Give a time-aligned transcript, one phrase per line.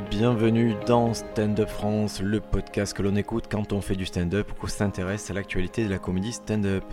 [0.00, 4.06] et bienvenue dans Stand Up France, le podcast que l'on écoute quand on fait du
[4.06, 6.84] stand-up ou qu'on s'intéresse à l'actualité de la comédie stand-up.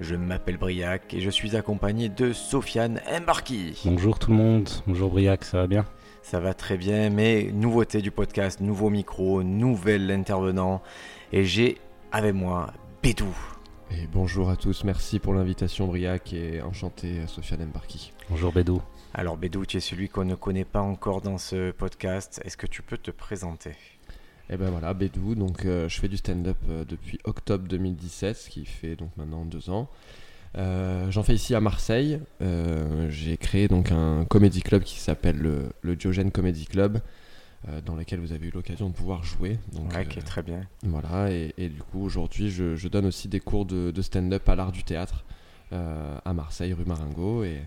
[0.00, 3.82] Je m'appelle Briac et je suis accompagné de Sofiane Mbarki.
[3.86, 5.86] Bonjour tout le monde, bonjour Briac, ça va bien?
[6.22, 10.82] Ça va très bien, mais nouveauté du podcast, nouveau micro, nouvel intervenant
[11.32, 11.78] et j'ai
[12.12, 12.72] avec moi
[13.02, 13.55] Bédou.
[13.90, 18.12] Et bonjour à tous, merci pour l'invitation Briac et enchanté Sofiane Mbarki.
[18.28, 18.82] Bonjour Bédou.
[19.14, 22.40] Alors Bédou, tu es celui qu'on ne connaît pas encore dans ce podcast.
[22.44, 23.72] Est-ce que tu peux te présenter?
[24.50, 28.50] Eh ben voilà, Bédou, donc euh, je fais du stand-up euh, depuis octobre 2017, ce
[28.50, 29.88] qui fait donc maintenant deux ans.
[30.56, 32.20] Euh, J'en fais ici à Marseille.
[32.42, 37.00] Euh, J'ai créé donc un comédie club qui s'appelle le, le Diogène Comedy Club, euh,
[37.84, 39.58] dans lequel vous avez eu l'occasion de pouvoir jouer.
[39.72, 40.62] Donc, Ouais, euh, qui est très bien.
[40.82, 44.48] Voilà, et, et du coup aujourd'hui je, je donne aussi des cours de, de stand-up
[44.48, 45.24] à l'art du théâtre
[45.72, 47.42] euh, à Marseille, rue Maringo.
[47.44, 47.60] Et,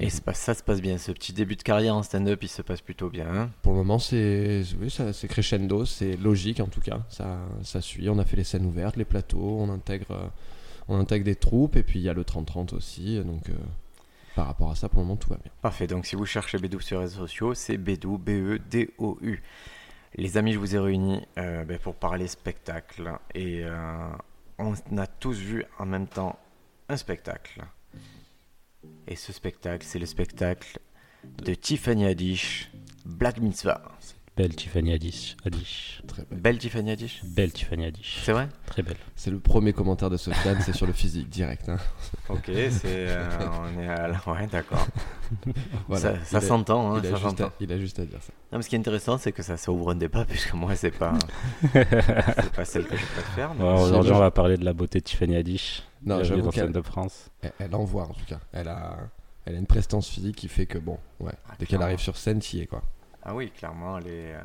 [0.00, 2.60] Et ça, ça se passe bien, ce petit début de carrière en stand-up, il se
[2.62, 3.26] passe plutôt bien.
[3.26, 7.00] hein Pour le moment, c'est oui, c'est crescendo, c'est logique en tout cas.
[7.08, 8.08] Ça, ça suit.
[8.10, 10.28] On a fait les scènes ouvertes, les plateaux, on intègre, euh,
[10.88, 13.18] on intègre des troupes et puis il y a le 30-30 aussi.
[13.24, 13.54] Donc euh,
[14.38, 15.50] par rapport à ça, pour le moment, tout va bien.
[15.62, 19.42] Parfait, donc si vous cherchez Bédou sur les réseaux sociaux, c'est Bédou, B-E-D-O-U.
[20.14, 23.18] Les amis, je vous ai réunis euh, ben, pour parler spectacle.
[23.34, 24.08] Et euh,
[24.58, 26.38] on a tous vu en même temps
[26.88, 27.64] un spectacle.
[29.08, 30.78] Et ce spectacle, c'est le spectacle
[31.24, 32.70] de Tiffany Haddish,
[33.04, 33.97] Black Mitzvah.
[34.38, 35.36] Belle Tiffany Haddish.
[35.44, 36.00] Haddish.
[36.06, 36.38] Très belle.
[36.38, 38.20] Belle Tiffany Haddish Belle Tiffany Haddish.
[38.24, 38.48] C'est vrai?
[38.66, 38.96] Très belle.
[39.16, 41.68] C'est le premier commentaire de Sofiane, c'est sur le physique direct.
[41.68, 41.76] hein.
[42.28, 43.28] Ok, c'est, euh,
[43.76, 44.20] on est à la...
[44.32, 44.86] Ouais, d'accord.
[45.88, 46.24] Voilà.
[46.24, 47.44] Ça, s'entend, hein, il, a ça juste s'entend.
[47.46, 48.32] à, il a juste à dire ça.
[48.52, 50.76] Non, mais ce qui est intéressant, c'est que ça, ça ouvre un débat, puisque moi,
[50.76, 51.14] c'est pas,
[51.72, 53.54] c'est pas celle que je préfère.
[53.54, 55.82] mais- Bon, si, Aujourd'hui, on va parler de la beauté de Tiffany Haddish.
[56.06, 57.30] Non, j'avoue dans Stand Up France.
[57.42, 58.38] elle, elle envoie en tout cas.
[58.52, 58.98] Elle a,
[59.46, 62.16] elle a une prestance physique qui fait que bon, ouais, Ah, dès qu'elle arrive sur
[62.16, 62.82] scène, t'y es quoi.
[63.28, 64.40] Ah oui, clairement, elle est, euh,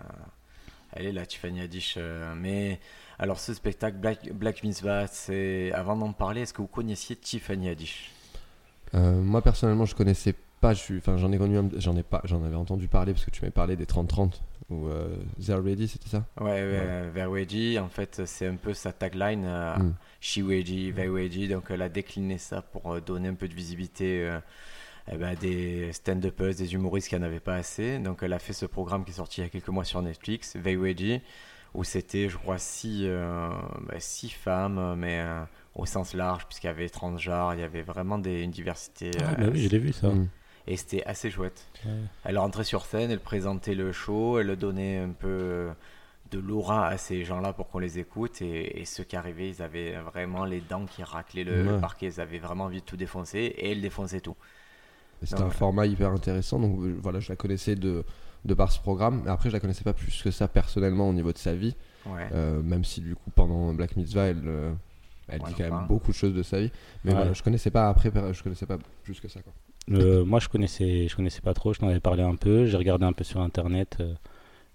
[0.91, 1.95] elle est là, Tiffany Haddish.
[1.97, 2.81] euh, mais
[3.17, 7.69] alors, ce spectacle Black, Black Mitzvah, c'est avant d'en parler, est-ce que vous connaissiez Tiffany
[7.69, 8.11] Haddish?
[8.93, 10.73] Euh, moi personnellement, je connaissais pas.
[10.73, 13.41] je Enfin, j'en ai connu, j'en ai pas, j'en avais entendu parler parce que tu
[13.41, 16.25] m'avais parlé des 30-30 ou euh, They're Ready, c'était ça?
[16.41, 19.93] Ouais, ouais, Ready, en fait, c'est un peu sa tagline, Mm.
[20.19, 21.47] She Very Ready.
[21.47, 24.29] Donc, elle a décliné ça pour donner un peu de visibilité
[25.11, 27.99] eh ben, des stand-uppers, des humoristes qui n'en avaient pas assez.
[27.99, 30.01] Donc, elle a fait ce programme qui est sorti il y a quelques mois sur
[30.01, 31.21] Netflix, Ready,
[31.73, 33.49] où c'était, je crois, six, euh,
[33.87, 35.43] bah, six femmes, mais euh,
[35.75, 39.11] au sens large, puisqu'il y avait 30 genres, il y avait vraiment des, une diversité.
[39.19, 40.09] Ah, euh, bah oui, je l'ai vu ça.
[40.09, 40.29] Mm.
[40.67, 41.67] et c'était assez chouette.
[41.85, 41.91] Ouais.
[42.23, 45.69] Elle rentrait sur scène, elle présentait le show, elle donnait un peu
[46.31, 48.41] de l'aura à ces gens-là pour qu'on les écoute.
[48.41, 52.07] Et, et ceux qui arrivaient, ils avaient vraiment les dents qui raclaient le, parquet.
[52.07, 54.37] Ils avaient vraiment envie de tout défoncer et elle défonçait tout.
[55.23, 56.59] Et C'était Non, un format hyper intéressant.
[56.59, 58.03] Donc euh, voilà, je la connaissais de,
[58.45, 59.21] de par ce programme.
[59.25, 61.75] Mais après, je la connaissais pas plus que ça personnellement au niveau de sa vie.
[62.05, 62.27] Ouais.
[62.33, 64.71] Euh, même si du coup, pendant Black Mitzvah, elle, euh,
[65.29, 66.71] elle Ouais, dit on quand même beaucoup de choses de sa vie.
[67.05, 67.17] Mais Ouais.
[67.17, 69.39] voilà, je connaissais pas après, je connaissais pas plus que ça.
[69.41, 69.53] Quoi.
[69.91, 71.73] Euh, moi, je connaissais, je connaissais pas trop.
[71.73, 72.65] Je t'en avais parlé un peu.
[72.65, 73.97] J'ai regardé un peu sur internet.
[74.01, 74.13] euh,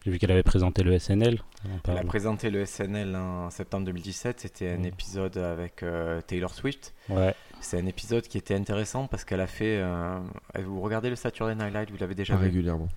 [0.09, 1.39] J'ai vu qu'elle avait présenté le SNL.
[1.87, 4.41] Elle a présenté le SNL en septembre 2017.
[4.41, 4.85] C'était un Mm.
[4.87, 6.95] épisode avec euh, Taylor Swift.
[7.11, 7.35] Ouais.
[7.61, 9.77] C'est un épisode qui était intéressant parce qu'elle a fait.
[9.77, 10.19] euh,
[10.65, 12.47] Vous regardez le Saturday Night Live, vous l'avez déjà Pas vu?
[12.47, 12.89] Régulièrement.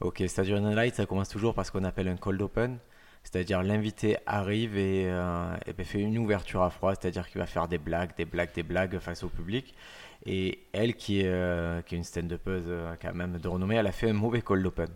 [0.00, 2.78] Ok, Saturday Night Live, ça commence toujours par ce qu'on appelle un cold open.
[3.22, 7.46] C'est-à-dire l'invité arrive et, euh, et ben, fait une ouverture à froid, c'est-à-dire qu'il va
[7.46, 9.72] faire des blagues, des blagues, des blagues face au public.
[10.24, 13.86] Et elle, qui est, euh, qui est une stand-upeuse euh, quand même de renommée, elle
[13.86, 14.88] a fait un mauvais cold open.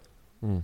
[0.43, 0.59] Mm.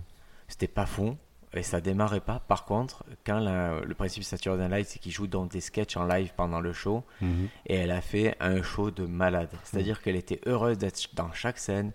[0.47, 1.17] C'était pas fond
[1.53, 2.39] et ça démarrait pas.
[2.47, 5.97] Par contre, quand la- le principe de Saturday Night c'est qu'il joue dans des sketchs
[5.97, 7.47] en live pendant le show, Mhm.
[7.67, 9.49] et elle a fait un show de malade.
[9.63, 11.91] C'est-à-dire qu'elle était heureuse d'être dans chaque scène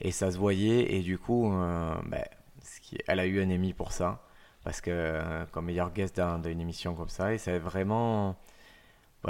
[0.00, 2.24] et ça se voyait et du coup, euh, ben,
[2.62, 4.22] ce qui- elle a eu un Emmy pour ça
[4.64, 8.36] parce que euh, comme meilleur guest d'un- d'une émission comme ça et c'est vraiment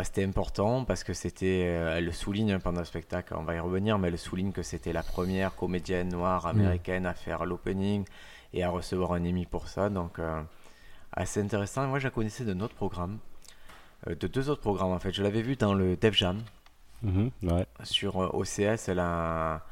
[0.02, 3.54] c'était important parce que c'était euh, elle le souligne hein, pendant le spectacle on va
[3.54, 7.46] y revenir mais elle le souligne que c'était la première comédienne noire américaine à faire
[7.46, 8.04] l'opening
[8.56, 10.42] et à recevoir un Emmy pour ça donc euh,
[11.12, 13.18] assez intéressant Et moi je la connaissais de notre programme
[14.08, 16.42] euh, de deux autres programmes en fait je l'avais vu dans le Def Jam
[17.02, 17.30] Mhm.
[17.42, 17.66] Ouais.
[17.84, 19.62] sur euh, OCS, elle a,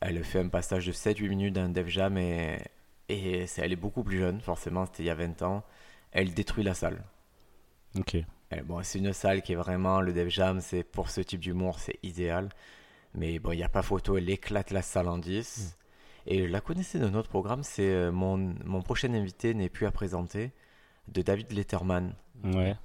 [0.00, 2.58] elle fait un passage de 7-8 minutes d'un Def Jam et,
[3.08, 5.62] elle est beaucoup plus jeune, forcément, c'était il y a 20 ans.
[6.12, 7.02] Elle détruit la salle.
[7.98, 8.16] Ok.
[8.48, 11.40] Elle- bon, c'est une salle qui est vraiment, le Def Jam, c'est pour ce type
[11.40, 12.48] d'humour, c'est idéal.
[13.14, 15.76] Mais bon, il n'y a pas photo, elle éclate la salle en 10.
[16.26, 19.86] Et je la connaissais de notre programme, c'est euh, mon, mon prochain invité n'est plus
[19.86, 20.50] à présenter,
[21.08, 22.14] de David Letterman.
[22.44, 22.76] Ouais.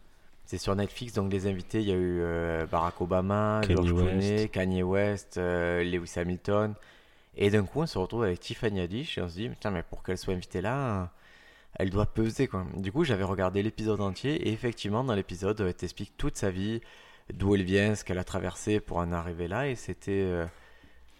[0.46, 3.94] C'est sur Netflix, donc les invités, il y a eu euh, Barack Obama, Kanye George
[3.94, 4.52] Clooney, West.
[4.52, 6.74] Kanye West, euh, Lewis Hamilton.
[7.36, 9.84] Et d'un coup, on se retrouve avec Tiffany Haddish et on se dit, putain, mais
[9.84, 11.12] pour qu'elle soit invitée là,
[11.76, 12.66] elle doit peser quoi.
[12.76, 16.82] Du coup, j'avais regardé l'épisode entier et effectivement, dans l'épisode, elle t'explique toute sa vie,
[17.32, 20.12] d'où elle vient, ce qu'elle a traversé pour en arriver là et c'était.
[20.12, 20.46] euh,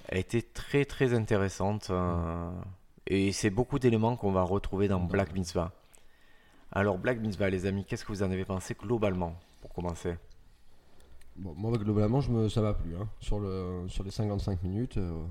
[0.08, 2.50] elle était très très intéressante euh,
[3.08, 5.72] et c'est beaucoup d'éléments qu'on va retrouver dans Black Mitzvah.
[6.72, 10.16] Alors, Black Mitzvah, les amis, qu'est-ce que vous en avez pensé globalement pour commencer?
[11.38, 12.96] Bon, moi, globalement, je me, ça m'a plu.
[12.96, 13.08] Hein.
[13.22, 15.24] Sur, le, sur les 55 minutes, euh,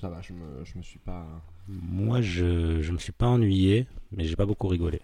[0.00, 1.26] ça va, je me, je me suis pas.
[1.68, 5.02] Moi, je, je me suis pas ennuyé, mais j'ai pas beaucoup rigolé.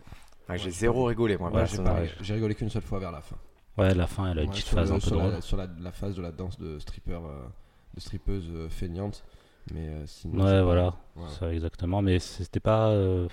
[0.49, 1.51] Ouais, J'ai Ouais, zéro rigolé, moi.
[1.51, 1.67] Ouais,
[2.23, 3.37] J'ai rigolé qu'une seule fois vers la fin.
[3.77, 5.33] Ouais, la fin, elle a une Ouais, petite sur phase le- un peu sur drôle.
[5.33, 7.43] la, sur la, la phase de la danse de stripper, euh,
[7.95, 9.25] de strippeuse euh, feignante.
[9.73, 10.45] Mais euh, sinon.
[10.45, 11.29] Ouais, voilà, ouais.
[11.39, 12.03] ça exactement.
[12.03, 12.89] Mais c'était pas.
[12.91, 13.29] euh,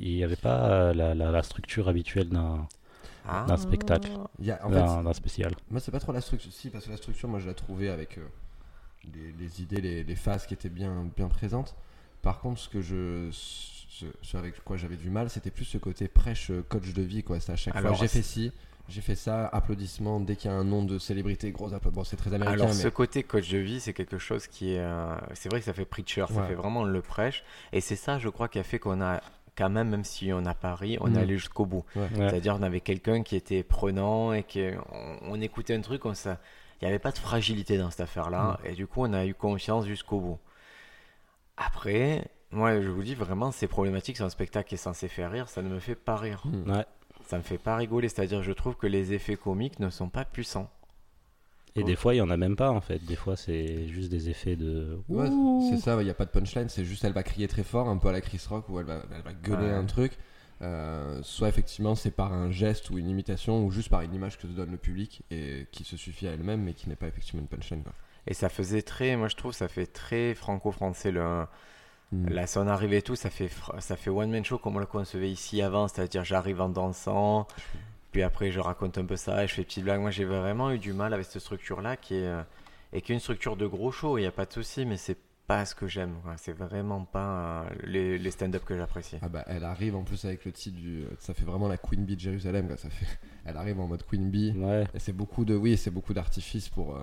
[0.00, 2.66] il n'y avait pas euh, la, la, la structure habituelle d'un
[3.28, 3.44] Ah.
[3.46, 4.10] d'un spectacle.
[4.40, 5.52] Il y a- en fait, d'un spécial.
[5.70, 6.50] Moi, c'est pas trop la structure.
[6.52, 8.26] Si, parce que la structure, moi, je la trouvais avec euh,
[9.14, 11.76] les, les idées, les, les phases qui étaient bien, bien présentes.
[12.22, 13.28] Par contre, ce que je.
[13.30, 17.22] Ce, ce avec quoi j'avais du mal, c'était plus ce côté prêche coach de vie,
[17.22, 17.38] quoi.
[17.38, 18.50] C'est à chaque Alors, fois, j'ai fait ci,
[18.90, 22.02] j'ai fait ça, applaudissements, dès qu'il y a un nom de célébrité, gros applaudissements.
[22.02, 22.74] Bon, c'est très américain, Alors, mais.
[22.74, 24.80] ce côté coach de vie, c'est quelque chose qui est.
[24.80, 27.44] euh, c'est vrai que ça fait preacher, ça fait vraiment le prêche.
[27.72, 29.20] Et c'est ça, je crois, qui a fait qu'on a,
[29.56, 31.84] quand même, même si on a pari, on est allé jusqu'au bout.
[31.96, 32.08] Ouais.
[32.16, 34.78] C'est-à-dire, on avait quelqu'un qui était prenant et qu'on
[35.22, 36.38] on écoutait un truc, on s'a-
[36.80, 38.58] il n'y avait pas de fragilité dans cette affaire-là.
[38.64, 38.66] Mm.
[38.68, 40.38] Et du coup, on a eu confiance jusqu'au bout.
[41.56, 44.16] Après, moi, je vous dis vraiment, c'est problématique.
[44.16, 46.42] C'est un spectacle qui est censé faire rire, ça ne me fait pas rire.
[46.46, 46.70] Hmm.
[46.70, 46.84] Ouais.
[47.30, 48.08] Ça me fait pas rigoler.
[48.08, 50.68] C'est-à-dire, je trouve que les effets comiques ne sont pas puissants.
[51.76, 51.86] Et Oh.
[51.86, 52.98] des fois, il y en a même pas en fait.
[53.04, 54.98] Des fois, c'est juste des effets de.
[55.08, 55.28] Ouais,
[55.70, 57.88] c'est ça, il n'y a pas de punchline, c'est juste elle va crier très fort,
[57.88, 59.74] un peu à la Chris Rock, où elle va, elle va gueuler Ouais.
[59.74, 60.18] un truc.
[60.62, 64.36] Euh, soit effectivement c'est par un geste ou une imitation, ou juste par une image
[64.36, 67.06] que se donne le public et qui se suffit à elle-même, mais qui n'est pas
[67.06, 67.82] effectivement une punchline.
[67.84, 67.92] Quoi.
[68.26, 71.12] Et ça faisait très, moi je trouve, ça fait très franco-français.
[71.12, 71.46] Le,
[72.12, 72.28] Hmm.
[72.28, 73.48] Là, son arrivée et tout, ça fait,
[73.78, 77.46] ça fait one man show comme on le concevait ici avant, c'est-à-dire j'arrive en dansant,
[78.10, 80.00] puis après je raconte un peu ça et je fais petites blagues.
[80.00, 82.42] Moi j'ai vraiment eu du mal avec cette structure-là qui est, euh,
[82.92, 84.96] et qui est une structure de gros show, il n'y a pas de souci, mais
[84.96, 86.14] c'est pas ce que j'aime.
[86.36, 89.18] C'est vraiment pas euh, les, les stand-up que j'apprécie.
[89.22, 91.04] Ah bah elle arrive en plus avec le titre du.
[91.18, 92.76] Ça fait vraiment la Queen Bee de Jérusalem, quoi.
[92.76, 93.06] Ça fait...
[93.44, 94.52] Elle arrive en mode Queen Bee.
[94.56, 94.84] Ouais.
[94.94, 95.54] Et c'est beaucoup de.
[95.56, 96.94] Oui, c'est beaucoup d'artifices pour.
[96.96, 97.02] euh,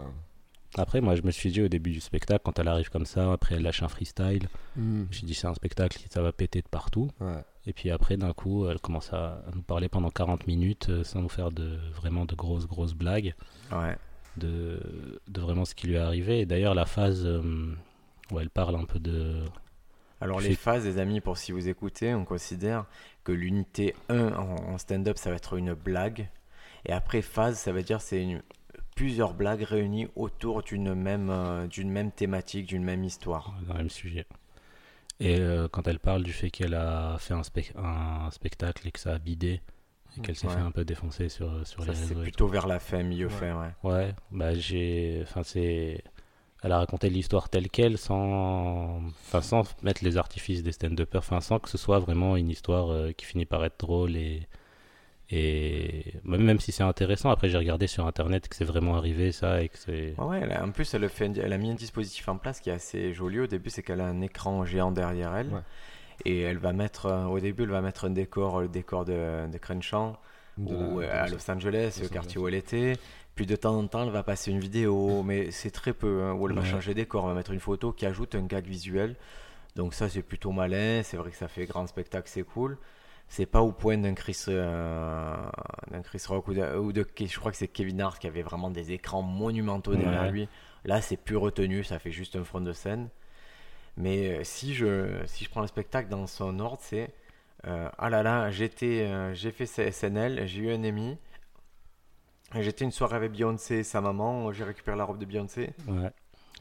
[0.78, 3.32] Après, moi, je me suis dit au début du spectacle, quand elle arrive comme ça,
[3.32, 6.68] après elle lâche un freestyle, me suis dit c'est un spectacle, ça va péter de
[6.68, 7.10] partout.
[7.20, 7.44] Ouais.
[7.66, 11.22] Et puis après, d'un coup, elle commence à, nous parler pendant 40 minutes euh, sans
[11.22, 13.34] nous faire de vraiment de grosses, grosses blagues
[13.72, 13.96] Ouais.
[14.38, 14.80] de,
[15.28, 16.40] de vraiment ce qui lui est arrivé.
[16.42, 17.74] Et d'ailleurs, la phase euh,
[18.32, 19.44] où elle parle un peu de.
[20.22, 22.86] Alors les phases, les amis, pour si vous écoutez, on considère
[23.24, 26.30] que l'unité 1 en, en stand-up, ça va être une blague.
[26.86, 28.42] Et après phase, ça veut dire c'est une-
[28.98, 33.54] plusieurs blagues réunies autour d'une même, euh, d'une même thématique, d'une même histoire.
[33.68, 34.26] dans le même sujet.
[35.20, 38.92] Et euh, quand elle parle du fait qu'elle a fait un, spec- un spectacle et
[38.92, 39.62] que ça a bidé,
[40.18, 40.54] et qu'elle s'est Ouais.
[40.54, 42.20] fait un peu défoncer sur, sur Ça, les c'est réseaux.
[42.22, 43.32] et plutôt vers la fin, milieu Ouais.
[43.34, 43.72] fin, ouais.
[43.84, 45.20] Ouais, bah j'ai.
[45.24, 46.04] Enfin, c'est.
[46.64, 48.98] Elle a raconté l'histoire telle qu'elle sans,
[49.28, 52.90] enfin, sans mettre les artifices des stand-uppers, enfin, sans que ce soit vraiment une histoire
[52.92, 54.48] euh, qui finit par être drôle et.
[55.30, 59.32] Et même même si c'est intéressant, après j'ai regardé sur internet que c'est vraiment arrivé
[59.34, 60.14] ça et que c'est.
[60.18, 62.62] Ouais, ouais, elle a- en plus, elle, fait, elle a mis un dispositif en place
[62.62, 65.48] qui est assez joli au début, c'est qu'elle a un écran géant derrière elle.
[65.50, 65.60] Ouais.
[66.26, 69.58] Et elle va mettre, au début, elle va mettre un décor, le décor de, de
[69.58, 70.16] Crenshaw,
[70.58, 72.44] De la- ou de à Los- Los Angeles, Los le quartier Angeles.
[72.44, 72.94] où elle était.
[73.36, 76.34] Puis de temps en temps, elle va passer une vidéo, mais c'est très peu, hein,
[76.34, 78.66] où elle va changer de décor, elle va mettre une photo qui ajoute un gag
[78.66, 79.16] visuel.
[79.76, 82.78] Donc ça, c'est plutôt malin, c'est vrai que ça fait grand spectacle, c'est cool.
[83.30, 85.36] C'est pas au point d'un Chris, euh,
[85.92, 88.42] d'un Chris Rock ou de, ou de- je crois que c'est Kevin Hart qui avait
[88.42, 90.32] vraiment des écrans monumentaux derrière Ouais.
[90.32, 90.50] lui.
[90.86, 93.10] Là, c'est plus retenu, ça fait juste un front de scène.
[93.98, 97.14] Mais euh, si je, si je prends le spectacle dans son ordre, c'est
[97.66, 101.18] euh, ah là là, j'étais, euh, j'ai fait SNL, j'ai eu un Emmy.
[102.56, 105.72] J'étais une soirée avec Beyoncé et sa maman, j'ai récupéré la robe de Beyoncé.
[105.88, 106.10] Ouais.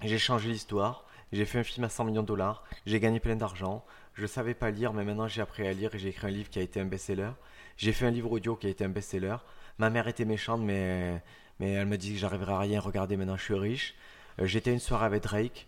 [0.02, 1.04] J'ai changé l'histoire.
[1.32, 2.64] J'ai fait un film à 100 millions de dollars.
[2.86, 3.84] J'ai gagné plein d'argent.
[4.16, 6.48] Je savais pas lire, mais maintenant j'ai appris à lire et j'ai écrit un livre
[6.48, 7.30] qui a été un best-seller.
[7.76, 9.36] J'ai fait un livre audio qui a été un best-seller.
[9.78, 11.22] Ma mère était méchante, mais,
[11.60, 12.80] mais elle me dit que j'arriverai à rien.
[12.80, 13.94] Regardez, maintenant je suis riche.
[14.40, 15.66] Euh, J'étais une soirée avec Drake.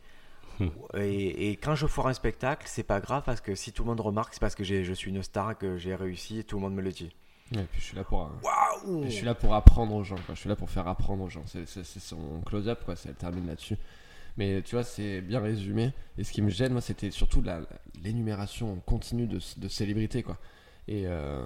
[0.61, 0.69] Hmm.
[0.97, 3.89] Et, et quand je foire un spectacle, c'est pas grave parce que si tout le
[3.89, 6.63] monde remarque, c'est parce que je suis une star, que j'ai réussi et tout le
[6.63, 7.11] monde me le dit.
[7.55, 8.31] Et puis je suis là pour.
[8.43, 10.35] Waouh Je suis là pour apprendre aux gens, quoi.
[10.35, 11.45] Je suis là pour faire apprendre aux gens.
[11.47, 12.95] C'est son close-up, quoi.
[13.19, 13.77] termine là-dessus.
[14.39, 15.93] Mais tu vois, c'est bien résumé.
[16.17, 17.43] Et ce qui me gêne, moi, c'était surtout
[18.03, 20.39] l'énumération continue de, de célébrités, quoi.
[20.87, 21.45] Et euh,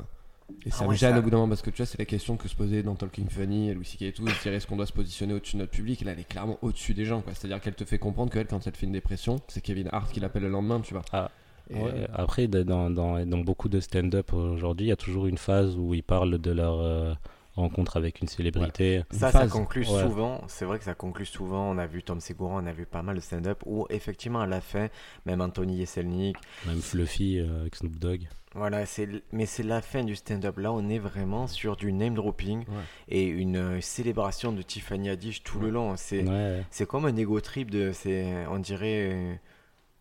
[0.66, 1.98] Et ça Ah me gêne ça- au bout d'un moment parce que tu vois, c'est
[1.98, 4.02] la question que se posait dans Talking Funny Louis C.K.
[4.02, 4.24] et tout.
[4.28, 6.02] Est-ce qu'on doit se positionner au-dessus de notre public?
[6.02, 7.22] Et là, elle est clairement au-dessus des gens.
[7.22, 7.32] quoi.
[7.34, 10.20] C'est-à-dire qu'elle te fait comprendre qu'elle, quand elle fait une dépression, c'est Kevin Hart qui
[10.20, 11.04] l'appelle le lendemain, tu vois.
[11.12, 11.30] Ah,
[11.70, 15.76] Ouais, Après, dans, dans, dans beaucoup de stand-up aujourd'hui, il y a toujours une phase
[15.78, 17.14] où ils parlent de leur euh,
[17.54, 19.02] rencontre avec une célébrité.
[19.12, 20.02] Une Ça, ça conclut Ouais.
[20.02, 20.40] souvent.
[20.48, 21.70] C'est vrai que ça conclut souvent.
[21.70, 24.46] On a vu Tom Segura, on a vu pas mal de stand-up où, effectivement, à
[24.46, 24.88] la fin,
[25.26, 28.28] même Anthony Yeselnik, Même Fluffy euh, avec Snoop Dogg.
[28.54, 30.58] voilà, c'est mais c'est la fin du stand-up.
[30.58, 32.74] Là, on est vraiment sur du name dropping Ouais.
[33.08, 35.94] et une euh, célébration de Tiffany Haddish tout le long.
[35.96, 36.62] C'est Ouais.
[36.70, 37.92] c'est comme un ego trip de.
[37.92, 39.10] c'est On dirait.
[39.12, 39.34] euh,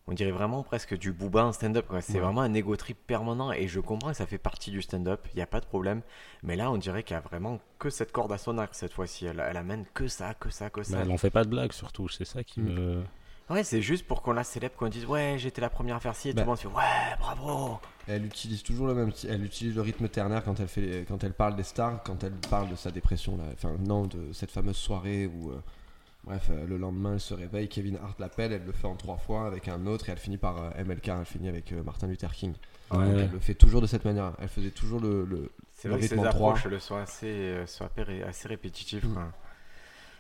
[0.08, 1.86] On dirait vraiment presque du booba en stand-up.
[1.88, 2.02] quoi.
[2.02, 2.20] C'est Ouais.
[2.20, 5.38] vraiment un ego trip permanent et je comprends que ça fait partie du stand-up, il
[5.38, 6.02] n'y a pas de problème.
[6.44, 8.94] Mais là, on dirait qu'il y a vraiment que cette corde à son arc cette
[8.94, 9.26] fois-ci.
[9.26, 10.98] Elle, elle amène que ça, que ça, que ça.
[10.98, 12.74] Mais elle en fait pas de blagues surtout, c'est ça qui Mm.
[12.74, 13.04] me.
[13.50, 16.16] Ouais, c'est juste pour qu'on la célèbre, qu'on dise ouais, j'étais la première à faire
[16.16, 16.42] ci et Bah.
[16.42, 17.80] tout le monde fait ouais, bravo.
[18.08, 21.34] Elle utilise toujours le même, elle utilise le rythme ternaire quand elle fait, quand elle
[21.34, 23.44] parle des stars, quand elle parle de sa dépression là.
[23.54, 25.62] Enfin non, de cette fameuse soirée où, euh,
[26.24, 29.18] bref, euh, le lendemain elle se réveille, Kevin Hart l'appelle, elle le fait en trois
[29.18, 32.08] fois avec un autre et elle finit par euh, MLK, elle finit avec euh, Martin
[32.08, 32.54] Luther King.
[32.92, 33.22] Ouais, Donc, ouais.
[33.24, 34.34] elle le fait toujours de cette manière.
[34.40, 37.88] Elle faisait toujours le, le- C'est vrai que ces approches le sont assez, euh, sont
[38.28, 39.04] assez, répétitifs.
[39.04, 39.14] Mm.
[39.14, 39.32] quoi.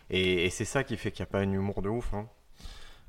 [0.10, 2.13] Et, et c'est ça qui fait qu'il n'y a pas un humour de ouf.
[2.13, 2.27] hein.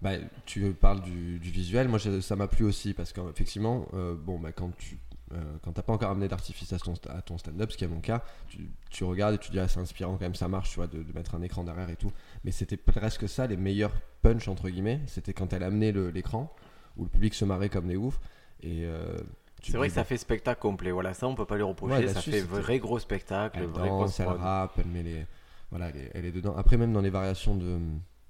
[0.01, 0.11] Bah,
[0.47, 4.39] tu parles du, du visuel, moi je- ça m'a plu aussi parce qu'effectivement, euh, bon,
[4.39, 4.99] bah, quand tu
[5.33, 7.89] euh, quand t'as pas encore amené d'artifice à ton, à ton stand-up, ce qui est
[7.89, 10.71] mon cas, tu, tu regardes et tu dis ah, c'est inspirant quand même, ça marche,
[10.71, 12.13] tu vois, de, de mettre un écran derrière et tout.
[12.45, 16.55] Mais c'était presque ça, les meilleurs punch entre guillemets, c'était quand elle amenait l'écran
[16.97, 18.21] où le public se marrait comme des oufs.
[18.63, 19.19] Et euh,
[19.63, 20.91] C'est vrai que ça fait spectacle complet.
[20.91, 21.95] Voilà, ça on peut pas lui reprocher.
[21.95, 25.27] Ouais, ça fait vrai gros spectacle, elle vrai danse, elle rappe, elle met les.
[25.71, 26.55] Voilà, elle est, elle est dedans.
[26.57, 27.79] Après, même dans les variations de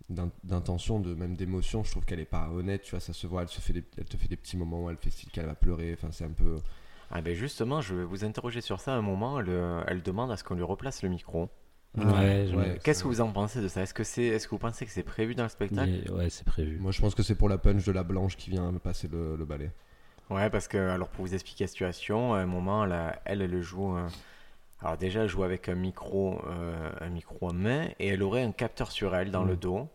[0.09, 3.27] d'in- d'intention, de même d'émotion, je trouve qu'elle est pas honnête, tu vois, ça se
[3.27, 5.31] voit, elle, se fait des- elle te fait des petits moments où elle fait style
[5.31, 6.57] qu'elle va pleurer, enfin c'est un peu...
[7.13, 9.39] Ah ben justement, je vais vous interroger sur ça à un moment.
[9.41, 9.51] Elle,
[9.87, 11.49] elle demande à ce qu'on lui replace le micro.
[11.99, 13.83] Ouais, je- ouais, Qu'est-ce que vous en pensez de ça?
[13.83, 15.91] Est-ce que c'est, est-ce que vous pensez que c'est prévu dans le spectacle?
[16.07, 16.79] Mais- ouais, c'est prévu.
[16.79, 19.09] Moi je pense que c'est pour la punch de la blanche qui vient me passer
[19.09, 19.71] le, le balai.
[20.31, 23.51] Ouais, parce que alors pour vous expliquer la situation, à un moment, là, elle, elle
[23.51, 23.95] le joue.
[23.95, 24.09] euh,
[24.81, 28.43] alors déjà, elle joue avec un micro, euh, un micro en main, et elle aurait
[28.43, 29.49] un capteur sur elle dans Mm.
[29.49, 29.89] le dos.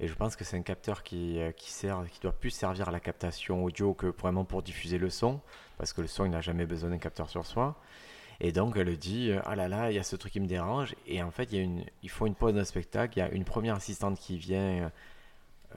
[0.00, 2.88] Et je pense que c'est un capteur qui, euh, qui sert, qui doit plus servir
[2.88, 5.40] à la captation audio que vraiment pour diffuser le son,
[5.78, 7.76] parce que le son, il n'a jamais besoin d'un capteur sur soi.
[8.40, 10.46] Et donc elle dit, euh, ah là là, il y a ce truc qui me
[10.46, 10.96] dérange.
[11.06, 13.16] Et en fait, il y a une, ils font une pause de spectacle.
[13.18, 14.90] Il y a une première assistante qui vient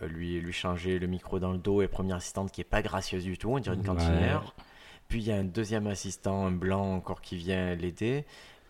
[0.02, 2.82] euh, lui, lui changer le micro dans le dos, et première assistante qui est pas
[2.82, 3.88] gracieuse du tout, on dirait une Ouais.
[3.88, 4.54] cantinière.
[5.08, 8.26] Puis il y a un deuxième assistant, un blanc encore, qui vient l'aider.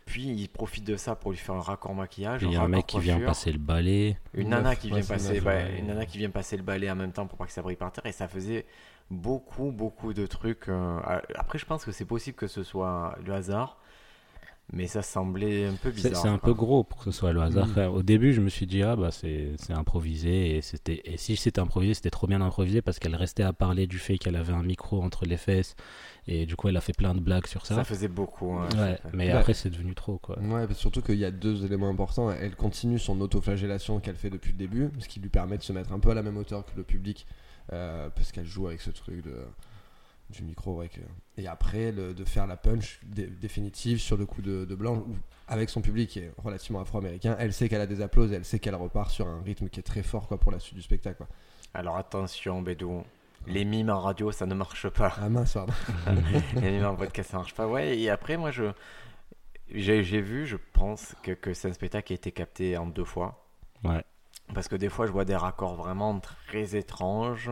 [0.08, 2.42] Puis il profite de ça pour lui faire un raccord maquillage.
[2.42, 4.18] Il y a un mec qui vient passer le balai.
[4.34, 7.12] Une nana qui vient passer, bah, une nana qui vient passer le balai en même
[7.12, 8.66] temps pour pas que ça brille par terre et ça faisait
[9.12, 10.70] beaucoup beaucoup de trucs.
[10.70, 11.00] euh,
[11.36, 13.78] Après, je pense que c'est possible que ce soit le hasard,
[14.72, 16.16] mais ça semblait un peu bizarre.
[16.16, 17.68] c'est un peu gros pour que ce soit le hasard.
[17.68, 17.72] Mm.
[17.72, 20.56] Enfin, Au début, je me suis dit, ah bah c'est c'est improvisé.
[20.56, 23.88] Et, c'était et si c'était improvisé, c'était trop bien improvisé parce qu'elle restait à parler
[23.88, 25.76] du fait qu'elle avait un micro entre les fesses.
[26.29, 27.75] Et du coup, elle a fait plein de blagues sur ça.
[27.75, 28.51] Ça faisait beaucoup.
[28.53, 30.38] hein, Ouais, mais après, c'est devenu trop quoi.
[30.39, 32.29] Ouais, parce surtout qu'il y a deux éléments importants.
[32.31, 35.72] Elle continue son autoflagellation qu'elle fait depuis le début, ce qui lui permet de se
[35.72, 37.25] mettre un peu à la même hauteur que le public,
[37.72, 39.38] euh, parce qu'elle joue avec ce truc de,
[40.29, 40.75] du micro.
[40.75, 41.00] ouais, que-
[41.41, 44.98] Et après, le- de faire la punch dé- définitive sur le coup de, de blanc,
[44.98, 45.15] où,
[45.48, 48.60] avec son public qui est relativement afro-américain, elle sait qu'elle a des applaudissements, elle sait
[48.60, 51.15] qu'elle repart sur un rythme qui est très fort quoi, pour la suite du spectacle.
[51.17, 51.27] Quoi.
[51.74, 53.03] Alors attention, Bédou.
[53.46, 55.13] Les mimes en radio, ça ne marche pas.
[55.22, 55.74] Ah mince, pardon.
[56.56, 57.67] Les mimes en podcast, ça marche pas.
[57.67, 58.65] Ouais, et après, moi, je
[59.74, 62.88] j'ai j'ai vu, je pense, que, que c'est un spectacle qui a été capté en
[62.88, 63.46] deux fois.
[63.84, 64.03] Ouais.
[64.53, 67.51] Parce que des fois, je vois des raccords vraiment très étranges.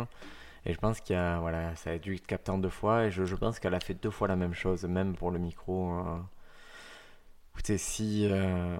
[0.65, 3.05] Et je pense qu'il y a, voilà, ça a dû être capté en deux fois.
[3.05, 5.39] Et je, je pense qu'elle a fait deux fois la même chose, même pour le
[5.39, 5.93] micro.
[7.53, 8.27] Écoutez, si.
[8.29, 8.77] euh,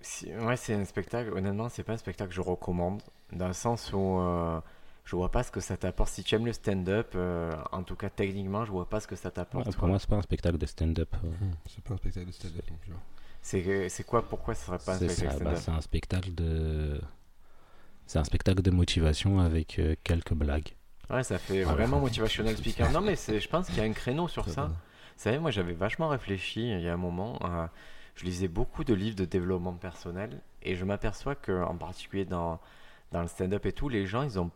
[0.00, 1.32] si ouais, c'est un spectacle.
[1.36, 3.02] Honnêtement, c'est pas un spectacle que je recommande.
[3.32, 4.18] Dans le sens où.
[4.20, 4.60] euh,
[5.04, 6.10] je vois pas ce que ça t'apporte.
[6.10, 9.16] Si tu aimes le stand-up, euh, en tout cas techniquement, je vois pas ce que
[9.16, 9.66] ça t'apporte.
[9.66, 9.78] Ouais, quoi.
[9.80, 11.14] pour moi, c'est pas un spectacle de stand-up.
[11.24, 11.28] euh.
[11.68, 12.64] C'est pas un spectacle de stand-up.
[13.40, 15.58] C'est c'est quoi Pourquoi ce serait pas un spectacle ça, bah, stand-up?
[15.64, 17.00] c'est un spectacle de.
[18.06, 20.74] C'est un spectacle de motivation avec euh, quelques blagues.
[21.10, 22.90] Ouais, ça fait vraiment motivational speaker.
[22.90, 24.66] Non, mais c'est- je pense qu'il y a un créneau sur ça.
[24.66, 24.74] Vous
[25.28, 27.38] savez, moi j'avais vachement réfléchi il y a un moment.
[27.44, 27.66] euh,
[28.14, 32.60] je lisais beaucoup de livres de développement personnel et je m'aperçois que, en particulier dans,
[33.10, 34.50] dans le stand-up et tout, les gens ils ont,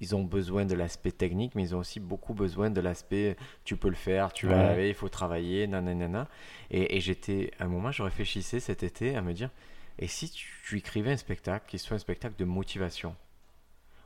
[0.00, 3.76] ils ont besoin de l'aspect technique, mais ils ont aussi beaucoup besoin de l'aspect tu
[3.76, 4.88] peux le faire, tu vas Ouais.
[4.88, 6.28] il faut travailler, nanana.
[6.70, 9.50] Et, et j'étais, à un moment, je réfléchissais cet été à me dire
[9.98, 13.14] et si tu, tu écrivais un spectacle qui soit un spectacle de motivation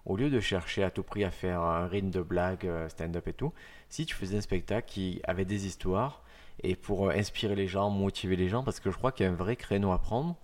[0.05, 3.27] au lieu de chercher à tout prix à faire un rythme de blague, euh, stand-up
[3.27, 3.53] et tout,
[3.89, 6.23] si tu faisais un spectacle qui avait des histoires
[6.63, 9.29] et pour euh, inspirer les gens, motiver les gens, parce que je crois qu'il y
[9.29, 10.37] a un vrai créneau à prendre.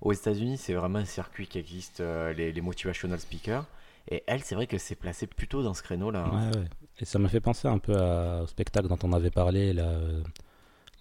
[0.00, 3.66] Aux États-Unis, c'est vraiment un circuit qui existe, euh, les, les motivational speakers.
[4.10, 6.24] Et elle, c'est vrai que c'est placé plutôt dans ce créneau-là.
[6.24, 6.50] hein.
[6.50, 6.64] Ouais, ouais.
[7.00, 10.22] Et ça me fait penser un peu à- au spectacle dont on avait parlé, euh,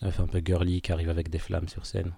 [0.01, 2.11] la fait un peu girly qui arrive avec des flammes sur scène.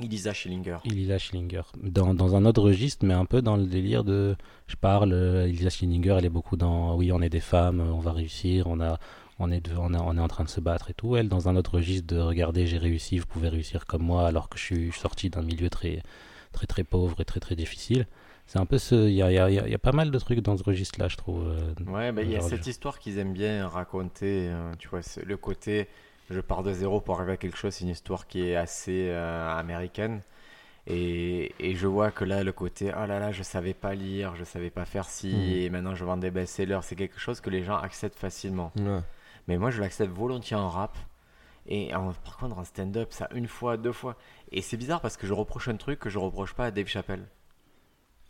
[0.00, 0.78] Elisa Schillinger.
[0.84, 1.62] Elisa Schillinger.
[1.76, 4.36] Dans, dans un autre registre, mais un peu dans le délire de.
[4.66, 6.96] Je parle, euh, Elisa Schillinger, elle est beaucoup dans.
[6.96, 8.98] Oui, on est des femmes, on va réussir, on, a,
[9.38, 11.16] on, est, de- on, a- on est en train de se battre et tout.
[11.16, 14.48] Elle, dans un autre registre de regardez, j'ai réussi, vous pouvez réussir comme moi, alors
[14.48, 16.02] que je suis sorti d'un milieu très,
[16.52, 18.06] très, très pauvre et très, très difficile.
[18.52, 18.94] C'est un peu ce.
[19.08, 21.48] Il y a, y, y pas mal de trucs dans ce registre-là, je trouve.
[21.48, 24.48] euh, Ouais, bah, il y a cette histoire qu'ils aiment bien raconter.
[24.50, 25.88] euh, tu vois, le côté
[26.30, 29.06] je pars de zéro pour arriver à quelque chose, c'est une histoire qui est assez
[29.08, 30.20] euh, américaine.
[30.86, 34.34] Et, et je vois que là, le côté oh là là, je savais pas lire,
[34.36, 35.52] je savais pas faire ci, Mhm.
[35.52, 38.70] et maintenant je vends des best-sellers, c'est quelque chose que les gens acceptent facilement.
[38.76, 39.00] Ouais.
[39.48, 40.94] Mais moi, je l'accepte volontiers en rap.
[41.66, 44.16] Et en- par contre, en stand-up, ça une fois, deux fois.
[44.50, 46.88] Et c'est bizarre parce que je reproche un truc que je reproche pas à Dave
[46.88, 47.24] Chappelle.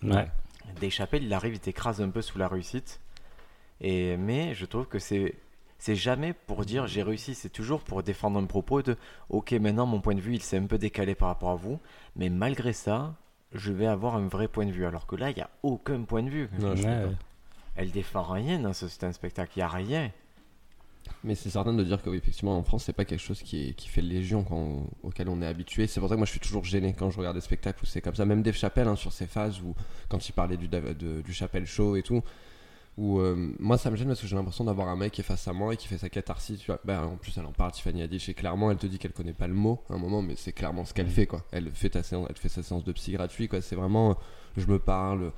[0.03, 0.29] Ouais.
[0.81, 3.01] Dave Chappelle, il arrive, il t'écrase un peu sous la réussite.
[3.81, 5.35] Et, mais je trouve que c'est
[5.79, 8.97] c'est jamais pour dire j'ai réussi, c'est toujours pour défendre un propos de
[9.31, 11.81] ok, maintenant mon point de vue il s'est un peu décalé par rapport à vous,
[12.15, 13.17] mais malgré ça,
[13.53, 14.87] je vais avoir un vrai point de vue.
[14.87, 16.49] Alors que là, il n'y a aucun point de vue.
[16.59, 17.09] Non, je Ouais.
[17.75, 20.11] Elle défend rien dans ce c'est un spectacle, il n'y a rien.
[21.25, 23.69] Mais c'est certain de dire que oui, effectivement en France c'est pas quelque chose qui,
[23.69, 25.87] est, qui fait légion quand on- auquel on est habitué.
[25.87, 27.87] C'est pour ça que moi je suis toujours gêné quand je regarde des spectacles où
[27.87, 28.25] c'est comme ça.
[28.25, 29.75] Même Dave Chappelle hein, sur ses phases où
[30.09, 32.23] quand il parlait du, de- du Chappelle Show et tout.
[32.99, 35.25] Où euh, moi ça me gêne parce que j'ai l'impression d'avoir un mec qui est
[35.25, 36.59] face à moi et qui fait sa catharsis.
[36.59, 36.79] Tu vois.
[36.85, 39.33] Ben, en plus elle en parle, Tiffany Haddish et clairement elle te dit qu'elle connaît
[39.33, 41.43] pas le mot à un moment, mais c'est clairement ce qu'elle fait quoi.
[41.53, 43.63] Elle fait, ta séance, elle fait sa séance de psy gratuit quoi.
[43.63, 44.19] C'est vraiment
[44.59, 45.33] je me parle.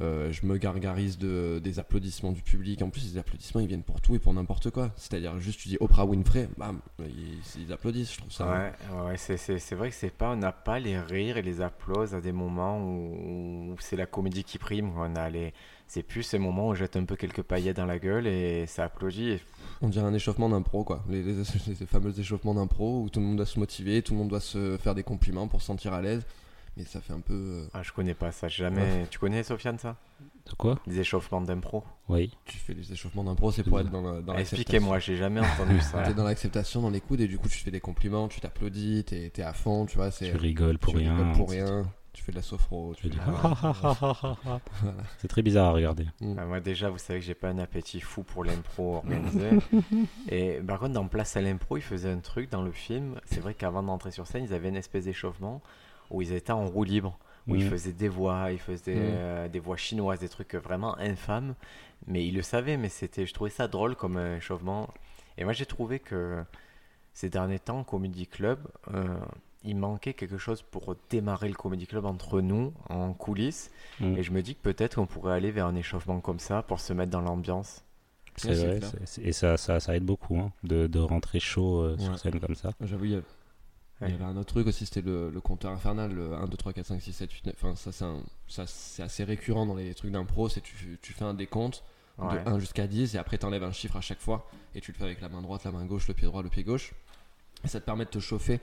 [0.00, 2.82] Euh, je me gargarise de, des applaudissements du public.
[2.82, 4.90] En plus, les applaudissements, ils viennent pour tout et pour n'importe quoi.
[4.96, 8.12] C'est-à-dire, juste tu dis Oprah Winfrey, bam, ils, ils applaudissent.
[8.14, 8.72] Je trouve ça.
[9.06, 12.20] Ouais, c'est, vrai que c'est pas, on n'a pas les rires et les applauses à
[12.20, 14.90] des moments où, où c'est la comédie qui prime.
[14.96, 15.52] On a les,
[15.86, 18.66] c'est plus ces moments où on jette un peu quelques paillettes dans la gueule et
[18.66, 19.30] ça applaudit.
[19.30, 19.40] Et-
[19.80, 21.04] On dirait un échauffement d'impro, quoi.
[21.08, 21.34] Les, les,
[21.68, 24.40] les fameux échauffements d'impro où tout le monde doit se motiver, tout le monde doit
[24.40, 26.26] se faire des compliments pour se sentir à l'aise.
[26.76, 27.34] Mais ça fait un peu.
[27.34, 29.06] euh, Ah, je connais pas ça, jamais.
[29.10, 29.96] Tu connais Sofiane ça?
[30.46, 30.78] De quoi?
[30.86, 32.32] Les échauffements d'impro Oui.
[32.44, 34.56] Tu fais les échauffemements d'impro, c'est pour être dans, la- dans l'acceptation.
[34.56, 36.02] Expliquez-moi, j'ai jamais entendu ça.
[36.06, 39.04] T'es dans l'acceptation, dans les coudes, et du coup, tu fais des compliments, tu t'applaudis,
[39.04, 40.10] t'es t'es à fond, tu vois.
[40.10, 41.16] c'est Tu rigoles pour tu rien.
[41.16, 41.84] rigoles pour rien.
[42.12, 42.94] Tu fais de la sophro.
[42.96, 43.18] Tu dis
[44.02, 44.60] Voilà.
[45.18, 46.06] C'est très bizarre à regarder.
[46.36, 49.50] Ah, moi déjà, vous savez que j'ai pas un appétit fou pour l'impro organisé.
[50.28, 53.20] et par contre, dans Place à l'impro, ils faisaient un truc dans le film.
[53.26, 55.60] C'est vrai qu'avant d'entrer sur scène, ils avaient une espèce d'échauffement
[56.14, 57.70] où ils étaient en roue libre, où ils Mhm.
[57.70, 59.02] faisaient des voix, ils faisaient Mhm.
[59.04, 61.54] euh, des voix chinoises, des trucs vraiment infâmes.
[62.06, 64.88] Mais ils le savaient, mais c'était, je trouvais ça drôle comme un échauffement.
[65.38, 66.42] Et moi, j'ai trouvé que
[67.12, 68.58] ces derniers temps, Comedy Club,
[68.92, 69.06] euh,
[69.64, 73.70] il manquait quelque chose pour démarrer le Comedy Club entre nous, en coulisses.
[74.00, 74.16] Mm.
[74.16, 76.80] Et je me dis que peut-être on pourrait aller vers un échauffement comme ça pour
[76.80, 77.82] se mettre dans l'ambiance.
[78.36, 78.88] C'est Ouais, vrai.
[79.22, 82.02] et ça, ça, ça aide beaucoup hein, de, de rentrer chaud euh, Ouais.
[82.04, 82.72] sur scène comme ça.
[82.80, 83.20] J'avoue, il y, a-
[84.06, 86.56] il y avait un autre truc aussi, c'était le, le compteur infernal, le 1, 2,
[86.56, 87.54] 3, 4, 5, 6, 7, 8, 9.
[87.56, 90.48] Enfin, ça, c'est un- ça, c'est assez récurrent dans les trucs d'impro.
[90.48, 91.82] C'est tu, tu fais un décompte
[92.18, 92.44] Ouais.
[92.44, 94.92] de 1 jusqu'à 10 et après tu enlèves un chiffre à chaque fois et tu
[94.92, 96.92] le fais avec la main droite, la main gauche, le pied droit, le pied gauche.
[97.64, 98.60] Et ça te permet de te chauffer.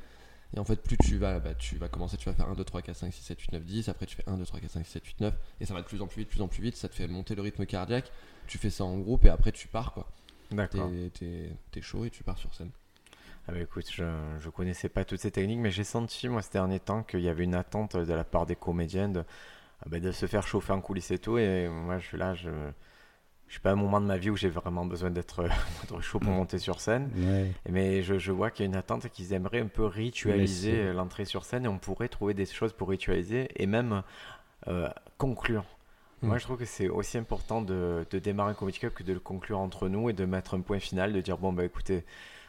[0.55, 2.63] Et en fait, plus tu vas, bah, tu vas commencer, tu vas faire 1, 2,
[2.63, 3.89] 3, 4, 5, 6, 7, 8, 9, 10.
[3.89, 5.33] Après, tu fais 1, 2, 3, 4, 5, 6, 7, 8, 9.
[5.59, 6.75] Et ça va de plus en plus vite, plus en plus vite.
[6.77, 8.11] Ça te fait monter le rythme cardiaque.
[8.47, 10.09] Tu fais ça en groupe et après, tu pars quoi.
[10.51, 10.89] D'accord.
[10.89, 12.69] T'es- T'es t'es chaud et tu pars sur scène.
[13.47, 14.03] Ah bah écoute, je,
[14.39, 17.29] je connaissais pas toutes ces techniques, mais j'ai senti moi ces derniers temps qu'il y
[17.29, 19.23] avait une attente de la part des comédiens de,
[19.81, 21.37] ah bah, de se faire chauffer en coulisses et tout.
[21.37, 22.49] Et moi je suis là, je,
[23.47, 25.47] je suis pas à un moment de ma vie où j'ai vraiment besoin d'être
[26.01, 26.35] chaud pour Mm.
[26.35, 27.09] monter sur scène.
[27.15, 27.51] Ouais.
[27.69, 30.93] Mais je, je vois qu'il y a une attente et qu'ils aimeraient un peu ritualiser
[30.93, 34.03] l'entrée sur scène et on pourrait trouver des choses pour ritualiser et même
[34.67, 35.65] euh, conclure.
[36.21, 36.27] Mm.
[36.27, 39.13] Moi, je trouve que c'est aussi important de, de démarrer un comedy club que de
[39.13, 42.05] le conclure entre nous et de mettre un point final, de dire bon, bah écoutez,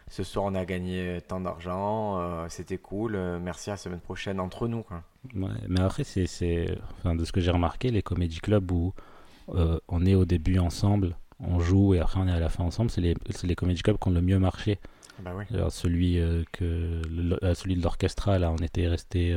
[0.09, 4.01] ce soir on a gagné tant d'argent, euh, c'était cool, euh, merci à la semaine
[4.01, 4.83] prochaine entre nous.
[4.83, 5.03] Quoi.
[5.35, 6.67] Ouais, mais après, c'est,
[6.99, 8.93] enfin, de ce que j'ai remarqué, les comédie clubs où
[9.55, 12.65] euh, on est au début ensemble, on joue et après on est à la fin
[12.65, 14.79] ensemble, c'est les, les comédie clubs qui ont le mieux marché.
[15.23, 15.45] Bah oui.
[15.53, 16.19] Alors, celui,
[16.53, 19.37] que, le- celui de l'orchestra, là, on était resté,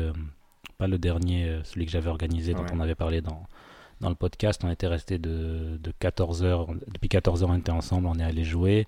[0.77, 2.69] pas le dernier, celui que j'avais organisé, dont Ouais.
[2.73, 3.43] on avait parlé dans,
[4.01, 8.15] dans le podcast, on était resté de, de 14h, depuis 14h on était ensemble, on
[8.15, 8.87] est allé jouer.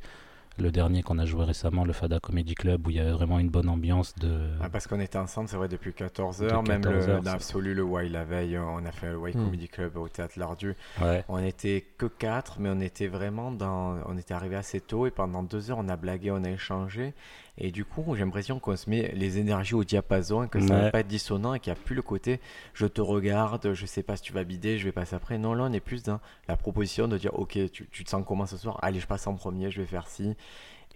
[0.60, 3.40] Le dernier qu'on a joué récemment, le Fada Comedy Club, où il y avait vraiment
[3.40, 4.50] une bonne ambiance de.
[4.62, 6.64] Ah, parce qu'on était ensemble, c'est vrai, depuis 14 De heures.
[6.64, 7.08] Même 14
[7.56, 9.46] le, Why la veille, on a fait le Why Hmm.
[9.46, 10.76] Comedy Club au théâtre Lardu.
[11.02, 11.24] Ouais.
[11.28, 13.98] On était que 4, mais on était vraiment dans.
[14.06, 17.14] On était arrivé assez tôt et pendant deux heures, on a blagué, on a échangé.
[17.60, 20.82] Et du coup, j'ai l'impression qu'on se met les énergies au diapason que ça Ouais.
[20.84, 22.40] va pas être dissonant et qu'il n'y a plus le côté
[22.74, 25.38] je te regarde, je sais pas si tu vas bider, je vais passer après.
[25.38, 28.24] Non, là, on est plus dans la proposition de dire ok, tu, tu te sens
[28.28, 28.78] comment ce soir?
[28.84, 30.36] Allez, je passe en premier, je vais faire ci.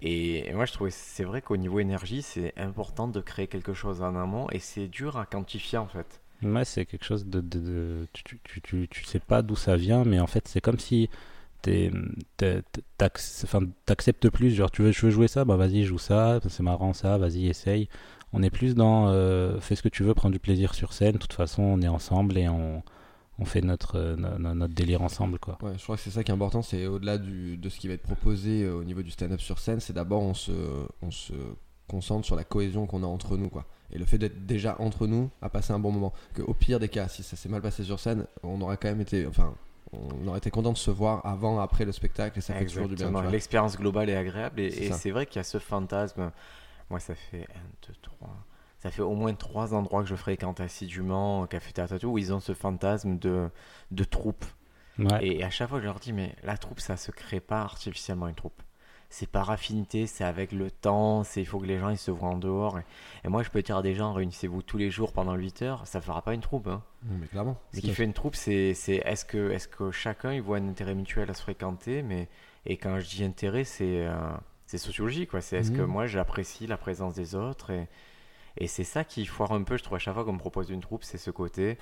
[0.04, 4.02] Et, moi, je trouvais, c'est vrai qu'au niveau énergie, c'est important de créer quelque chose
[4.02, 6.22] en amont et c'est dur à quantifier en fait.
[6.44, 7.40] Ouais, c'est quelque chose de.
[7.40, 10.80] de- tu, tu, tu- tu sais pas d'où ça vient, mais en fait, c'est comme
[10.80, 11.08] si
[13.86, 14.52] t'acceptes plus.
[14.52, 17.48] Genre, tu veux, je veux jouer ça, bah vas-y, joue ça, c'est marrant ça, vas-y,
[17.48, 17.88] essaye.
[18.34, 21.14] On est plus dans euh, fais ce que tu veux, prends du plaisir sur scène.
[21.14, 22.82] De toute façon, on est ensemble et on,
[23.40, 25.58] on fait notre, euh, no- no- notre délire ensemble, quoi.
[25.78, 28.04] Je crois que c'est ça qui est important, c'est au-delà de ce qui va être
[28.04, 30.52] proposé euh, au niveau du stand-up sur scène, c'est d'abord on se,
[31.02, 31.34] on se
[31.90, 33.66] concentre sur la cohésion qu'on a entre nous, quoi.
[33.94, 36.14] Et le fait d'être déjà entre nous à passer un bon moment.
[36.34, 38.88] Que au pire des cas, si ça s'est mal passé sur scène, on aurait quand
[38.88, 39.54] même été, enfin,
[39.94, 42.88] on aurait été content de se voir avant, après le spectacle, et ça fait toujours
[42.88, 43.12] du bien.
[43.30, 46.32] L'expérience globale est agréable et C'est vrai qu'il y a ce fantasme.
[46.90, 48.30] Moi, ça fait 1, 2, 3.
[48.80, 52.08] Ça fait au moins trois endroits que je fréquente assidûment, au Café Théâtre et tout,
[52.08, 53.50] où ils ont ce fantasme de,
[53.92, 54.44] de troupe.
[54.98, 55.26] Ouais.
[55.26, 58.28] Et à chaque fois, je leur dis, mais la troupe, ça se crée pas artificiellement
[58.28, 58.62] une troupe.
[59.14, 62.12] C'est par affinité, c'est avec le temps, c'est il faut que les gens ils se
[62.12, 62.80] voient en dehors.
[62.80, 62.84] Et,
[63.26, 65.86] et moi, je peux dire à des gens, réunissez-vous tous les jours pendant 8 heures,
[65.86, 66.68] ça fera pas une troupe.
[66.68, 66.82] hein.
[67.04, 67.58] Non, mais clairement.
[67.74, 70.68] Ce qui fait une troupe, c'est c'est est-ce que, est que chacun il voit un
[70.70, 72.30] intérêt mutuel à se fréquenter mais,
[72.66, 74.16] Et quand je dis intérêt, c'est euh,
[74.66, 75.32] c'est sociologique.
[75.32, 75.42] quoi.
[75.42, 75.88] C'est est-ce que Mhm.
[75.92, 77.90] moi j'apprécie la présence des autres Et,
[78.58, 80.70] et c'est ça qui foire un peu, je trouve, à chaque fois qu'on me propose
[80.70, 81.78] une troupe, c'est ce côté.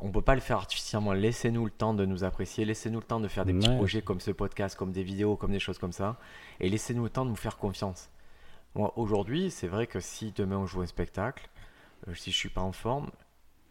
[0.00, 1.12] On peut pas le faire artificiellement.
[1.12, 2.64] Laissez-nous le temps de nous apprécier.
[2.64, 5.50] Laissez-nous le temps de faire des petits projets comme ce podcast, comme des vidéos, comme
[5.52, 6.16] des choses comme ça.
[6.60, 8.10] Et laissez-nous le temps de nous faire confiance.
[8.74, 11.48] Moi, aujourd'hui, c'est vrai que si demain on joue un spectacle,
[12.06, 13.10] euh, si je suis pas en forme,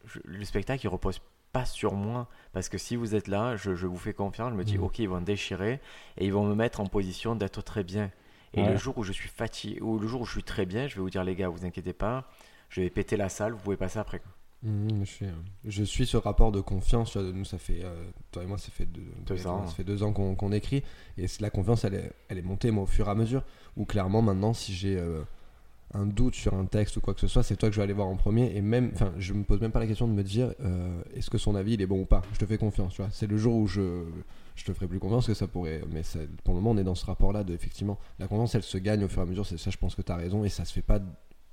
[0.05, 1.21] je- le spectacle il repose
[1.53, 4.55] pas sur moi parce que si vous êtes là, je, je vous fais confiance, je
[4.55, 4.83] me dis Mhm.
[4.83, 5.79] ok ils vont déchirer
[6.17, 8.11] et ils vont me mettre en position d'être très bien.
[8.53, 8.71] Et Ouais.
[8.71, 10.95] le jour où je suis fatigué ou le jour où je suis très bien, je
[10.95, 12.25] vais vous dire les gars, vous inquiétez pas,
[12.69, 14.21] je vais péter la salle, vous pouvez passer après.
[14.63, 15.31] Mhm, je, suis, euh,
[15.65, 17.11] je suis ce rapport de confiance.
[17.11, 17.93] tu vois, Nous, ça fait, euh,
[18.31, 19.67] toi et moi, ça fait deux, Deux ans.
[19.67, 20.83] Ça fait deux ans qu'on écrit.
[21.17, 23.43] Et la confiance, elle est, elle est montée, moi, au fur et à mesure.
[23.75, 25.21] Où clairement, maintenant, si j'ai euh,
[25.93, 27.83] un doute sur un texte ou quoi que ce soit, c'est toi que je vais
[27.83, 28.55] aller voir en premier.
[28.57, 31.29] Et même, enfin, je me pose même pas la question de me dire euh, est-ce
[31.29, 32.23] que son avis il est bon ou pas?
[32.33, 33.11] Je te fais confiance, tu vois.
[33.11, 34.05] C'est le jour où je,
[34.55, 35.81] je te ferai plus confiance que ça pourrait.
[35.91, 38.63] Mais ça- pour le moment, on est dans ce rapport-là de effectivement, la confiance, elle
[38.63, 39.45] se gagne au fur et à mesure.
[39.45, 40.43] C'est ça, je pense que tu as raison.
[40.43, 40.99] Et ça se fait pas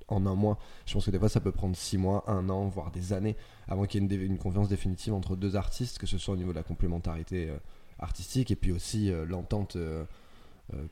[0.07, 0.57] en un mois.
[0.85, 3.35] Je pense que des fois, ça peut prendre six mois, un an, voire des années
[3.67, 6.51] avant qu'il y ait une, confiance définitive entre deux artistes, que ce soit au niveau
[6.51, 7.57] de la complémentarité euh,
[7.99, 10.05] artistique et puis aussi euh, l'entente euh,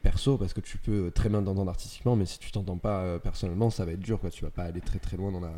[0.01, 3.69] perso, parce que tu peux très bien t'entendre artistiquement, mais si tu t'entends pas personnellement,
[3.69, 4.19] ça va être dur.
[4.19, 4.29] Quoi.
[4.29, 5.51] Tu vas pas aller très très loin dans la,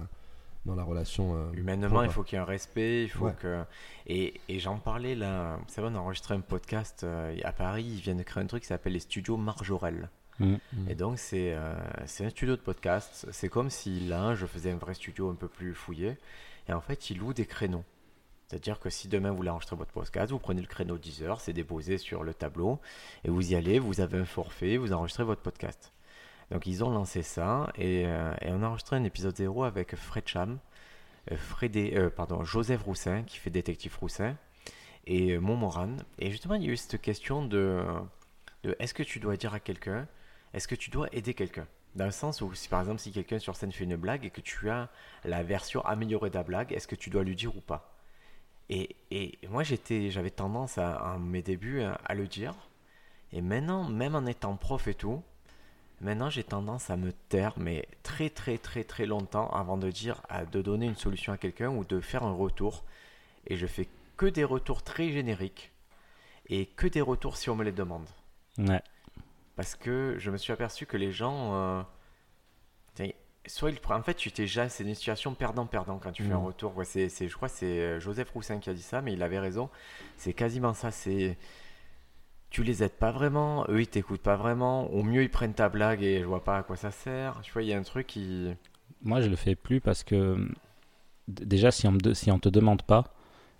[0.66, 1.52] dans la relation.
[1.54, 3.36] Humainement, il faut qu'il y ait un respect, il faut Ouais.
[3.38, 3.64] que.
[4.08, 7.06] Et, et j'en parlais là, vous savez, on a enregistré un podcast
[7.44, 10.10] à Paris, ils viennent de créer un truc qui s'appelle les studios Marjorel.
[10.40, 10.56] Mm.
[10.74, 10.90] Mm.
[10.90, 13.28] Et donc, c'est euh, un studio de podcast.
[13.32, 16.18] C'est comme si là, je faisais un vrai studio un peu plus fouillé.
[16.68, 17.84] Et en fait, ils louent des créneaux.
[18.48, 21.42] C'est-à-dire que si demain vous voulez enregistrer votre podcast, vous prenez le créneau 10 heures,
[21.42, 22.80] c'est déposé sur le tableau,
[23.24, 25.94] et vous y allez, vous avez un forfait, vous enregistrez votre podcast.
[26.52, 30.28] Donc ils ont lancé ça, et, euh, on a enregistré un épisode 0 avec Fred
[30.28, 30.60] Cham,
[31.32, 34.36] euh, euh, pardon, Joseph Roussin, qui fait Détective Roussin,
[35.08, 35.98] et euh, Montmoran.
[36.20, 37.84] Et justement, il y a eu cette question de
[38.80, 40.08] est-ce que tu dois dire à quelqu'un,
[40.56, 41.68] est-ce que tu dois aider quelqu'un?
[41.96, 44.30] Dans le sens où, si par exemple, si quelqu'un sur scène fait une blague et
[44.30, 44.90] que tu as
[45.26, 47.94] la version améliorée de la blague, est-ce que tu dois lui dire ou pas?
[48.70, 52.56] Et, et moi, j'étais, j'avais tendance à, mes débuts à, à le dire.
[53.34, 55.22] Et maintenant, même en étant prof et tout,
[56.00, 60.22] maintenant j'ai tendance à me taire, mais très très très très longtemps avant de dire,
[60.54, 62.86] de donner une solution à quelqu'un ou de faire un retour.
[63.48, 65.74] Et je fais que des retours très génériques
[66.48, 68.08] et que des retours si on me les demande.
[68.58, 68.82] Ouais.
[69.56, 71.54] Parce que je me suis aperçu que les gens.
[71.56, 71.82] euh,
[73.48, 73.80] soit ils.
[73.90, 74.70] En fait, tu t'es déjà.
[74.70, 76.46] C'est une situation perdant-perdant quand tu fais un Mhm.
[76.46, 76.76] retour.
[76.78, 79.14] Ouais, c'est, c'est- je crois que c'est euh, Joseph Roussin qui a dit ça, mais
[79.14, 79.70] il avait raison.
[80.18, 80.92] C'est quasiment ça.
[80.92, 81.38] C'est.
[82.50, 84.88] Tu les aides pas vraiment, eux ils t'écoutent pas vraiment.
[84.92, 87.40] Au mieux, ils prennent ta blague et je vois pas à quoi ça sert.
[87.44, 88.50] Tu vois, il y a un truc qui.
[89.04, 90.38] Moi, je le fais plus parce que
[91.28, 93.14] déjà, si on, me de- si on te demande pas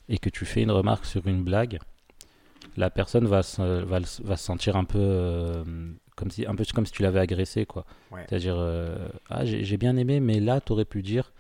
[0.10, 1.80] et que tu fais une remarque sur une blague,
[2.78, 5.64] la personne va se, va, le- va se sentir un peu, euh,
[6.16, 7.86] comme si, un peu comme si tu l'avais agressé, quoi.
[8.12, 8.26] Ouais.
[8.30, 11.32] C'est-à-dire, euh, ah, j'ai j'ai bien aimé, mais là, tu aurais pu dire.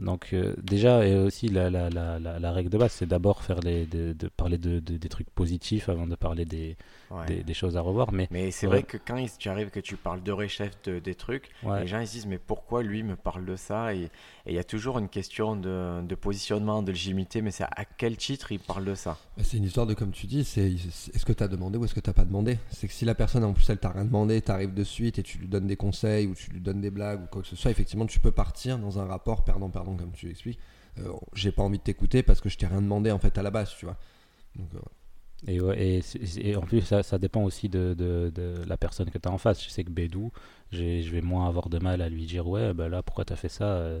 [0.00, 3.42] Donc euh, déjà, et aussi la, la, la, la, la règle de base, c'est d'abord
[3.42, 6.76] faire les, de, de parler de, de- des trucs positifs avant de parler des,
[7.10, 7.24] Ouais.
[7.26, 8.12] des, des choses à revoir.
[8.12, 10.98] Mais Mais c'est vrai que quand il- tu arrives que tu parles de réchef de,
[10.98, 13.94] des trucs, ouais, les gens ils se disent mais pourquoi lui me parle de ça?
[13.94, 14.08] Et
[14.46, 18.16] il y a toujours une question de, de positionnement, de légitimité, mais c'est à quel
[18.18, 19.16] titre il parle de ça?
[19.36, 21.78] Bah, C'est une histoire de, comme tu dis, c'est c'est- est-ce que tu as demandé
[21.78, 22.58] ou est-ce que tu pas demandé?
[22.70, 25.18] C'est que si la personne, en plus, elle t'a rien demandé, tu arrives de suite
[25.18, 27.48] et tu lui donnes des conseils ou tu lui donnes des blagues ou quoi que
[27.48, 30.58] ce soit, effectivement, tu peux partir dans un rapport perdant-perdant, comme tu expliques.
[31.00, 33.42] Euh, J'ai pas envie de t'écouter parce que je t'ai rien demandé, en fait, à
[33.42, 33.96] la base, tu vois.
[34.58, 34.82] Euh,
[35.46, 38.32] Et, en plus, ça, dépend aussi de,
[38.66, 39.62] la personne que tu as en face.
[39.64, 40.32] Je sais que Bédou,
[40.72, 43.36] je vais moins avoir de mal à lui dire Ouais, bah là, pourquoi tu as
[43.36, 44.00] fait ça Euh,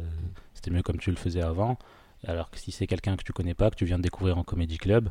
[0.54, 1.78] C'était mieux comme tu le faisais avant.
[2.26, 4.42] Alors que si c'est quelqu'un que tu connais pas, que tu viens de découvrir en
[4.42, 5.10] comédie club,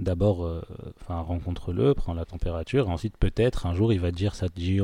[0.00, 0.64] d'abord,
[1.08, 2.88] rencontre-le, prends la température.
[2.88, 4.80] et ensuite, peut-être, un jour, il va te dire Ça te dit,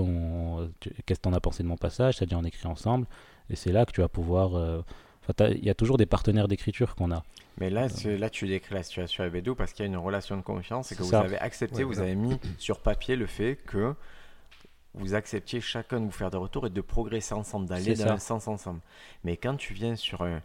[0.80, 3.06] qu'est-ce que t'en as pensé de mon passage Ça te dit, on écrit ensemble.
[3.50, 4.84] Et c'est là que tu vas pouvoir.
[5.28, 7.22] Enfin, il y a toujours des partenaires d'écriture qu'on a.
[7.60, 9.96] Mais là, c'est- là tu décris la situation avec Bédou parce qu'il y a une
[9.96, 11.20] relation de confiance et que vous ça.
[11.22, 13.94] avez accepté, Ouais, vous avez mis sur papier le fait que
[14.94, 18.12] vous acceptiez chacun de vous faire des retours et de progresser ensemble, d'aller dans ça.
[18.12, 18.80] un sens ensemble.
[19.24, 20.40] Mais quand tu viens sur un-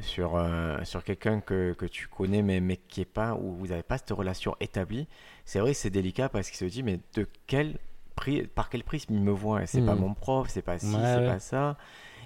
[0.00, 3.68] sur, un- sur quelqu'un que, que tu connais mais, mais qui est pas où vous
[3.68, 5.06] n'avez pas cette relation établie,
[5.44, 7.78] c'est vrai que c'est délicat parce qu'il se dit mais de quel
[8.16, 9.66] prix, par quel prisme il me voit?
[9.66, 10.00] C'est pas Mhm.
[10.00, 11.26] mon prof, c'est pas ci, Ouais, c'est ouais.
[11.26, 11.76] pas ça.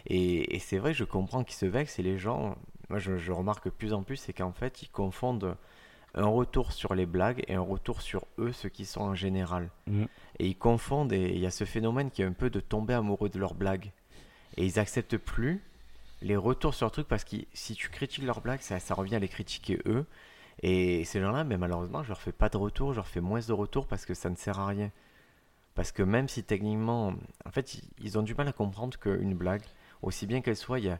[0.07, 2.57] Et, et c'est vrai, je comprends qu'ils se vexent et les gens,
[2.89, 5.57] moi je, je remarque de plus en plus, c'est qu'en fait ils confondent
[6.15, 9.71] un retour sur les blagues et un retour sur eux, ceux qui sont en général.
[9.87, 10.05] Mm.
[10.39, 12.95] Et ils confondent et il y a ce phénomène qui est un peu de tomber
[12.95, 13.93] amoureux de leurs blagues.
[14.57, 15.63] Et ils acceptent plus
[16.23, 19.17] les retours sur le truc parce que si tu critiques leurs blagues, ça, ça revient
[19.17, 20.07] à les critiquer eux.
[20.63, 23.41] Et ces gens-là, mais malheureusement, je leur fais pas de retour, je leur fais moins
[23.41, 24.91] de retour parce que ça ne sert à rien.
[25.77, 29.63] Parce que même si techniquement, en fait, ils ont du mal à comprendre qu'une blague,
[30.03, 30.99] aussi bien qu'elle soit, il y a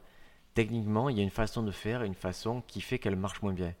[0.53, 3.53] techniquement, il y a une façon de faire, une façon qui fait qu'elle marche moins
[3.53, 3.73] bien.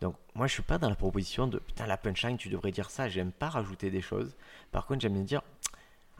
[0.00, 2.90] Donc, moi, je suis pas dans la proposition de putain, la punchline, tu devrais dire
[2.90, 3.08] ça.
[3.08, 4.36] J'aime pas rajouter des choses.
[4.70, 5.42] Par contre, j'aime bien dire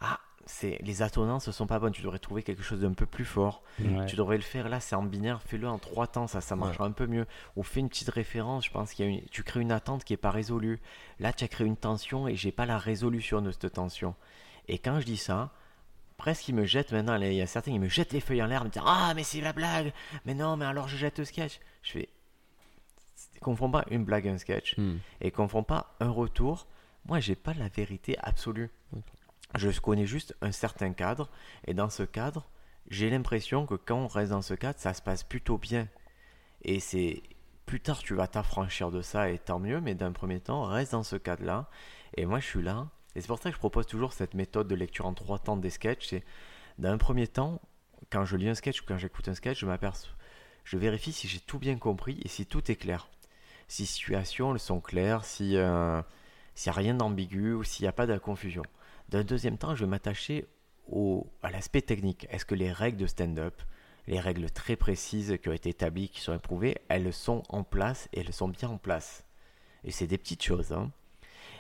[0.00, 1.92] ah, c'est les attonnances sont pas bonnes.
[1.92, 3.62] Tu devrais trouver quelque chose d'un peu plus fort.
[3.78, 4.06] Ouais.
[4.06, 6.86] Tu devrais le faire là, c'est en binaire, fais-le en trois temps, ça, ça marchera
[6.86, 7.26] un peu mieux.
[7.56, 9.24] Ou fais une petite référence, je pense qu'il y a une...
[9.26, 10.80] tu crées une attente qui est pas résolue.
[11.20, 14.14] Là, tu as créé une tension et j'ai pas la résolution de cette tension.
[14.66, 15.50] Et quand je dis ça,
[16.18, 18.46] presque ils me jettent maintenant, il y a certains qui me jettent les feuilles en
[18.46, 19.94] l'air, me disent Ah, mais c'est la blague
[20.26, 21.59] Mais non, mais alors je jette le sketch.
[21.83, 22.09] Je fais
[23.40, 24.96] Confonds pas une blague et un sketch hmm.
[25.20, 26.66] et confonds pas un retour.
[27.07, 28.70] Moi, j'ai pas la vérité absolue.
[29.54, 31.31] Je connais juste un certain cadre,
[31.66, 32.50] et dans ce cadre,
[32.90, 35.88] j'ai l'impression que quand on reste dans ce cadre, ça se passe plutôt bien.
[36.62, 37.22] Et c'est
[37.64, 40.92] plus tard, tu vas t'affranchir de ça, et tant mieux, mais d'un premier temps, reste
[40.92, 41.70] dans ce cadre-là.
[42.16, 44.68] Et moi, je suis là, et c'est pour ça que je propose toujours cette méthode
[44.68, 46.07] de lecture en trois temps des sketchs.
[46.09, 46.24] C'est
[46.78, 47.61] d'un premier temps,
[48.11, 50.14] quand je lis un sketch ou quand j'écoute un sketch, je m'aperçois,
[50.64, 53.09] je vérifie si j'ai tout bien compris et si tout est clair
[53.68, 56.02] si situations sont claires, si euh,
[56.54, 58.62] s'il n'y a rien d'ambigu ou s'il n'y a pas de confusion.
[59.11, 60.46] D'un deuxième temps, je vais m'attacher
[61.42, 62.26] à l'aspect technique.
[62.31, 63.61] Est-ce que les règles de stand-up,
[64.07, 68.09] les règles très précises qui ont été établies, qui sont éprouvées, elles sont en place
[68.12, 69.24] et elles sont bien en place?
[69.85, 70.72] Et c'est des petites choses.
[70.72, 70.90] hein.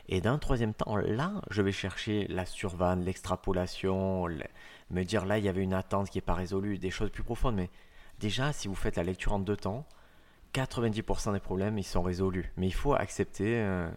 [0.08, 4.42] Et d'un troisième temps, là, je vais chercher la survanne, l'extrapolation, le-
[4.90, 7.22] me dire là, il y avait une attente qui n'est pas résolue, des choses plus
[7.22, 7.56] profondes.
[7.56, 7.68] Mais
[8.18, 9.86] déjà, si vous faites la lecture en deux temps,
[10.54, 12.50] 90% des problèmes, ils sont résolus.
[12.56, 13.56] Mais il faut accepter.
[13.58, 13.90] euh,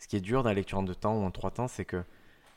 [0.00, 1.84] ce qui est dur dans la lecture en deux temps ou en trois temps, c'est
[1.84, 2.02] que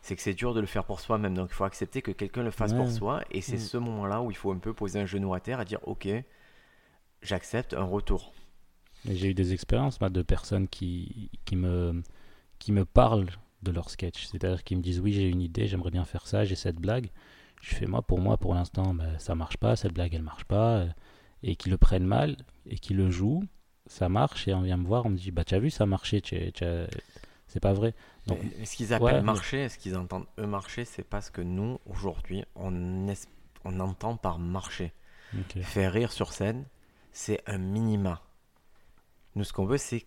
[0.02, 1.36] c'est que c'est dur de le faire pour soi-même.
[1.36, 3.24] Donc il faut accepter que quelqu'un le fasse pour soi.
[3.30, 3.60] Et c'est Mm.
[3.60, 6.08] ce moment-là où il faut un peu poser un genou à terre et dire Ok,
[7.22, 8.34] j'accepte un retour.
[9.08, 12.02] Et J'ai eu des expériences de personnes qui, qui, me,
[12.60, 13.28] qui me parlent
[13.64, 14.26] de leur sketch.
[14.28, 17.10] C'est-à-dire qu'ils me disent Oui, j'ai une idée, j'aimerais bien faire ça, j'ai cette blague.
[17.62, 20.44] Je fais Moi, pour moi, pour l'instant, ben, ça marche pas, cette blague, elle marche
[20.46, 20.78] pas.
[20.78, 20.88] euh,
[21.44, 22.38] Et qui le prennent mal
[22.68, 23.44] et qui le jouent,
[23.88, 24.48] ça marche.
[24.48, 26.22] Et on vient me voir, on me dit Bah, tu as vu, ça marchait,
[27.48, 27.94] c'est pas vrai.
[28.28, 31.22] Donc, Mais ce qu'ils appellent ouais, mais- marcher, ce qu'ils entendent eux marcher, c'est pas
[31.22, 33.28] ce que nous, aujourd'hui, on, es-
[33.64, 34.94] on entend par marcher.
[35.62, 36.66] Faire rire sur scène,
[37.12, 38.22] c'est un minima.
[39.36, 40.06] Nous, ce qu'on veut, c'est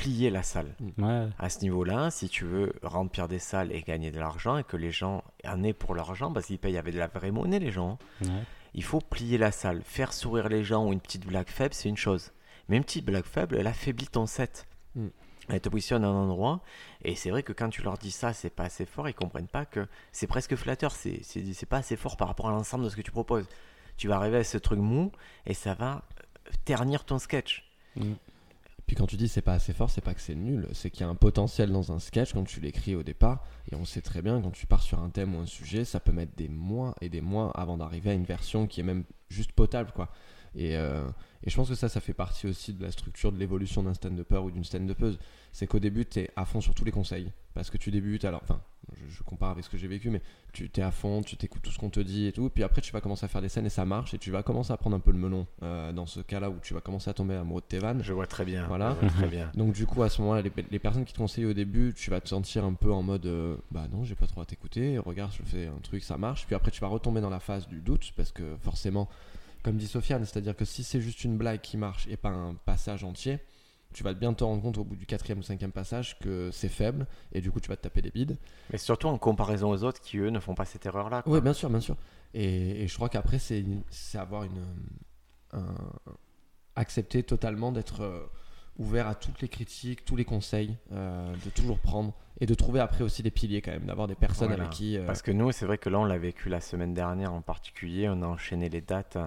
[0.00, 0.74] plier la salle.
[0.96, 4.64] Ouais, À ce niveau-là, si tu veux remplir des salles et gagner de l'argent et
[4.64, 7.30] que les gens en aient pour leur argent, parce qu'ils payent avec de la vraie
[7.30, 8.42] monnaie, les gens, hein, ouais.
[8.72, 9.82] il faut plier la salle.
[9.84, 12.32] Faire sourire les gens ou une petite blague faible, c'est une chose.
[12.68, 14.66] Mais une petite blague faible, elle affaiblit ton set.
[14.94, 15.08] Mm.
[15.50, 16.62] Elle te positionne à un endroit.
[17.02, 19.48] Et c'est vrai que quand tu leur dis ça, c'est pas assez fort, ils comprennent
[19.48, 20.92] pas que c'est presque flatteur.
[20.92, 23.48] C'est, c'est, c'est pas assez fort par rapport à l'ensemble de ce que tu proposes.
[23.98, 25.12] Tu vas arriver à ce truc mou
[25.44, 26.04] et ça va
[26.64, 27.70] ternir ton sketch.
[27.96, 28.12] Mm.
[29.00, 31.04] Quand tu dis c'est pas assez fort, c'est pas que c'est nul, c'est qu'il y
[31.04, 33.42] a un potentiel dans un sketch quand tu l'écris au départ.
[33.72, 36.00] Et on sait très bien quand tu pars sur un thème ou un sujet, ça
[36.00, 39.04] peut mettre des mois et des mois avant d'arriver à une version qui est même
[39.30, 40.10] juste potable, quoi.
[40.54, 41.08] Et, euh,
[41.46, 44.36] je pense que ça, ça fait partie aussi de la structure de l'évolution d'un stand-upper
[44.36, 45.18] ou d'une stand-upeuse.
[45.50, 47.32] C'est qu'au début, tu es à fond sur tous les conseils.
[47.54, 48.42] Parce que tu débutes, alors,
[48.94, 50.20] je, je compare avec ce que j'ai vécu, mais
[50.52, 52.50] tu t'es à fond, tu t'écoutes tout ce qu'on te dit et tout.
[52.50, 54.14] Puis après, tu vas commencer à faire des scènes et ça marche.
[54.14, 56.56] Et tu vas commencer à prendre un peu le melon euh, dans ce cas-là où
[56.62, 58.02] tu vas commencer à tomber amoureux de tes vannes.
[58.02, 58.66] Je vois très bien.
[58.66, 58.96] Voilà.
[59.16, 59.50] très bien.
[59.56, 62.10] Donc du coup à ce moment-là, les, les personnes qui te conseillent au début, tu
[62.10, 64.98] vas te sentir un peu en mode euh, bah non, j'ai pas trop à t'écouter.
[64.98, 66.46] Regarde, je fais un truc, ça marche.
[66.46, 69.08] Puis après tu vas retomber dans la phase du doute parce que forcément,
[69.62, 72.54] comme dit Sofiane, c'est-à-dire que si c'est juste une blague qui marche et pas un
[72.54, 73.38] passage entier,
[73.92, 76.68] tu vas bien te rendre compte au bout du quatrième ou cinquième passage que c'est
[76.68, 78.36] faible et du coup tu vas te taper des bides.
[78.72, 81.22] Mais surtout en comparaison aux autres qui, eux, ne font pas cette erreur-là.
[81.22, 81.32] quoi.
[81.34, 81.96] Oui, bien sûr, bien sûr.
[82.34, 84.64] Et, et je crois qu'après, c'est c'est avoir une.
[85.52, 85.74] un-
[86.76, 88.20] accepter totalement d'être euh,
[88.78, 92.80] ouvert à toutes les critiques, tous les conseils, euh, de toujours prendre et de trouver
[92.80, 94.62] après aussi des piliers quand même, d'avoir des personnes Voilà.
[94.64, 94.96] avec qui.
[94.96, 97.42] euh, Parce que nous, c'est vrai que là, on l'a vécu la semaine dernière en
[97.42, 98.08] particulier.
[98.08, 99.18] On a enchaîné les dates.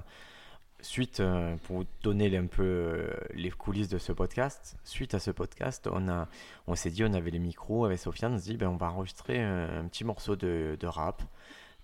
[0.84, 5.20] Suite, euh, pour vous donner un peu euh, les coulisses de ce podcast, suite à
[5.20, 6.28] ce podcast, on, a,
[6.68, 8.92] on s'est dit, on avait les micros avec Sofiane, on s'est dit, ben, on va
[8.92, 11.24] enregistrer un, un petit morceau de, de rap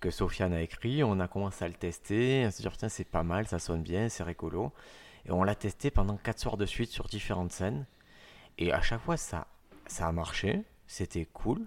[0.02, 1.02] que Sofiane a écrit.
[1.02, 2.44] On a commencé à le tester.
[2.46, 4.74] On s'est dit, putain, c'est pas mal, ça sonne bien, c'est rigolo.
[5.26, 7.86] Et on l'a testé pendant 4 soirs de suite sur différentes scènes.
[8.58, 9.48] Et à chaque fois, ça,
[9.88, 10.64] ça a marché.
[10.88, 11.66] C'était cool.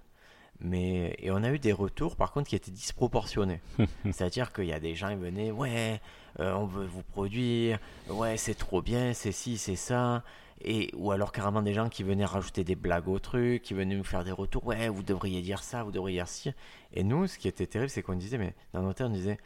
[0.60, 3.60] Mais, et on a eu des retours par contre qui étaient disproportionnés.
[4.04, 6.00] C'est-à-dire qu'il y a des gens qui venaient, ouais,
[6.40, 10.22] euh, on veut vous produire, ouais, c'est trop bien, c'est ci, c'est ça.
[10.64, 13.96] Et, ou alors carrément des gens qui venaient rajouter des blagues au truc, qui venaient
[13.96, 16.52] nous faire des retours, ouais, vous devriez dire ça, vous devriez dire ci.
[16.94, 19.38] Et nous, ce qui était terrible, c'est qu'on disait, mais dans nos têtes, on disait,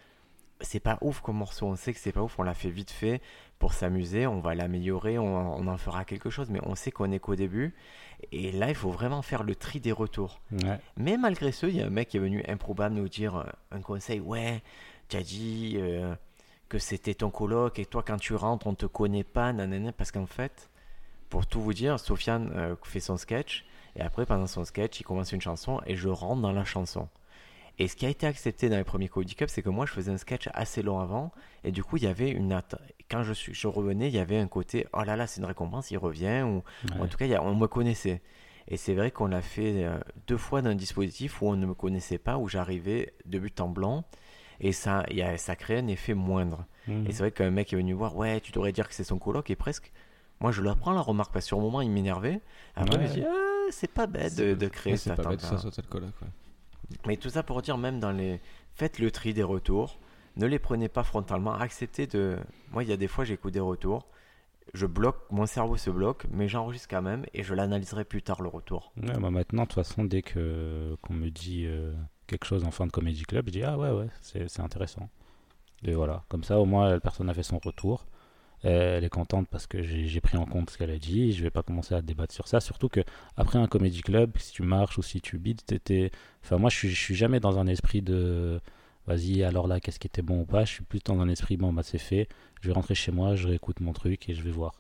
[0.61, 2.91] c'est pas ouf comme morceau, on sait que c'est pas ouf, on l'a fait vite
[2.91, 3.21] fait
[3.59, 7.13] pour s'amuser, on va l'améliorer, on, on en fera quelque chose, mais on sait qu'on
[7.13, 7.75] est qu'au début.
[8.33, 10.41] Et là, il faut vraiment faire le tri des retours.
[10.53, 10.79] Ouais.
[10.97, 13.45] Mais malgré ce, il y a un mec qui est venu improbable nous dire euh,
[13.71, 14.21] un conseil.
[14.21, 14.63] Ouais,
[15.09, 16.15] tu as dit euh,
[16.69, 19.93] que c'était ton coloc et toi, quand tu rentres, on te connaît pas, nanana.
[19.93, 20.69] Parce qu'en fait,
[21.29, 25.05] pour tout vous dire, Sofiane euh, fait son sketch et après, pendant son sketch, il
[25.05, 27.09] commence une chanson et je rentre dans la chanson.
[27.79, 29.93] Et ce qui a été accepté dans les premiers Comedy Cup, c'est que moi, je
[29.93, 31.31] faisais un sketch assez long avant
[31.63, 32.59] et du coup, il y avait une
[33.11, 35.47] Quand je, suis, je revenais, il y avait un côté oh là là, c'est une
[35.47, 36.63] récompense, il revient ou
[36.95, 37.03] Ouais.
[37.03, 38.23] en tout cas, il y a- on me connaissait.
[38.69, 41.67] Et c'est vrai qu'on l'a fait euh, deux fois dans un dispositif où on ne
[41.67, 44.05] me connaissait pas, où j'arrivais de but en blanc.
[44.61, 46.65] Et ça, y a, ça crée un effet moindre.
[46.89, 47.07] Mhm.
[47.07, 49.19] Et c'est vrai qu'un mec est venu voir, ouais, tu devrais dire que c'est son
[49.19, 49.51] coloc.
[49.51, 49.93] Et presque,
[50.41, 52.41] moi, je leur prends la remarque parce que sur le moment, il m'énervait.
[52.75, 53.07] Après, Ouais.
[53.07, 55.41] je me dis, ah, c'est pas bête de, de créer Ouais, cette c'est pas bête,
[55.41, 56.11] ça le coloc.
[56.23, 56.29] ouais.
[57.07, 58.41] Mais tout ça pour dire, même dans les.
[58.75, 59.99] Faites le tri des retours.
[60.37, 61.55] Ne les prenez pas frontalement.
[61.55, 62.37] Acceptez de.
[62.71, 64.07] Moi, il y a des fois, j'écoute des retours.
[64.75, 68.43] Je bloque, mon cerveau se bloque, mais j'enregistre quand même et je l'analyserai plus tard
[68.43, 68.93] le retour.
[69.01, 71.95] Ouais, bah maintenant, de toute façon, dès que qu'on me dit euh,
[72.27, 75.09] quelque chose en fin de comédie club, je dis ah ouais ouais, c'est intéressant.
[75.85, 78.07] Et voilà, comme ça au moins la personne a fait son retour.
[78.63, 81.33] Elle est contente parce que j'ai pris en compte ce qu'elle a dit.
[81.33, 82.59] Je vais pas commencer à débattre sur ça.
[82.61, 83.01] Surtout que
[83.37, 86.11] après un comédie club, si tu marches ou si tu bides, t'étais.
[86.43, 88.61] Enfin moi, je suis, je suis jamais dans un esprit de
[89.07, 90.65] vas-y alors là qu'est-ce qui était bon ou pas.
[90.65, 92.29] Je suis plus dans un esprit bon bah c'est fait.
[92.61, 94.75] Je vais rentrer chez moi, je réécoute mon truc et je vais voir.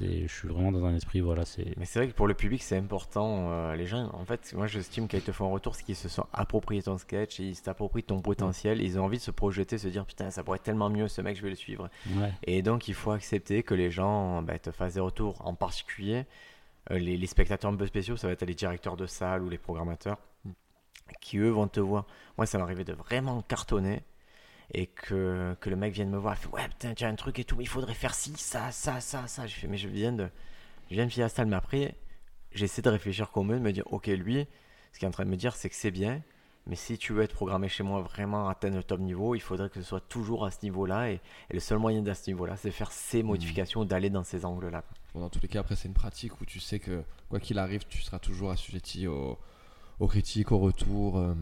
[0.00, 1.76] Je suis vraiment dans un esprit voilà c'est.
[1.76, 3.50] Mais c'est vrai que pour le public, c'est important.
[3.50, 6.08] euh, les gens, en fait, moi, j'estime qu'ils te font un retour, c'est qu'ils se
[6.08, 9.88] sont appropriés ton sketch, ils s'approprient ton potentiel, ils ont envie de se projeter, se
[9.88, 11.88] dire putain, ça pourrait être tellement mieux, ce mec, je vais le suivre.
[12.16, 12.32] Ouais.
[12.44, 16.24] Et donc, il faut accepter que les gens bah, te fassent des retours, en particulier
[16.90, 19.48] euh, les, les spectateurs un peu spéciaux, ça va être les directeurs de salle ou
[19.48, 20.50] les programmateurs, Mm.
[21.20, 22.06] qui eux vont te voir.
[22.38, 24.02] Moi, ça m'est arrivé de vraiment cartonner
[24.72, 27.14] et que, que le mec vienne me voir, il fait ouais putain tu as un
[27.14, 29.46] truc et tout, mais il faudrait faire ci, ça, ça, ça, ça.
[29.46, 30.28] Je fais mais je viens de,
[30.90, 31.96] je viens de finir la salle, mais après
[32.52, 34.46] j'essaie de réfléchir comme eux, de me dire ok lui,
[34.92, 36.22] ce qu'il est en train de me dire c'est que c'est bien,
[36.66, 39.70] mais si tu veux être programmé chez moi vraiment atteindre le top niveau, il faudrait
[39.70, 42.56] que ce soit toujours à ce niveau-là et, et le seul moyen d'à ce niveau-là,
[42.56, 44.84] c'est de faire ces modifications, d'aller dans ces angles-là.
[45.14, 47.58] Bon, dans tous les cas, après, c'est une pratique où tu sais que quoi qu'il
[47.58, 49.38] arrive, tu seras toujours assujetti aux,
[50.00, 51.18] aux critiques, aux retours.
[51.18, 51.34] euh.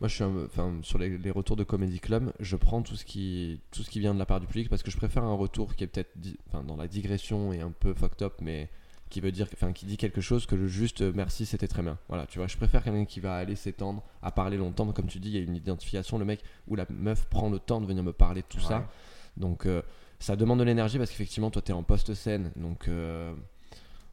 [0.00, 2.96] Moi, je suis un- enfin, sur les, les retours de Comedy Club, je prends tout
[2.96, 5.24] ce, qui, tout ce qui vient de la part du public parce que je préfère
[5.24, 6.16] un retour qui est peut-être
[6.48, 8.68] enfin, dans la digression et un peu fucked up, mais
[9.10, 11.82] qui veut dire, enfin, qui dit quelque chose que le juste euh, merci, c'était très
[11.82, 11.98] bien.
[12.08, 14.90] Voilà, tu vois, je préfère quelqu'un qui va aller s'étendre, à parler longtemps.
[14.92, 17.58] Comme tu dis, il y a une identification, le mec ou la meuf prend le
[17.58, 18.88] temps de venir me parler de tout ça.
[19.36, 19.82] Donc euh,
[20.20, 22.52] ça demande de l'énergie parce qu'effectivement toi tu es en post-scène.
[22.56, 23.32] Donc euh,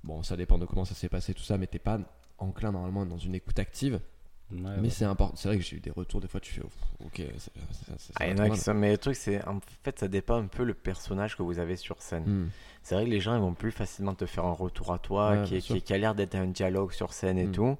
[0.03, 1.99] bon ça dépend de comment ça s'est passé tout ça mais t'es pas
[2.37, 3.99] enclin normalement dans une écoute active.
[4.51, 4.89] Ouais, mais ouais.
[4.91, 5.35] c'est important.
[5.35, 7.21] C'est vrai que j'ai eu des retours des fois tu fais oh, ok.
[7.39, 7.51] ça-
[7.97, 10.75] ça- Ah, y en mais le truc, c'est en fait, ça dépend un peu le
[10.75, 12.23] personnage que vous avez sur scène.
[12.25, 12.49] Hmm.
[12.83, 15.31] C'est vrai que les gens ils vont plus facilement te faire un retour à toi
[15.31, 15.83] Ouais, qui, bien est- qui, sûr.
[15.83, 17.51] qui a l'air d'être un dialogue sur scène et Mm.
[17.53, 17.77] tout.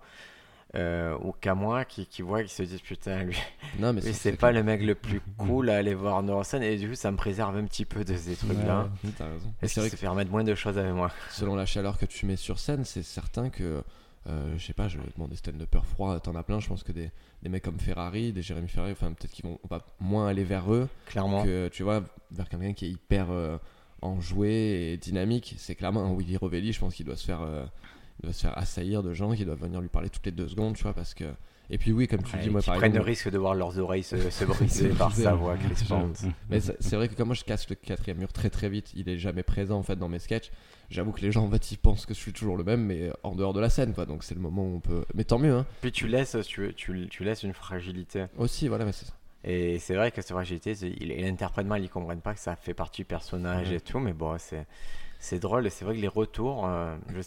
[0.74, 3.38] euh, ou qu'à moi qui, qui voit, qui se disent putain, lui,
[3.80, 4.62] Non, mais lui, c'est pas clair.
[4.62, 7.56] le mec le plus cool à aller voir Neurosen et du coup ça me préserve
[7.56, 9.54] un petit peu de ces t'as raison.
[9.62, 11.12] Et Et c'est c'est vrai se que permettre moins de choses avec moi.
[11.30, 13.82] selon la chaleur que tu mets sur scène, c'est certain que, euh,
[14.28, 16.60] je sais pas, je, bon, des stand-uppers froids, t'en as plein.
[16.60, 17.12] Je pense que des,
[17.44, 20.74] des mecs comme Ferrari, des Jérémy Ferrari, enfin, peut-être qu'ils vont pas moins aller vers
[20.74, 21.44] eux Clairement.
[21.44, 23.58] que, tu vois, vers quelqu'un qui est hyper euh,
[24.02, 25.56] enjoué et dynamique.
[25.58, 27.42] C'est clairement un Willy Rovelli, je pense qu'il doit se faire.
[27.42, 27.66] euh,
[28.20, 30.48] il doit se faire assaillir de gens qui doivent venir lui parler toutes les deux
[30.48, 31.26] secondes, tu vois, parce que.
[31.70, 33.80] Et puis oui, comme tu Ouais, dis, moi par prennent le risque de voir leurs
[33.80, 36.22] oreilles se, se briser par sa voix crispante.
[36.50, 39.10] Mais c'est vrai que comme moi je casse le quatrième mur très très vite, il
[39.10, 40.52] est jamais présent en fait dans mes sketchs.
[40.92, 43.10] J'avoue que les gens en fait ils pensent que je suis toujours le même, mais
[43.24, 44.06] en dehors de la scène quoi.
[44.06, 45.06] Donc c'est le moment où on peut.
[45.16, 45.66] Mais tant mieux hein.
[45.82, 48.26] Puis tu laisses, tu, tu, tu laisses une fragilité.
[48.38, 49.14] Aussi voilà, mais c'est ça.
[49.44, 52.40] Et c'est vrai que cette fragilité, c'est- il, il interprète mal, ils comprennent pas que
[52.40, 54.66] ça fait partie du personnage et tout, mais bon, c'est,
[55.20, 56.66] c'est drôle et c'est vrai que les retours.
[56.68, 57.22] euh, je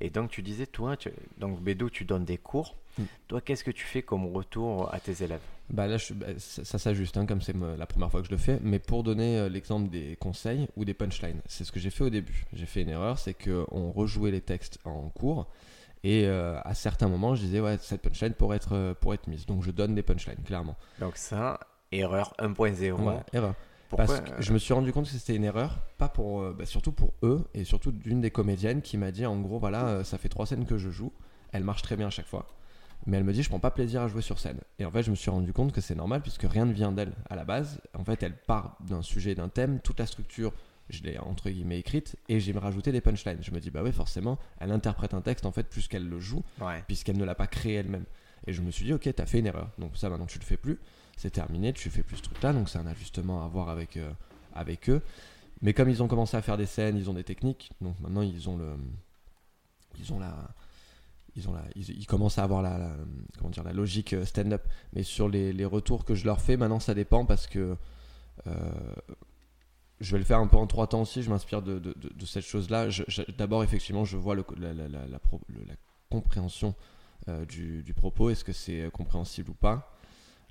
[0.00, 1.10] Et donc tu disais, toi, tu...
[1.38, 2.74] donc Bédou, tu donnes des cours.
[2.98, 3.02] Mm.
[3.28, 5.40] Toi, qu'est-ce que tu fais comme retour à tes élèves?
[5.68, 8.30] Bah là je- bah, ça, ça s'ajuste hein, comme c'est la première fois que je
[8.32, 8.58] le fais.
[8.62, 12.04] Mais pour donner euh, l'exemple des conseils ou des punchlines, c'est ce que j'ai fait
[12.04, 12.44] au début.
[12.52, 15.46] J'ai fait une erreur, c'est que on rejouait les textes en cours.
[16.04, 19.26] Et euh, à certains moments, je disais, ouais, cette punchline pourrait être, euh, pourrait être
[19.26, 19.44] mise.
[19.46, 20.76] Donc je donne des punchlines, clairement.
[21.00, 21.58] Donc ça,
[21.90, 22.92] erreur 1.0.
[22.92, 23.54] Ouais, erreur.
[23.88, 26.40] Pourquoi Parce que euh, je me suis rendu compte que c'était une erreur, pas pour,
[26.40, 29.58] euh, bah, surtout pour eux, et surtout d'une des comédiennes qui m'a dit en gros,
[29.58, 31.12] voilà, euh, ça fait trois scènes que je joue,
[31.52, 32.46] elle marche très bien à chaque fois,
[33.06, 34.58] mais elle me dit, je prends pas plaisir à jouer sur scène.
[34.80, 36.90] Et en fait, je me suis rendu compte que c'est normal puisque rien ne vient
[36.90, 37.80] d'elle à la base.
[37.96, 40.52] En fait, elle part d'un sujet, d'un thème, toute la structure,
[40.90, 43.38] je l'ai entre guillemets écrite, et j'ai rajouté des punchlines.
[43.42, 46.18] Je me dis, bah oui, forcément, elle interprète un texte en fait plus qu'elle le
[46.18, 46.82] joue, Ouais.
[46.88, 48.04] puisqu'elle ne l'a pas créé elle-même.
[48.48, 49.70] Et je me suis dit, ok, t'as fait une erreur.
[49.78, 50.78] Donc ça, maintenant, tu le fais plus.
[51.16, 52.52] C'est terminé, tu fais plus ce truc-là.
[52.52, 54.12] Donc c'est un ajustement à voir avec, euh,
[54.54, 55.02] avec eux.
[55.62, 57.72] Mais comme ils ont commencé à faire des scènes, ils ont des techniques.
[57.80, 58.74] Donc maintenant, ils ont le,
[59.98, 60.36] ils ont la,
[61.34, 62.94] ils ont la, ils, commencent à avoir la,
[63.38, 64.62] comment dire, la logique euh, stand-up.
[64.92, 67.76] Mais sur les, retours que je leur fais, maintenant, ça dépend parce que
[68.46, 68.52] euh,
[70.00, 71.22] je vais le faire un peu en trois temps aussi.
[71.22, 71.94] Je m'inspire de,
[72.26, 72.88] cette chose-là.
[73.38, 74.44] D'abord, effectivement, je vois la,
[76.10, 76.74] compréhension
[77.48, 78.28] du, propos.
[78.28, 79.95] Est-ce que c'est compréhensible ou pas?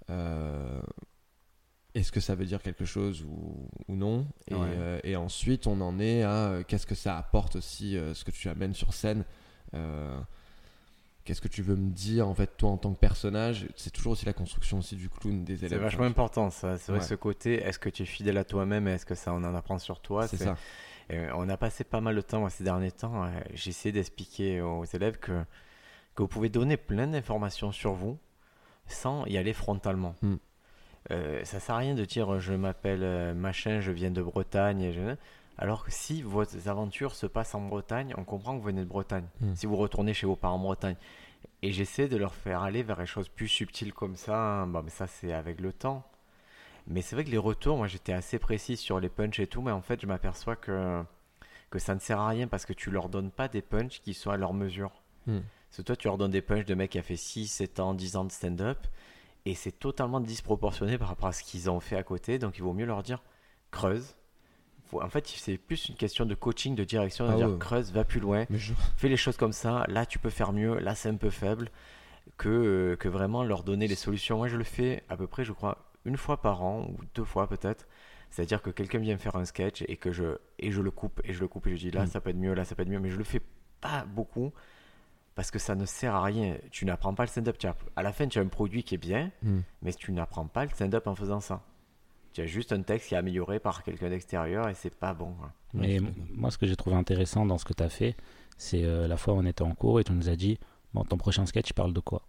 [0.10, 0.82] Est-ce
[2.12, 4.28] que ça veut dire quelque chose ou, ou non?
[4.50, 4.60] Et, Ouais.
[4.64, 8.26] euh, et ensuite, on en est à euh, qu'est-ce que ça apporte aussi, euh, ce
[8.26, 9.24] que tu amènes sur scène?
[9.74, 10.20] Euh,
[11.24, 13.68] Qu'est-ce que tu veux me dire en fait toi en tant que personnage?
[13.76, 15.80] C'est toujours aussi la construction aussi du clown des élèves.
[15.80, 16.78] C'est vachement important ça.
[16.78, 17.08] C'est vrai Ouais.
[17.08, 19.56] ce côté, est-ce que tu es fidèle à toi-même et est-ce que ça on en
[19.56, 20.28] apprend sur toi?
[20.28, 20.56] C'est ça.
[21.10, 23.26] Et on a passé pas mal de temps moi, ces derniers temps.
[23.26, 25.44] euh, J'ai essayé d'expliquer aux élèves que,
[26.14, 28.20] que vous pouvez donner plein d'informations sur vous
[28.88, 30.16] sans y aller frontalement.
[30.22, 30.36] Hmm.
[31.12, 34.92] Euh, ça sert à rien de dire je m'appelle euh, machin, je viens de Bretagne.
[34.92, 35.16] je-
[35.58, 38.90] Alors que si vos aventures se passent en Bretagne, on comprend que vous venez de
[38.90, 39.26] Bretagne.
[39.42, 39.54] Hmm.
[39.56, 40.96] Si vous retournez chez vos parents en Bretagne.
[41.62, 44.66] Et j'essaie de leur faire aller vers des choses plus subtiles comme ça.
[44.68, 46.04] Bon, mais ça, c'est avec le temps.
[46.88, 49.62] Mais c'est vrai que les retours, moi j'étais assez précis sur les punchs et tout,
[49.64, 51.02] mais en fait je m'aperçois que,
[51.72, 54.14] que ça ne sert à rien parce que tu leur donnes pas des punchs qui
[54.14, 54.92] sont à leur mesure.
[55.26, 55.40] Hmm.
[55.76, 57.82] Parce que toi tu leur donnes des punchs de mecs qui a fait 6, 7
[57.82, 58.78] ans, 10 ans de stand-up
[59.46, 62.64] et c'est totalement disproportionné par rapport à ce qu'ils ont fait à côté, donc il
[62.64, 63.22] vaut mieux leur dire
[63.72, 64.16] creuse.
[64.86, 67.58] Faut- en fait c'est plus une question de coaching, de direction, de Ah dire ouais.
[67.60, 68.74] creuse, va plus loin, je...
[68.96, 71.70] fais les choses comme ça, là tu peux faire mieux, là c'est un peu faible,
[72.38, 74.38] que, euh, que vraiment leur donner les solutions.
[74.38, 77.26] Moi je le fais à peu près, je crois, une fois par an, ou deux
[77.26, 77.86] fois peut-être.
[78.30, 81.20] C'est-à-dire que quelqu'un vient me faire un sketch et que je, et je le coupe,
[81.26, 82.08] et je le coupe, et je dis là Mm.
[82.08, 83.42] ça peut être mieux, là ça peut être mieux, mais je le fais
[83.82, 84.54] pas beaucoup
[85.36, 86.58] parce que ça ne sert à rien.
[86.72, 87.58] Tu n'apprends pas le stand-up.
[87.58, 89.60] Tu as- À la fin, tu as un produit qui est bien, Hmm.
[89.82, 91.62] mais tu n'apprends pas le stand-up en faisant ça.
[92.34, 95.34] Tu as juste un texte qui est amélioré par quelqu'un d'extérieur et c'est pas bon.
[95.74, 96.00] Mais
[96.34, 98.16] moi, ce que j'ai trouvé intéressant dans ce que tu as fait,
[98.58, 100.58] c'est euh, la fois où on était en cours et tu nous as dit
[100.94, 102.22] Bon, ton prochain sketch, il parle de quoi?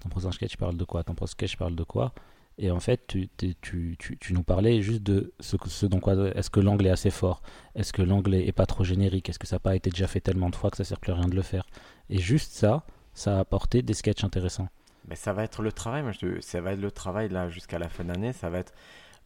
[0.00, 1.04] Ton prochain sketch, il parle de quoi?
[1.04, 2.12] Ton prochain sketch, il parle de quoi?
[2.58, 6.00] Et en fait, tu, t'es- tu, tu, tu nous parlais juste de ce, ce dont
[6.00, 6.14] quoi.
[6.34, 7.42] Est-ce que l'angle est assez fort?
[7.74, 9.28] Est-ce que l'angle est pas trop générique?
[9.28, 11.12] Est-ce que ça n'a pas été déjà fait tellement de fois que ça sert plus
[11.12, 11.66] à rien de le faire?
[12.08, 14.68] Et juste ça, ça a apporté des sketchs intéressants.
[15.08, 17.78] Mais ça va être le travail, moi, je ça va être le travail là jusqu'à
[17.78, 18.32] la fin d'année.
[18.32, 18.72] Ça va être,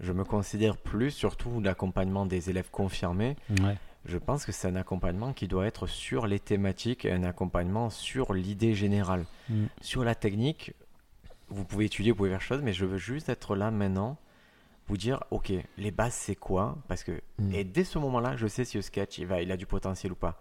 [0.00, 3.36] je me considère plus, surtout l'accompagnement des élèves confirmés.
[3.62, 3.76] Ouais.
[4.06, 8.32] Je pense que c'est un accompagnement qui doit être sur les thématiques, un accompagnement sur
[8.32, 9.24] l'idée générale.
[9.48, 9.66] Mm.
[9.82, 10.72] Sur la technique,
[11.50, 14.16] vous pouvez étudier, vous pouvez faire chose, mais je veux juste être là maintenant,
[14.88, 16.78] vous dire, ok, les bases c'est quoi?
[16.88, 17.54] Parce que Mm.
[17.54, 20.12] et dès ce moment-là, je sais si le sketch il va, il a du potentiel
[20.12, 20.40] ou pas.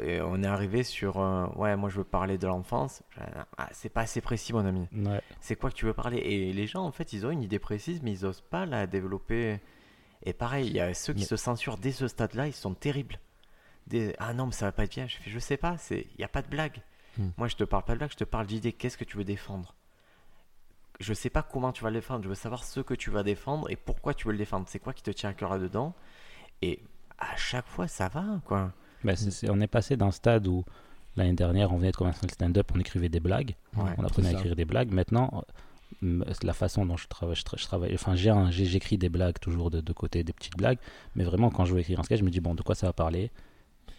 [0.00, 3.02] Et on est arrivé sur, euh, ouais, moi je veux parler de l'enfance.
[3.56, 4.86] Ah, c'est pas assez précis, mon ami.
[4.92, 5.22] Ouais.
[5.40, 6.18] C'est quoi que tu veux parler?
[6.18, 8.86] Et les gens, en fait, ils ont une idée précise, mais ils osent pas la
[8.86, 9.60] développer.
[10.24, 12.74] Et pareil, il y a ceux qui Mais- se censurent dès ce stade-là, ils sont
[12.74, 13.18] terribles.
[13.86, 14.14] Des...
[14.18, 15.06] Ah non, mais ça va pas être bien.
[15.06, 16.82] Je fais, je sais pas, il y a pas de blague.
[17.16, 17.28] Hmm.
[17.38, 18.72] Moi, je te parle pas de blague, je te parle d'idée.
[18.72, 19.74] Qu'est-ce que tu veux défendre?
[21.00, 22.24] Je sais pas comment tu vas le défendre.
[22.24, 24.66] Je veux savoir ce que tu vas défendre et pourquoi tu veux le défendre.
[24.68, 25.94] C'est quoi qui te tient à cœur là-dedans?
[26.60, 26.80] Et
[27.18, 28.72] à chaque fois, ça va, quoi.
[29.14, 30.64] C'est- on est passé d'un stade où
[31.16, 34.28] l'année dernière, on venait de commencer le stand-up, on écrivait des blagues, Ouais, on apprenait
[34.28, 34.92] à écrire des blagues.
[34.92, 35.44] Maintenant,
[36.02, 39.80] la façon dont je travaille, je, tra- je travaille enfin, j'écris des blagues toujours de,
[39.80, 40.78] de côté, des petites blagues,
[41.14, 42.86] mais vraiment, quand je veux écrire un sketch, je me dis, bon, de quoi ça
[42.88, 43.30] va parler?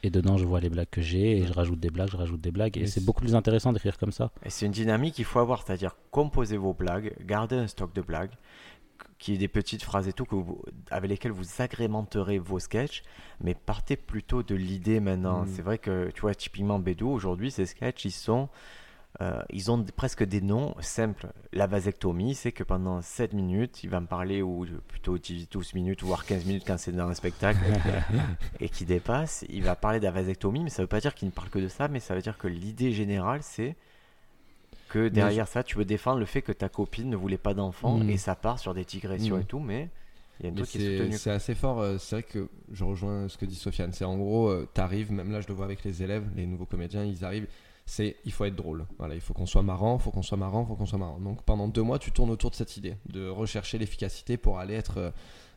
[0.04, 2.40] Et dedans, je vois les blagues que j'ai et je rajoute des blagues, je rajoute
[2.42, 2.78] des blagues.
[2.78, 4.32] Et c'est beaucoup plus intéressant d'écrire comme ça.
[4.46, 8.02] Et c'est une dynamique qu'il faut avoir, c'est-à-dire composer vos blagues, garder un stock de
[8.02, 8.32] blagues,
[9.18, 13.04] qui est des petites phrases et tout, que vous- avec lesquelles vous agrémenterez vos sketchs,
[13.42, 15.42] mais partez plutôt de l'idée maintenant.
[15.42, 15.48] Mm.
[15.48, 18.48] C'est vrai que, tu vois, typiquement Bédou, aujourd'hui, ces sketchs, ils sont...
[19.22, 21.28] euh, ils ont presque des noms simples.
[21.52, 26.04] La vasectomie, c'est que pendant 7 minutes, il va me parler, ou plutôt 10-12 minutes,
[26.04, 27.60] voire 15 minutes quand c'est dans un spectacle,
[28.60, 31.28] et qui dépasse, il va parler de la vasectomie, mais ça veut pas dire qu'il
[31.28, 33.76] ne parle que de ça, mais ça veut dire que l'idée générale, c'est
[34.90, 37.98] que derrière ça, tu veux défendre le fait que ta copine ne voulait pas d'enfant,
[37.98, 38.10] Mm.
[38.10, 39.42] et ça part sur des digressions Mm.
[39.42, 39.90] et tout, mais
[40.40, 41.18] il y a un Mais truc qui est c'est soutenu.
[41.18, 41.80] c'est assez fort.
[41.82, 43.92] euh, C'est vrai que je rejoins ce que dit Sofiane.
[43.92, 46.66] C'est en gros, tu t'arrives, même là je le vois avec les élèves, les nouveaux
[46.66, 47.48] comédiens, ils arrivent.
[47.90, 48.86] C'est il faut être drôle.
[49.00, 51.00] Voilà, il faut qu'on soit marrant, il faut qu'on soit marrant, il faut qu'on soit
[51.00, 51.20] marrant.
[51.20, 54.76] Donc pendant deux mois, tu tournes autour de cette idée de rechercher l'efficacité pour aller
[54.76, 55.12] être euh,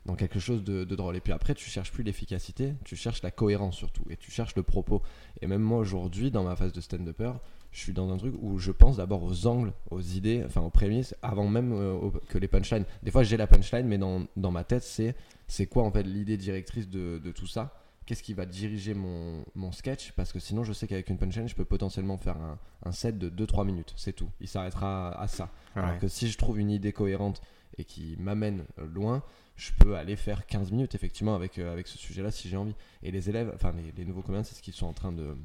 [0.07, 1.15] dans quelque chose de, drôle.
[1.15, 4.57] Et puis après, tu cherches plus l'efficacité, tu cherches la cohérence surtout, et tu cherches
[4.57, 5.03] le propos.
[5.43, 7.33] Et même moi aujourd'hui, dans ma phase de stand-upper,
[7.71, 10.71] je suis dans un truc où je pense d'abord aux angles, aux idées, enfin aux
[10.71, 12.87] prémices, avant même euh, que les punchlines.
[13.03, 15.15] Des fois, j'ai la punchline, mais dans, dans ma tête, c'est
[15.49, 17.82] c'est quoi en fait l'idée directrice de, de tout ça?
[18.07, 21.49] Qu'est-ce qui va diriger mon, mon sketch Parce que sinon, je sais qu'avec une punchline,
[21.49, 24.29] je peux potentiellement faire un, un set de 2-3 minutes, c'est tout.
[24.41, 25.51] Il s'arrêtera à ça.
[25.77, 25.83] Ouais.
[25.83, 27.41] Alors que si je trouve une idée cohérente
[27.79, 29.23] et qui m'amène loin,
[29.57, 32.75] je peux aller faire 15 minutes effectivement avec, euh, avec ce sujet-là si j'ai envie.
[33.03, 35.37] Et les élèves, enfin les, les nouveaux comédiens, c'est ce qu'ils sont en train de,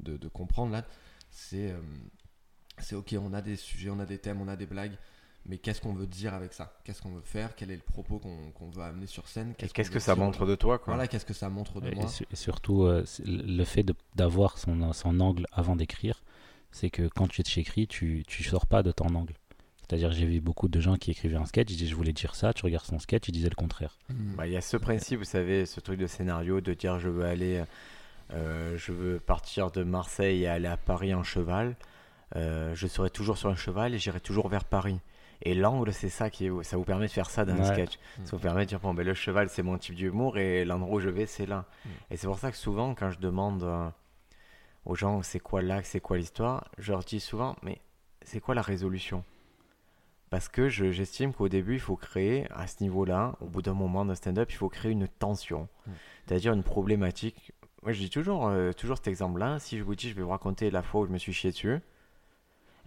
[0.00, 0.86] de, de comprendre là.
[1.30, 1.80] C'est euh,
[2.78, 4.96] c'est ok, on a des sujets, on a des thèmes, on a des blagues,
[5.46, 6.72] mais qu'est-ce qu'on veut dire avec ça?
[6.84, 7.54] Qu'est-ce qu'on veut faire?
[7.56, 9.54] Quel est le propos qu'on qu'on veut amener sur scène?
[9.58, 10.94] Qu'est-ce que ça montre de toi, quoi?
[10.94, 12.04] Voilà, qu'est-ce que ça montre de Et, moi?
[12.04, 13.84] et su- et surtout, euh, le fait
[14.14, 16.22] d'avoir son, son angle avant d'écrire,
[16.72, 19.34] c'est que quand tu écris, tu tu sors pas de ton angle.
[19.80, 22.34] C'est-à-dire, j'ai vu beaucoup de gens qui écrivaient un sketch, ils disaient je voulais dire
[22.34, 23.98] ça, tu regardes son sketch, ils disaient le contraire.
[24.08, 24.34] Mm.
[24.36, 27.10] Bah, Il y a ce principe, vous savez, ce truc de scénario, de dire je
[27.10, 27.62] veux aller,
[28.32, 31.76] euh, je veux partir de Marseille et aller à Paris en cheval.
[32.34, 34.98] Euh, je serai toujours sur un cheval et j'irai toujours vers Paris.
[35.46, 37.64] Et l'angle, c'est ça qui est, ça vous permet de faire ça dans un Ouais.
[37.74, 37.98] sketch.
[38.18, 38.24] Mm.
[38.24, 40.96] Ça vous permet de dire bon ben le cheval c'est mon type d'humour et l'endroit
[40.96, 41.66] où je vais c'est là.
[41.84, 41.88] Mm.
[42.10, 43.88] Et c'est pour ça que souvent quand je demande euh,
[44.86, 47.80] aux gens c'est quoi l'axe, c'est quoi l'histoire, je leur dis souvent mais
[48.22, 49.22] c'est quoi la résolution?
[50.30, 53.74] Parce que je- j'estime qu'au début il faut créer à ce niveau-là, au bout d'un
[53.74, 55.90] moment d'un stand-up, il faut créer une tension, Mm.
[56.26, 57.52] c'est-à-dire une problématique.
[57.82, 60.30] Moi je dis toujours, euh, toujours cet exemple-là, si je vous dis je vais vous
[60.30, 61.80] raconter la fois où je me suis chié dessus,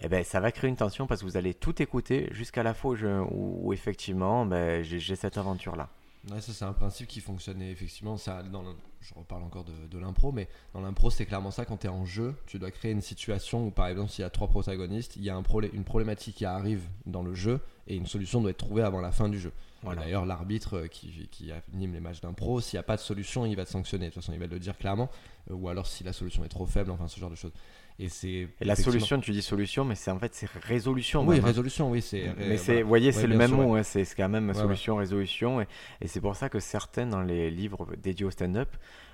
[0.01, 2.73] eh ben, ça va créer une tension parce que vous allez tout écouter jusqu'à la
[2.73, 5.89] fois où, je- où- où effectivement ben, j'ai cette aventure-là.
[6.31, 8.17] Ouais, ça c'est un principe qui fonctionnait effectivement.
[8.17, 11.63] Ça, dans le- je reparle encore de, de l'impro, mais dans l'impro c'est clairement ça.
[11.63, 14.25] Quand tu es en jeu, tu dois créer une situation où par exemple s'il y
[14.25, 15.43] a trois protagonistes, il y a un
[15.73, 19.11] une problématique qui arrive dans le jeu et une solution doit être trouvée avant la
[19.13, 19.53] fin du jeu.
[19.83, 20.01] Voilà.
[20.01, 23.45] D'ailleurs l'arbitre euh, qui, qui anime les matchs d'impro, s'il n'y a pas de solution,
[23.45, 24.07] il va te sanctionner.
[24.09, 25.09] De toute façon, il va le dire clairement.
[25.49, 27.53] Euh, ou alors si la solution est trop faible, enfin ce genre de choses.
[27.99, 31.25] Et c'est la solution, tu dis solution, mais c'est en fait c'est résolution.
[31.25, 32.31] Oui, même, résolution, oui, c'est.
[32.37, 34.53] Mais c'est, vous voyez, c'est Ouais, le même sûr, mot, hein, c'est quand même Ouais,
[34.53, 35.61] solution, résolution.
[35.61, 35.67] Et,
[36.01, 38.69] et c'est pour ça que certains dans les livres dédiés au stand-up,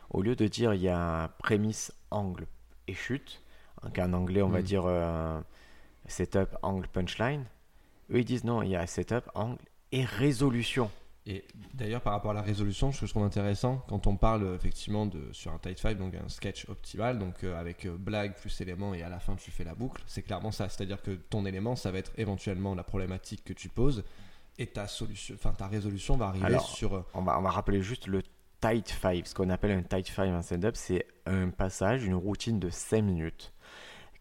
[0.09, 2.45] au lieu de dire il y a prémisse, angle
[2.87, 3.41] et chute,
[3.83, 4.63] donc en anglais on va Mm.
[4.63, 5.39] dire euh,
[6.07, 7.45] setup, angle, punchline,
[8.11, 9.59] eux ils disent non, il y a setup, angle
[9.93, 10.91] et résolution.
[11.25, 15.21] Et d'ailleurs, par rapport à la résolution, je trouve intéressant, quand on parle effectivement de,
[15.31, 18.93] sur un tight five, donc un sketch optimal, donc euh, avec euh, blague plus élément
[18.93, 20.67] et à la fin tu fais la boucle, c'est clairement ça.
[20.67, 24.03] C'est-à-dire que ton élément, ça va être éventuellement la problématique que tu poses
[24.57, 26.93] et ta solution, enfin ta résolution va arriver Alors, sur.
[26.93, 28.21] euh, On va, on va rappeler juste le
[28.59, 29.25] tight five.
[29.25, 33.01] Ce qu'on appelle un tight five en stand-up, c'est un passage, une routine de 5
[33.01, 33.53] minutes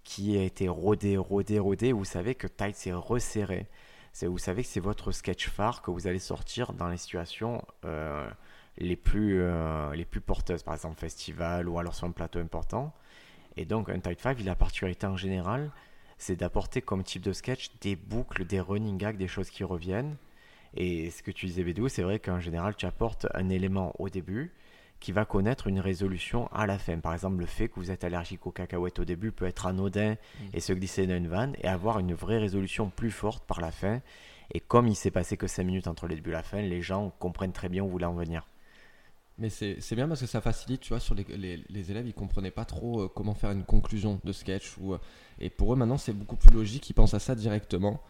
[0.04, 1.92] qui a été rodé, rodé, rodé.
[1.92, 3.66] Vous savez que tight, c'est resserré.
[4.12, 7.64] C'est, vous savez que c'est votre sketch phare que vous allez sortir dans les situations
[7.84, 8.28] euh,
[8.78, 12.92] les, plus, euh, les plus porteuses, par exemple festival ou alors sur un plateau important.
[13.56, 15.70] Et donc un il a la particularité en général,
[16.18, 20.16] c'est d'apporter comme type de sketch des boucles, des running gags, des choses qui reviennent.
[20.74, 24.08] Et ce que tu disais, Bédou, c'est vrai qu'en général, tu apportes un élément au
[24.08, 24.52] début
[25.02, 26.96] qui va connaître une résolution à la fin.
[26.98, 30.14] Par exemple, le fait que vous êtes allergique aux cacahuètes au début peut être anodin
[30.54, 33.72] et se glisser dans une vanne et avoir une vraie résolution plus forte par la
[33.72, 34.00] fin.
[34.52, 36.82] Et comme il s'est passé que 5 minutes entre le début et la fin, les
[36.82, 38.46] gens comprennent très bien où vous voulez en venir.
[39.38, 42.14] Mais c'est bien parce que ça facilite, tu vois, sur les, les, les élèves, ils
[42.14, 44.76] comprenaient pas trop euh, comment faire une conclusion de sketch.
[44.78, 44.98] Ou, euh,
[45.40, 48.00] et pour eux, maintenant, c'est beaucoup plus logique, ils pensent à ça directement.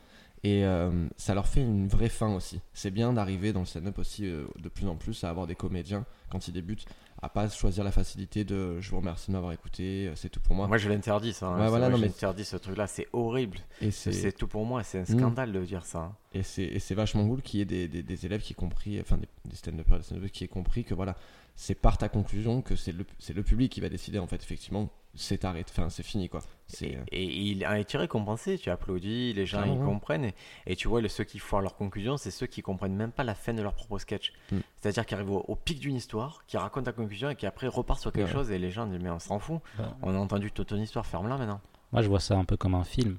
[0.45, 2.61] Et euh, ça leur fait une vraie fin aussi.
[2.73, 5.55] C'est bien d'arriver dans le stand-up aussi euh, de plus en plus à avoir des
[5.55, 6.85] comédiens, quand ils débutent,
[7.23, 10.41] à pas choisir la facilité de je vous remercie de m'avoir écouté, euh, c'est tout
[10.41, 10.67] pour moi.
[10.67, 11.47] Moi, je l'interdis, ça.
[11.47, 11.61] hein.
[11.61, 12.89] Ouais, voilà, non, je mais- ce truc-là.
[12.89, 13.59] C'est horrible.
[13.81, 14.83] Et c'est tout pour moi.
[14.83, 15.19] C'est un Mm.
[15.19, 15.99] scandale de dire ça.
[16.01, 16.17] hein.
[16.35, 19.19] Et c'est, vachement cool qu'il y ait des, des, des élèves qui aient compris, enfin
[19.19, 21.17] des, des stand-uppers, des stand-uppers qui aient compris que voilà,
[21.55, 24.43] c'est par ta conclusion que c'est le, c'est le public qui va décider en fait,
[24.43, 26.41] effectivement, c'est arrêté, enfin c'est fini quoi.
[26.67, 29.85] C'est, Et, euh, et il a été récompensé, tu applaudis, les gens ils ouais.
[29.85, 30.25] comprennent.
[30.25, 30.35] Et,
[30.67, 33.23] et tu vois, le, ceux qui foirent leur conclusion, c'est ceux qui comprennent même pas
[33.25, 34.33] la fin de leur propre sketch.
[34.51, 34.59] Mm.
[34.81, 37.67] C'est-à-dire qu'ils arrivent au, au pic d'une histoire, qui racontent la conclusion et qui après
[37.69, 38.33] repartent sur quelque Ouais.
[38.33, 39.85] chose et les gens disent Mais on s'en fout, Ouais.
[40.03, 41.61] on a entendu toute ton histoire, ferme-la maintenant.
[41.93, 43.19] Moi, je vois ça un peu comme un film.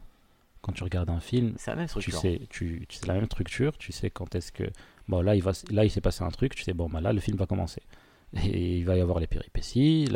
[0.62, 2.20] Quand tu regardes un film, C'est la même tu structure.
[2.20, 4.64] sais, tu, tu sais la même structure, tu sais quand est-ce que
[5.10, 7.12] bon là il va là il s'est passé un truc, tu sais bon bah là
[7.12, 7.82] le film va commencer
[8.44, 10.08] et il va y avoir les péripéties,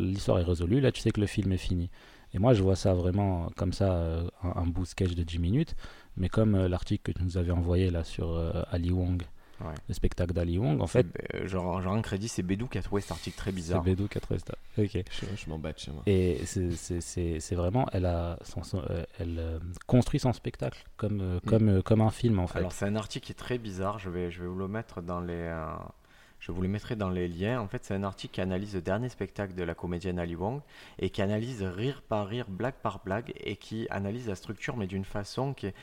[0.00, 1.90] l'histoire est résolue, là tu sais que le film est fini.
[2.34, 5.38] Et moi je vois ça vraiment comme ça euh, un, un bout sketch de 10
[5.38, 5.74] minutes,
[6.16, 9.22] mais comme euh, l'article que tu nous avais envoyé là sur euh, Ali Wong,
[9.58, 9.72] Ouais.
[9.88, 11.06] le spectacle d'Ali Wong, en fait
[11.46, 13.82] genre, genre un crédit, c'est Bédou qui a trouvé cet article très c'est bizarre.
[13.82, 14.54] Bédou qui a trouvé ça.
[14.76, 14.90] Ok.
[15.10, 16.02] je, je m'en bats de chez moi.
[16.04, 18.82] Et c'est- c'est c'est- c'est vraiment, elle, a son- son-
[19.18, 22.58] elle construit son spectacle comme, euh, comme, comme un film en fait.
[22.58, 25.00] Alors c'est un article qui est très bizarre, je vais, je vais vous le mettre
[25.00, 25.32] dans les...
[25.32, 25.64] euh,
[26.46, 27.60] je vous le mettrai dans les liens.
[27.60, 30.60] En fait, c'est un article qui analyse le dernier spectacle de la comédienne Ali Wong
[31.00, 34.86] et qui analyse rire par rire, blague par blague et qui analyse la structure mais
[34.86, 35.74] d'une façon qui est...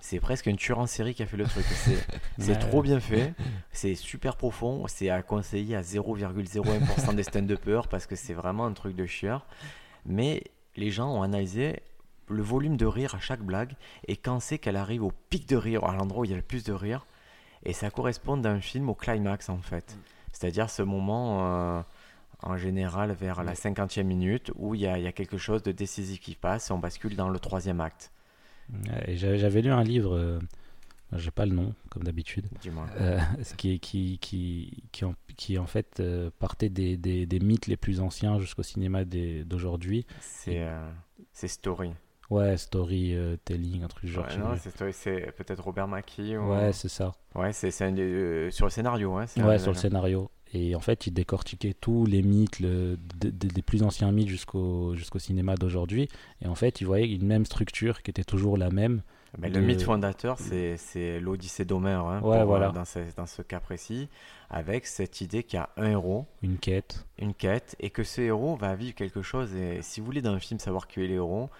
[0.00, 1.64] C'est presque une tueur en série qui a fait le truc.
[2.38, 2.58] C'est Ouais.
[2.58, 3.34] trop bien fait,
[3.72, 8.72] c'est super profond, c'est à conseiller à 0,01% des stand-uppers parce que c'est vraiment un
[8.74, 9.44] truc de chieur.
[10.06, 10.44] Mais
[10.76, 11.80] les gens ont analysé
[12.28, 13.72] le volume de rire à chaque blague
[14.06, 16.36] et quand c'est qu'elle arrive au pic de rire, à l'endroit où il y a
[16.36, 17.04] le plus de rire,
[17.68, 19.96] et ça correspond d'un film au climax en fait.
[20.32, 21.82] C'est-à-dire ce moment euh,
[22.42, 25.62] en général vers la cinquantième minute où il y, a, il y a quelque chose
[25.62, 28.10] de décisif qui passe et on bascule dans le troisième acte.
[29.06, 30.38] Et J'avais lu un livre, euh,
[31.12, 32.46] j'ai pas le nom comme d'habitude,
[33.00, 33.18] euh,
[33.56, 37.76] qui, qui, qui, qui, en, qui en fait euh, partait des, des, des mythes les
[37.76, 40.06] plus anciens jusqu'au cinéma d'aujourd'hui.
[40.20, 40.90] C'est euh,
[41.32, 41.92] c'est Story.
[42.30, 44.26] Ouais, storytelling, un truc du genre.
[44.26, 44.54] Ouais, non,
[44.92, 46.36] c'est peut-être Robert Mackie.
[46.36, 46.50] Ou...
[46.52, 47.12] ouais, c'est ça.
[47.34, 49.16] Ouais, c'est euh, sur le scénario.
[49.16, 50.30] Ouais, un Ouais, sur le scénario.
[50.54, 54.28] Et en fait, il décortiquait tous les mythes, le, de- de- des plus anciens mythes
[54.28, 56.08] jusqu'au jusqu'au cinéma d'aujourd'hui.
[56.42, 59.02] Et en fait, il voyait une même structure qui était toujours la même.
[59.36, 62.70] Mais de- Le mythe fondateur, c'est l'Odyssée d'Homère, hein, Ouais, euh, voilà.
[62.70, 64.08] dans, ce, dans ce cas précis,
[64.48, 67.04] avec cette idée qu'il y a un héros, Une quête.
[67.18, 69.54] une quête, et que ce héros va vivre quelque chose.
[69.54, 71.50] Et si vous voulez dans un film savoir qui est l'héros,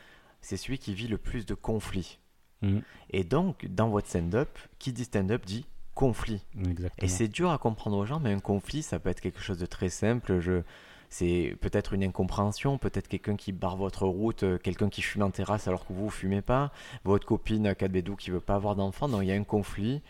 [0.41, 2.18] c'est celui qui vit le plus de conflits.
[2.62, 2.82] Mhm.
[3.11, 6.45] Et donc, dans votre stand-up, qui dit stand-up dit conflit.
[6.57, 7.05] Exactement.
[7.05, 9.59] Et c'est dur à comprendre aux gens, mais un conflit, ça peut être quelque chose
[9.59, 10.41] de très simple.
[10.41, 10.62] Je...
[11.11, 15.30] C'est peut-être une incompréhension, peut-être quelqu'un qui barre votre route, euh, quelqu'un qui fume en
[15.30, 16.70] terrasse alors que vous ne fumez pas,
[17.05, 19.09] votre copine à Cadbédou qui veut pas avoir d'enfant.
[19.09, 20.03] Donc il y a un conflit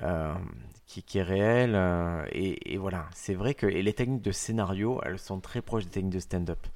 [0.00, 0.34] euh,
[0.86, 1.74] qui, qui est réel.
[1.74, 5.60] euh, et, et voilà, c'est vrai que et les techniques de scénario, elles sont très
[5.60, 6.66] proches des techniques de stand-up.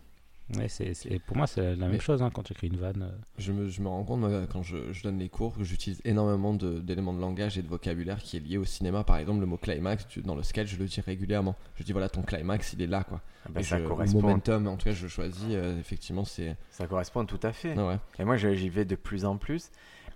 [0.57, 2.77] Ouais, c'est- c'est- pour moi, c'est la même Mais- chose hein, quand tu écris une
[2.77, 3.03] vanne.
[3.03, 3.17] euh.
[3.39, 6.01] Je me, je me rends compte, moi, quand je, je donne les cours, que j'utilise
[6.05, 9.03] énormément de- d'éléments de, langage et de vocabulaire qui est lié au cinéma.
[9.05, 11.55] Par exemple, le mot climax, tu- dans le sketch, je le dis régulièrement.
[11.77, 13.21] Je dis, voilà, ton climax, il est là, quoi.
[13.47, 16.57] Ah ben, Et ça, je- correspond, momentum, en tout cas, je choisis, euh, effectivement, c'est.
[16.71, 17.75] ça correspond tout à fait.
[17.79, 17.99] Ah ouais.
[18.19, 19.71] Et moi, j'y vais de plus en plus.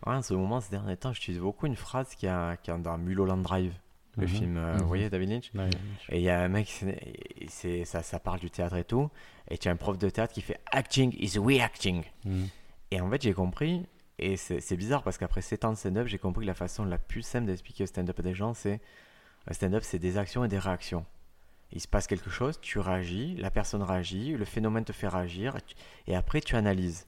[0.06, 2.76] Ouais, en ce moment, ces derniers temps, j'utilise beaucoup une phrase qui a, qui a
[2.76, 3.72] dans Mulholland Drive,
[4.16, 4.28] le Mhm.
[4.28, 4.80] film, euh, Mhm.
[4.82, 5.50] vous voyez, David Lynch
[6.08, 6.84] Et il y a un mec,
[7.48, 9.10] c'est- ça, ça parle du théâtre et tout.
[9.48, 12.02] Et tu as un prof de théâtre qui fait Acting is reacting.
[12.24, 12.48] Mhm.
[12.92, 13.84] Et en fait, j'ai compris,
[14.18, 16.98] et c'est bizarre parce qu'après 7 ans de stand-up, j'ai compris que la façon la
[16.98, 18.80] plus simple d'expliquer le stand-up à des gens, c'est
[19.48, 21.04] un stand-up, c'est des actions et des réactions.
[21.72, 25.56] Il se passe quelque chose, tu réagis, la personne réagit, le phénomène te fait réagir,
[25.56, 25.74] et, tu-
[26.06, 27.06] et après tu analyses.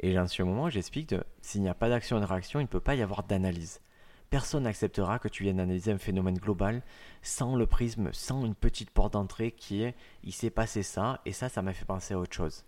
[0.00, 2.24] Et j'en suis au moment où j'explique que s'il n'y a pas d'action et de
[2.26, 3.80] réaction, il ne peut pas y avoir d'analyse.
[4.30, 6.82] Personne n'acceptera que tu viennes analyser un phénomène global
[7.22, 11.32] sans le prisme, sans une petite porte d'entrée qui est il s'est passé ça, et
[11.32, 12.64] ça, ça m'a fait penser à autre chose.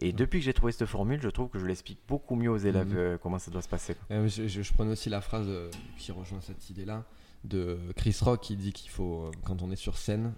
[0.00, 2.56] Et depuis que j'ai trouvé cette formule, je trouve que je l'explique beaucoup mieux aux
[2.58, 2.96] élèves Mhm.
[2.96, 3.94] euh, comment ça doit se passer.
[4.10, 7.04] Euh, je, je, je prenais aussi la phrase euh, qui rejoint cette idée-là
[7.44, 10.32] de Chris Rock qui dit qu'il faut, quand on est sur scène,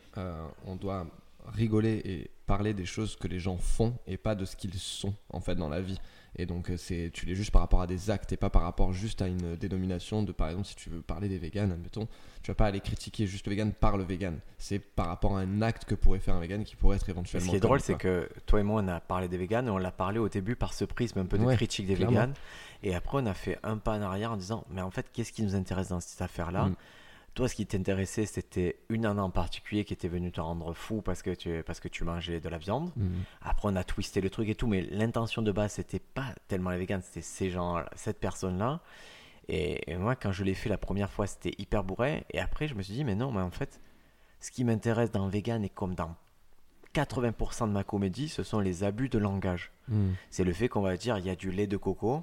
[0.66, 1.06] on doit
[1.46, 5.14] rigoler et parler des choses que les gens font et pas de ce qu'ils sont
[5.30, 6.00] en fait dans la vie.
[6.38, 8.62] Et donc euh, c'est tu l'es juste par rapport à des actes et pas par
[8.62, 12.08] rapport juste à une dénomination de par exemple si tu veux parler des véganes, admettons,
[12.42, 14.38] tu vas pas aller critiquer juste le vegan par le vegan.
[14.58, 17.46] C'est par rapport à un acte que pourrait faire un vegan qui pourrait être éventuellement.
[17.46, 19.70] ce qui est drôle, c'est que toi et moi, on a parlé des véganes et
[19.70, 22.34] on l'a parlé au début par ce prisme un peu de Ouais, critique des véganes.
[22.82, 25.32] Et après, on a fait un pas en arrière en disant Mais en fait, qu'est-ce
[25.32, 26.66] qui nous intéresse dans cette affaire-là?
[26.66, 26.76] Mm.
[27.36, 31.02] Toi, ce qui t'intéressait, c'était une nana en particulier qui était venue te rendre fou
[31.02, 32.90] parce que tu, parce que tu mangeais de la viande.
[32.96, 33.08] Mm.
[33.42, 36.70] Après, on a twisté le truc et tout, mais l'intention de base, c'était pas tellement
[36.70, 38.80] les vegans, c'était ces gens, cette personne-là.
[39.48, 42.24] Et, et moi, quand je l'ai fait la première fois, c'était hyper bourré.
[42.30, 43.82] Et après, je me suis dit, mais non, mais en fait,
[44.40, 46.16] ce qui m'intéresse dans vegan et comme dans
[46.94, 49.72] 80% de ma comédie, ce sont les abus de langage.
[49.88, 50.12] Mm.
[50.30, 52.22] C'est le fait qu'on va dire, il y a du lait de coco,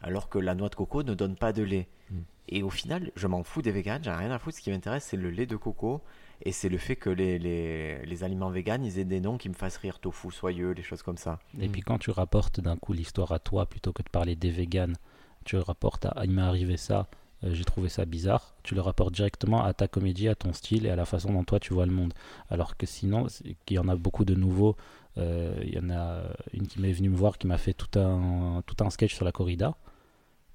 [0.00, 1.88] alors que la noix de coco ne donne pas de lait.
[2.10, 2.20] Mm.
[2.48, 4.56] Et au final, je m'en fous des végans, j'en ai rien à foutre.
[4.56, 6.02] Ce qui m'intéresse, c'est le lait de coco.
[6.42, 9.48] Et c'est le fait que les, les, les aliments véganes, ils aient des noms qui
[9.48, 11.38] me fassent rire, tofu, soyeux, des choses comme ça.
[11.58, 11.72] Et Mm.
[11.72, 14.96] puis quand tu rapportes d'un coup l'histoire à toi plutôt que de parler des véganes,
[15.44, 17.08] tu rapportes à il m'est arrivé ça,
[17.44, 20.84] euh, j'ai trouvé ça bizarre, tu le rapportes directement à ta comédie, à ton style
[20.86, 22.12] et à la façon dont toi tu vois le monde.
[22.50, 23.26] Alors que sinon,
[23.64, 24.76] qu'il y en a beaucoup de nouveaux,
[25.18, 26.22] euh, il y en a
[26.52, 29.24] une qui m'est venue me voir qui m'a fait tout un, tout un sketch sur
[29.24, 29.74] la corrida.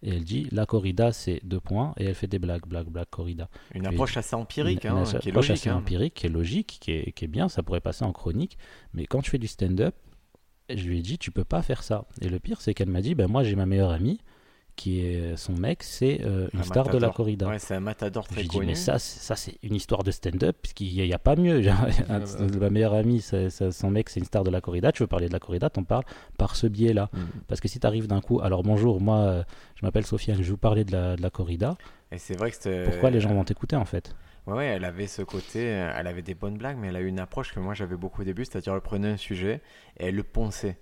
[0.04, 3.10] Et elle dit la corrida c'est deux points et elle fait des blagues, blagues, blagues,
[3.10, 3.50] corrida.
[3.76, 5.52] Une approche assez empirique, Une- hein, une qui est approche logique.
[5.52, 5.76] assez hein.
[5.78, 8.58] empirique, qui est logique, qui est, qui est bien, ça pourrait passer en chronique.
[8.94, 9.94] Mais quand tu fais du stand-up,
[10.74, 12.06] je lui ai dit, tu peux pas faire ça.
[12.22, 14.20] Et le pire, c'est qu'elle m'a dit, ben moi j'ai ma meilleure amie,
[14.76, 17.48] qui est son mec, c'est euh, une Un star de la corrida.
[17.48, 18.68] Ouais, c'est un matador très connu.
[18.68, 21.62] mais ça, c'est- ça c'est une histoire de stand-up, puisqu'il n'y a, a pas mieux.
[22.60, 24.92] Ma meilleure amie, son mec, c'est une star de la corrida.
[24.92, 26.06] Tu veux parler de la corrida, t'en parles
[26.38, 27.10] par ce biais-là.
[27.14, 27.20] Mm.
[27.48, 29.44] Parce que si tu arrives d'un coup, alors bonjour, moi, euh,
[29.76, 31.78] je m'appelle Sofiane, je vais vous parler de la, de la corrida.
[32.12, 32.86] Et c'est vrai que.
[32.90, 34.16] Pourquoi les gens vont t'écouter en fait?
[34.48, 37.02] Ouais, ouais, elle avait ce côté, euh, elle avait des bonnes blagues, mais elle a
[37.02, 39.62] eu une approche que moi j'avais beaucoup au début, c'est-à-dire elle prenait un sujet
[40.00, 40.78] et elle le ponçait.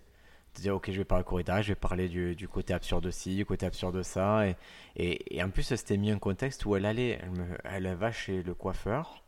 [0.53, 3.35] C'est-à-dire, ok, je vais parler corrida, je vais parler du, du côté absurde de ci,
[3.35, 4.47] du côté absurde de ça.
[4.47, 4.55] Et,
[4.95, 7.93] et, et en plus, elle s'était mis un contexte où elle allait, elle, me- elle
[7.95, 9.23] va chez le coiffeur.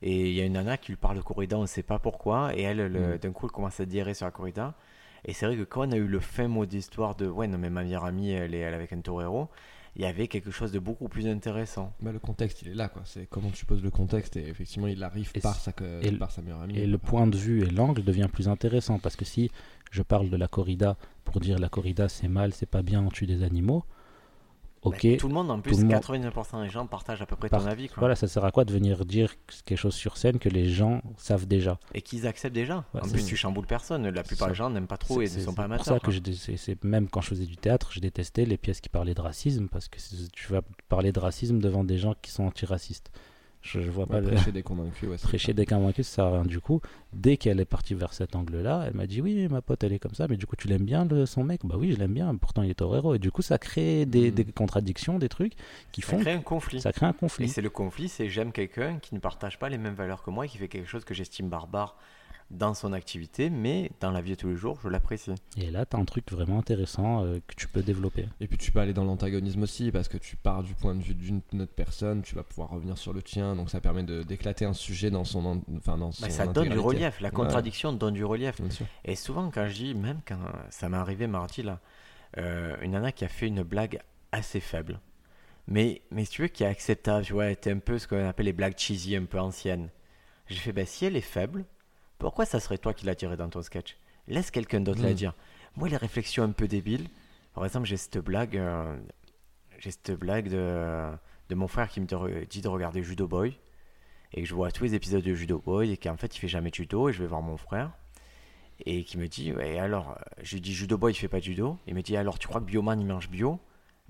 [0.00, 1.98] Et il y a une nana qui lui parle de corrida, on ne sait pas
[2.00, 2.56] pourquoi.
[2.56, 3.18] Et elle, le- Mm.
[3.18, 4.74] d'un coup, elle commence à diarrhée sur la corrida.
[5.24, 7.58] Et c'est vrai que quand on a eu le fin mot d'histoire de ouais, non,
[7.58, 9.48] mais ma meilleure amie, elle est, elle est avec un torero,
[9.96, 11.92] il y avait quelque chose de beaucoup plus intéressant.
[12.00, 13.02] Bah, le contexte, il est là, quoi.
[13.04, 16.18] C'est comment tu poses le contexte et effectivement, il arrive Et par sa, et le-
[16.18, 16.78] par sa meilleure amie.
[16.78, 19.50] Et le point de vue et l'angle devient plus intéressant parce que si
[19.90, 23.10] je parle de la corrida pour dire la corrida c'est mal, c'est pas bien, on
[23.10, 23.84] tue des animaux,
[24.82, 27.36] ok, Bah, tout le monde, en plus, le monde- 89% des gens partagent à peu
[27.36, 27.88] près Par- ton avis.
[27.88, 27.96] Quoi.
[28.00, 29.32] voilà, ça sert à quoi de venir dire
[29.64, 31.78] quelque chose sur scène que les gens savent déjà?
[31.94, 32.84] Et qu'ils acceptent déjà.
[32.94, 33.26] Ouais, en c'est plus, ça.
[33.28, 34.08] tu chamboules personne.
[34.08, 34.52] La plupart ça.
[34.52, 35.94] des gens n'aiment pas trop et C'est- ne sont c'est pas pour amateurs.
[35.94, 38.56] ça que je dé- c'est- c'est- même quand je faisais du théâtre, je détestais les
[38.56, 41.98] pièces qui parlaient de racisme parce que c'est- tu vas parler de racisme devant des
[41.98, 43.10] gens qui sont antiracistes.
[43.62, 45.52] Je, je vois pas Ouais, le prêcher des convaincus, ouais, prêcher ça.
[45.54, 46.80] des convaincus, ça sert à rien du coup.
[47.12, 49.98] Dès qu'elle est partie vers cet angle-là, elle m'a dit oui, ma pote, elle est
[50.00, 51.60] comme ça, mais du coup, tu l'aimes bien le, son mec?
[51.64, 52.34] Bah oui, je l'aime bien.
[52.36, 53.14] Pourtant, il est torero.
[53.14, 54.34] Et du coup, ça crée des, Mhm.
[54.34, 55.52] des contradictions, des trucs
[55.92, 56.80] qui Ça font, crée un conflit.
[56.80, 57.48] ça crée un Et conflit.
[57.48, 60.46] c'est le conflit, c'est j'aime quelqu'un qui ne partage pas les mêmes valeurs que moi
[60.46, 61.96] et qui fait quelque chose que j'estime barbare
[62.52, 65.32] dans son activité, mais dans la vie de tous les jours, je l'apprécie.
[65.56, 68.26] Et là, tu as un truc vraiment intéressant euh, que tu peux développer.
[68.40, 71.02] Et puis tu peux aller dans l'antagonisme aussi parce que tu pars du point de
[71.02, 74.64] vue d'une autre personne, tu vas pouvoir revenir sur le tien, donc ça permet d'éclater
[74.64, 77.20] un sujet dans son, en- enfin dans son Bah, ça donne du relief.
[77.20, 77.34] La Ouais.
[77.34, 78.60] contradiction donne du relief.
[79.04, 80.38] Et souvent, quand je dis, même quand
[80.70, 81.80] ça m'est arrivé mardi, là,
[82.38, 84.00] euh, une nana qui a fait une blague
[84.30, 85.00] assez faible,
[85.66, 88.06] mais, mais si tu veux, qui est acceptable, tu vois, elle était un peu ce
[88.08, 89.90] qu'on appelle les blagues cheesy, un peu anciennes.
[90.48, 91.64] J'ai fait, bah, si elle est faible,
[92.22, 93.96] pourquoi ça serait toi qui la tiré dans ton sketch?
[94.28, 95.14] Laisse quelqu'un d'autre la Mm.
[95.14, 95.34] dire.
[95.76, 97.08] Moi, les réflexions un peu débiles,
[97.54, 98.96] par exemple, j'ai cette blague, euh,
[99.78, 101.10] j'ai cette blague de,
[101.48, 103.58] de mon frère qui me dit de regarder Judo Boy,
[104.32, 106.48] et que je vois tous les épisodes de Judo Boy, et qu'en fait, il fait
[106.48, 107.90] jamais de judo, et je vais voir mon frère.
[108.86, 111.38] Et qui me dit ouais, alors euh, je lui dis judo boy il fait pas
[111.38, 111.78] de judo.
[111.86, 113.60] Il me dit alors tu crois que bioman il mange bio?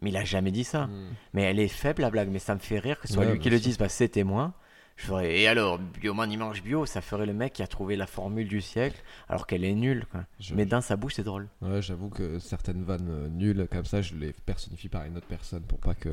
[0.01, 0.87] Mais il a jamais dit ça.
[0.87, 1.09] Mm.
[1.35, 3.33] mais elle est faible la blague mais ça me fait rire que ce soit Ouais,
[3.33, 4.55] lui qui le dise parce que c'est témoin
[4.97, 7.97] je ferais et alors bioman il mange bio ça ferait le mec qui a trouvé
[7.97, 10.24] la formule du siècle alors qu'elle est nulle quoi.
[10.40, 13.84] Je- mais dans sa bouche c'est drôle Ouais, j'avoue que certaines vannes euh, nulles comme
[13.84, 16.11] ça, je les personnifie par une autre personne pour pas que.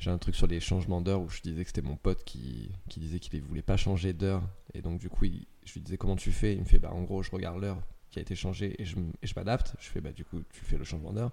[0.00, 2.70] J'ai un truc sur les changements d'heure où je disais que c'était mon pote qui,
[2.90, 4.42] qui disait qu'il voulait pas changer d'heure.
[4.74, 6.52] Et donc, du coup, il- je lui disais comment tu fais?
[6.54, 7.78] Il me fait bah en gros, je regarde l'heure
[8.10, 9.74] qui a été changée et je, m- et je m'adapte.
[9.80, 11.30] Je fais bah du coup, tu fais le changement d'heure.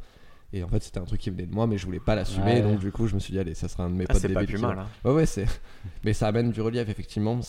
[0.54, 2.56] Et en fait, c'était un truc qui venait de moi, mais je voulais pas l'assumer.
[2.56, 2.62] Ouais.
[2.62, 4.22] Donc, du coup, je me suis dit, allez, ça sera un de mes Ah, potes
[4.22, 4.88] c'est pas plus mal hein.
[5.06, 5.45] Ouais, ouais, c'est.
[6.04, 7.39] Mais ça amène du relief, effectivement.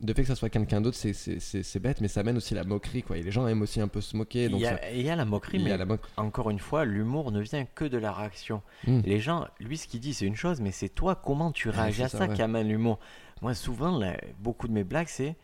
[0.00, 2.36] De fait que ça soit quelqu'un d'autre, c'est- c'est c'est- c'est bête, mais ça amène
[2.36, 3.16] aussi la moquerie, quoi.
[3.16, 4.46] Et les gens aiment aussi un peu se moquer.
[4.46, 7.30] il Donc ça- il y a la moquerie il mais la encore une fois l'humour
[7.30, 9.00] ne vient que de la réaction Mm.
[9.04, 12.02] les gens lui ce qu'il dit c'est une chose mais c'est toi comment tu réagis
[12.02, 12.34] à ça, ça, ouais.
[12.34, 12.98] qui amène l'humour?
[13.40, 15.36] Moi souvent là, beaucoup de mes blagues c'est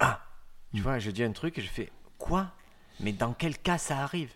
[0.00, 0.22] ah
[0.72, 0.82] tu Mm.
[0.82, 2.52] vois je dis un truc et je fais quoi?
[3.00, 4.32] Mais dans quel cas ça arrive?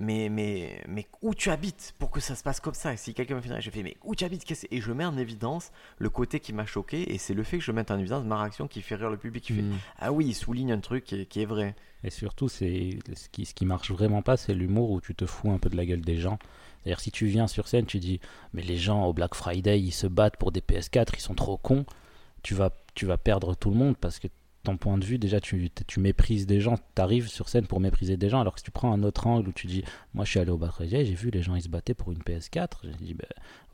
[0.00, 2.92] Mais, mais, mais où tu habites pour que ça se passe comme ça?
[2.92, 4.44] Et si quelqu'un me fait je fais mais où tu habites?
[4.44, 7.58] Qu'est-ce- Et je mets en évidence le côté qui m'a choqué et c'est le fait
[7.58, 9.76] que je mette en évidence ma réaction qui fait rire le public qui fait Mm.
[9.98, 11.74] ah oui, il souligne un truc qui est, qui est vrai.
[12.02, 15.26] Et surtout, c'est ce qui, ce qui marche vraiment pas, c'est l'humour où tu te
[15.26, 16.38] fous un peu de la gueule des gens.
[16.82, 18.20] C'est-à-dire, si tu viens sur scène, tu dis,
[18.54, 21.58] mais les gens au Black Friday, ils se battent pour des PS4, ils sont trop
[21.58, 21.84] cons.
[22.42, 24.28] Tu vas, tu vas perdre tout le monde parce que
[24.62, 26.76] ton point de vue, déjà, tu, tu méprises des gens.
[26.94, 28.40] Tu arrives sur scène pour mépriser des gens.
[28.40, 29.82] Alors que si tu prends un autre angle où tu dis,
[30.12, 32.12] moi, je suis allé au Black Friday, j'ai vu les gens, ils se battaient pour
[32.12, 32.80] une PS4.
[32.84, 33.24] J'ai dit, bah,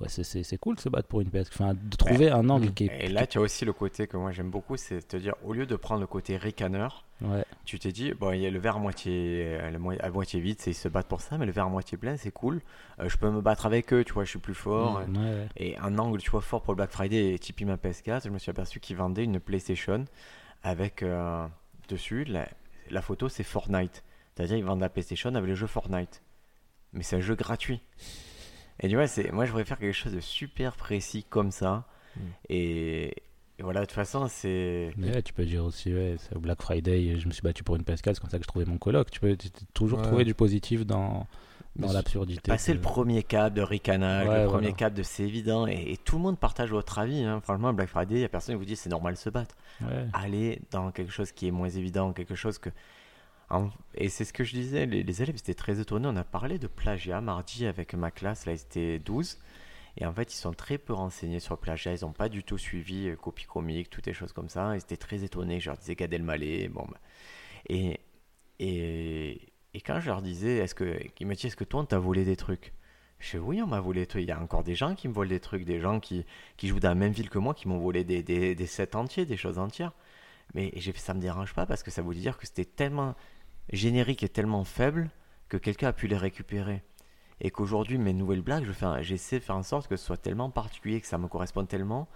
[0.01, 1.51] ouais, c'est- c'est c'est cool de se battre pour une PS4.
[1.55, 2.75] Enfin, de trouver un angle Mm.
[2.75, 3.05] qui est.
[3.07, 5.35] Et là, tu as aussi le côté que moi j'aime beaucoup, c'est de te dire
[5.45, 7.45] au lieu de prendre le côté ricaneur, Ouais.
[7.65, 10.11] tu t'es dit bon, il y a le verre à moitié, euh, le mo- à
[10.11, 12.31] moitié vide, c'est ils se battent pour ça, mais le verre à moitié plein, c'est
[12.31, 12.61] cool.
[13.01, 15.01] Euh, je peux me battre avec eux, tu vois, je suis plus fort.
[15.09, 15.17] Mm.
[15.17, 15.49] Ouais.
[15.57, 18.31] Et un angle, tu vois, fort pour le Black Friday et Tipeee ma PS4, je
[18.31, 20.05] me suis aperçu qu'ils vendaient une PlayStation
[20.67, 21.47] avec euh,
[21.89, 22.49] dessus, la,
[22.91, 24.03] la photo c'est Fortnite.
[24.35, 26.23] C'est-à-dire ils vendent la PlayStation avec le jeu Fortnite.
[26.93, 27.81] Mais c'est un jeu gratuit.
[28.81, 31.87] Et tu vois, c'est, moi je voudrais faire quelque chose de super précis comme ça.
[32.17, 32.21] Mm.
[32.49, 33.05] Et,
[33.59, 34.93] et voilà, de toute façon, c'est.
[34.97, 37.63] Mais ouais, tu peux dire aussi, ouais, c'est au Black Friday, je me suis battu
[37.63, 39.11] pour une PS4, c'est comme ça que je trouvais mon coloc.
[39.11, 39.37] Tu peux
[39.73, 40.05] toujours Ouais.
[40.05, 41.27] trouver du positif dans,
[41.79, 42.51] dans l'absurdité.
[42.51, 44.77] Passer que- le premier cap de ricanage, Ouais, le premier voilà.
[44.77, 47.23] cap de c'est évident, et, et tout le monde partage votre avis.
[47.23, 47.41] Hein.
[47.43, 49.55] Franchement, Black Friday, il n'y a personne qui vous dit c'est normal de se battre.
[49.83, 50.07] Ouais.
[50.15, 52.71] aller dans quelque chose qui est moins évident, quelque chose que.
[53.51, 56.09] en- Et c'est ce que je disais, les, les élèves étaient très étonnés.
[56.09, 59.39] On a parlé de plagiat mardi avec ma classe, là ils étaient 12.
[59.99, 61.95] Et en fait, ils sont très peu renseignés sur le plagiat.
[61.95, 64.75] Ils n'ont pas du tout suivi euh, copie comique, toutes les choses comme ça.
[64.75, 65.59] Ils étaient très étonnés.
[65.59, 66.69] Je leur disais Gad Elmaleh.
[66.69, 66.99] Bon, bah.
[67.71, 67.99] et,
[68.59, 69.41] et,
[69.77, 70.99] et quand je leur disais, est-ce que.
[71.21, 72.73] Ils me disaient, est-ce que toi, on t'a volé des trucs?
[73.19, 74.23] Je fais, oui, on m'a volé des trucs.
[74.23, 76.25] Il y a encore des gens qui me volent des trucs, des gens qui,
[76.57, 78.97] qui jouent dans la même ville que moi, qui m'ont volé des, des, des sets
[78.97, 79.93] entiers, des choses entières.
[80.55, 83.15] Mais j'ai fait ça me dérange pas parce que ça voulait dire que c'était tellement
[83.71, 85.11] générique et tellement faible
[85.51, 86.83] que quelqu'un a pu les récupérer.
[87.43, 90.49] Et qu'aujourd'hui, mes nouvelles blagues, je j'essaie de faire en sorte que ce soit tellement
[90.49, 92.09] particulier, que ça me corresponde tellement,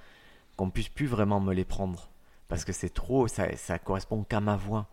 [0.56, 2.10] qu'on puisse plus vraiment me les prendre.
[2.48, 4.88] Parce que c'est trop, ça, ça correspond qu'à ma voix.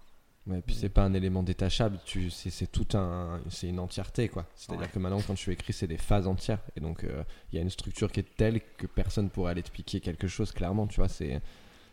[0.48, 4.30] Ouais, puis c'est pas un élément détachable, tu, c'est, c'est tout un, c'est une entièreté
[4.30, 4.46] quoi.
[4.56, 4.92] C'est-à-dire Ouais.
[4.94, 7.62] que maintenant quand tu écris c'est des phases entières et donc euh, il y a
[7.62, 11.02] une structure qui est telle que personne pourrait aller te piquer quelque chose clairement, tu
[11.02, 11.10] vois.
[11.10, 11.42] C'est,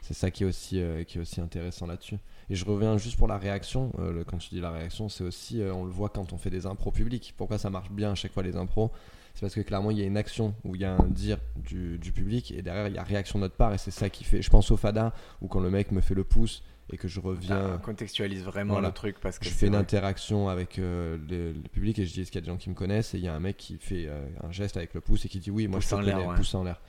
[0.02, 2.16] c'est ça qui est aussi, euh, qui est aussi intéressant là-dessus.
[2.50, 3.90] Et je reviens juste pour la réaction.
[3.98, 6.50] euh, le- quand tu dis la réaction, c'est aussi, on le voit quand on fait
[6.50, 7.34] des impros publics.
[7.36, 8.92] Pourquoi ça marche bien à chaque fois les impros?
[9.34, 11.38] C'est parce que clairement il y a une action où il y a un dire
[11.57, 14.09] du, du public et derrière il y a réaction de notre part et c'est ça
[14.09, 14.42] qui fait.
[14.42, 16.62] Je pense au fada où quand le mec me fait le pouce
[16.93, 17.74] et que je reviens.
[17.76, 18.89] On contextualise vraiment Voilà.
[18.89, 19.80] le truc parce que Je fais une vrai.
[19.82, 22.59] interaction avec euh, le, le public et je dis est-ce qu'il y a des gens
[22.59, 23.14] qui me connaissent?
[23.14, 25.28] Et il y a un mec qui fait euh, un geste avec le pouce et
[25.28, 26.37] qui dit oui moi je te en l'air, connais, ouais.
[26.37, 26.80] pouce en l'air.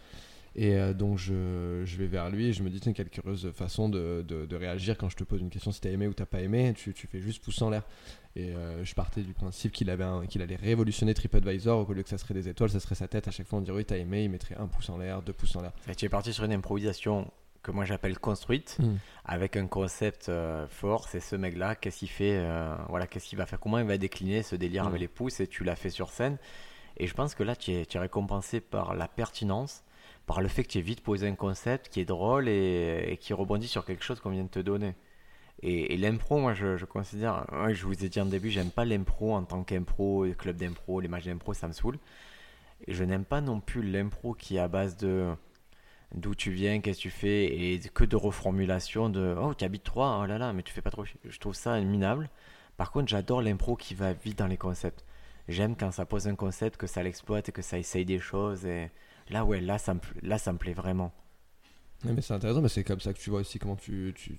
[0.58, 3.52] Et euh, donc je, je vais vers lui et je me dis tiens quelle curieuse
[3.54, 6.14] façon de, de- de réagir quand je te pose une question si t'as aimé ou
[6.14, 7.84] t'as pas aimé tu, tu fais juste pouce en l'air.
[8.38, 12.10] Et euh, je partais du principe qu'il avait qu'il allait révolutionner TripAdvisor au lieu que
[12.10, 13.98] ça serait des étoiles ça serait sa tête à chaque fois on dirait oui t'as
[13.98, 15.74] aimé il mettrait un pouce en l'air deux pouces en l'air.
[15.90, 17.30] Et tu es parti sur une improvisation
[17.66, 18.78] que moi j'appelle construite,
[19.26, 21.08] avec un concept euh, fort.
[21.10, 23.98] C'est ce mec-là, qu'est-ce qu'il fait, euh, voilà, qu'est-ce qu'il va faire, comment il va
[23.98, 24.88] décliner ce délire Mm.
[24.88, 26.38] avec les pouces, et tu l'as fait sur scène.
[26.98, 29.84] Et je pense que là, tu es, tu es récompensé par la pertinence,
[30.28, 33.18] par le fait que tu aies vite posé un concept qui est drôle et, et
[33.18, 34.94] qui rebondit sur quelque chose qu'on vient de te donner.
[35.62, 38.70] Et, et l'impro, moi je, je considère, ouais, je vous ai dit en début, j'aime
[38.72, 41.98] pas l'impro en tant qu'impro, les clubs d'impro, les matchs d'impro, ça me saoule.
[42.88, 45.34] Et je n'aime pas non plus l'impro qui est à base de
[46.14, 49.84] d'où tu viens, qu'est-ce que tu fais, et que de reformulation de oh, tu habites
[49.84, 51.06] 3, oh là là, mais tu fais pas trop.
[51.06, 52.30] Je trouve ça minable.
[52.78, 55.06] Par contre, j'adore l'impro qui va vite dans les concepts.
[55.48, 58.66] J'aime quand ça pose un concept, que ça l'exploite et que ça essaye des choses.
[58.66, 58.90] Et
[59.30, 61.14] là, ouais, là, ça me, là, ça me plaît vraiment.
[62.04, 64.38] Mais c'est intéressant, mais c'est comme ça que tu vois aussi comment tu, tu,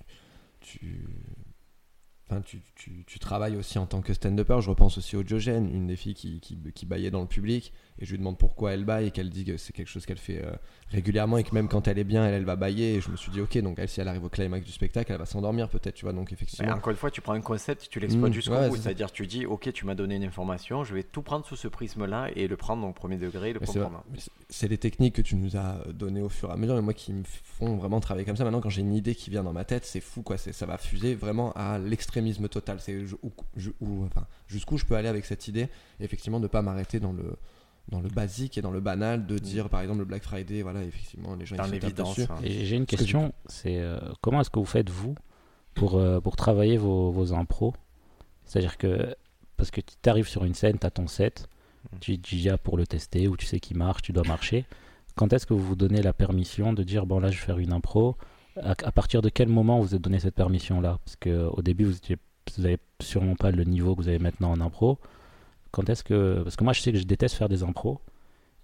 [3.05, 4.59] tu travailles aussi en tant que stand-upper.
[4.61, 7.73] Je repense aussi au Diogène, une des filles qui, qui, qui baillait dans le public.
[7.99, 10.17] Et je lui demande pourquoi elle baille et qu'elle dit que c'est quelque chose qu'elle
[10.17, 10.51] fait euh,
[10.89, 12.95] régulièrement et que même quand elle est bien, elle, elle va bailler.
[12.95, 15.11] Et je me suis dit, ok, donc elle, si elle arrive au climax du spectacle,
[15.11, 16.13] elle va s'endormir peut-être, tu vois.
[16.13, 16.71] Donc effectivement.
[16.73, 18.75] encore une fois, tu prends un concept tu l'exploites Mmh, jusqu'au ouais, bout.
[18.77, 21.67] C'est-à-dire, tu dis, ok, tu m'as donné une information, je vais tout prendre sous ce
[21.67, 24.03] prisme-là et le prendre au premier degré et le comprendre.
[24.49, 26.93] c'est- les techniques que tu nous as données au fur et à mesure, et moi
[26.93, 28.43] qui me font vraiment travailler comme ça.
[28.43, 30.37] Maintenant, quand j'ai une idée qui vient dans ma tête, c'est fou, quoi.
[30.37, 32.79] Ça va fuser vraiment à l'extrémisme total.
[32.81, 35.67] C'est où- je- où- enfin, jusqu'où je peux aller avec cette idée,
[35.99, 37.35] et effectivement, de pas m'arrêter dans le
[37.89, 40.83] dans le basique et dans le banal de dire par exemple le Black Friday voilà
[40.83, 42.23] effectivement les gens Dans ils dessus.
[42.29, 42.35] hein.
[42.43, 45.15] J'ai une question, c'est euh, comment est-ce que vous faites vous
[45.73, 47.73] pour, euh, pour travailler vos, vos impros?
[48.45, 49.15] C'est-à-dire que,
[49.57, 51.47] parce que tu arrives sur une scène, tu as ton set,
[51.93, 51.97] Mm.
[52.21, 54.65] tu y as pour le tester, ou tu sais qu'il marche, tu dois marcher.
[55.15, 57.59] Quand est-ce que vous vous donnez la permission de dire, bon là je vais faire
[57.59, 58.17] une impro
[58.61, 60.99] à, à partir de quel moment vous vous êtes donné cette permission-là?
[61.05, 62.17] Parce qu'au début, vous étiez,
[62.57, 64.97] vous n'avez sûrement pas le niveau que vous avez maintenant en impro.
[65.71, 66.41] Quand est-ce que.
[66.43, 68.01] Parce que moi, je sais que je déteste faire des impros.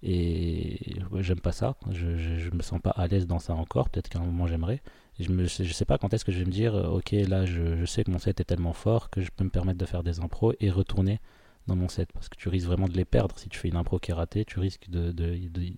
[0.02, 0.78] Et
[1.10, 1.76] ouais, j'aime pas ça.
[1.90, 3.88] Je, je, je me sens pas à l'aise dans ça encore.
[3.88, 4.82] Peut-être qu'à un moment, j'aimerais.
[5.18, 7.46] Je, me, je sais pas quand est-ce que je vais me dire, euh, ok, là,
[7.46, 9.86] je, je sais que mon set est tellement fort que je peux me permettre de
[9.86, 11.20] faire des impros et retourner
[11.66, 12.12] dans mon set.
[12.12, 13.38] Parce que tu risques vraiment de les perdre.
[13.38, 15.10] Si tu fais une impro qui est ratée, tu risques de.
[15.12, 15.72] de, de-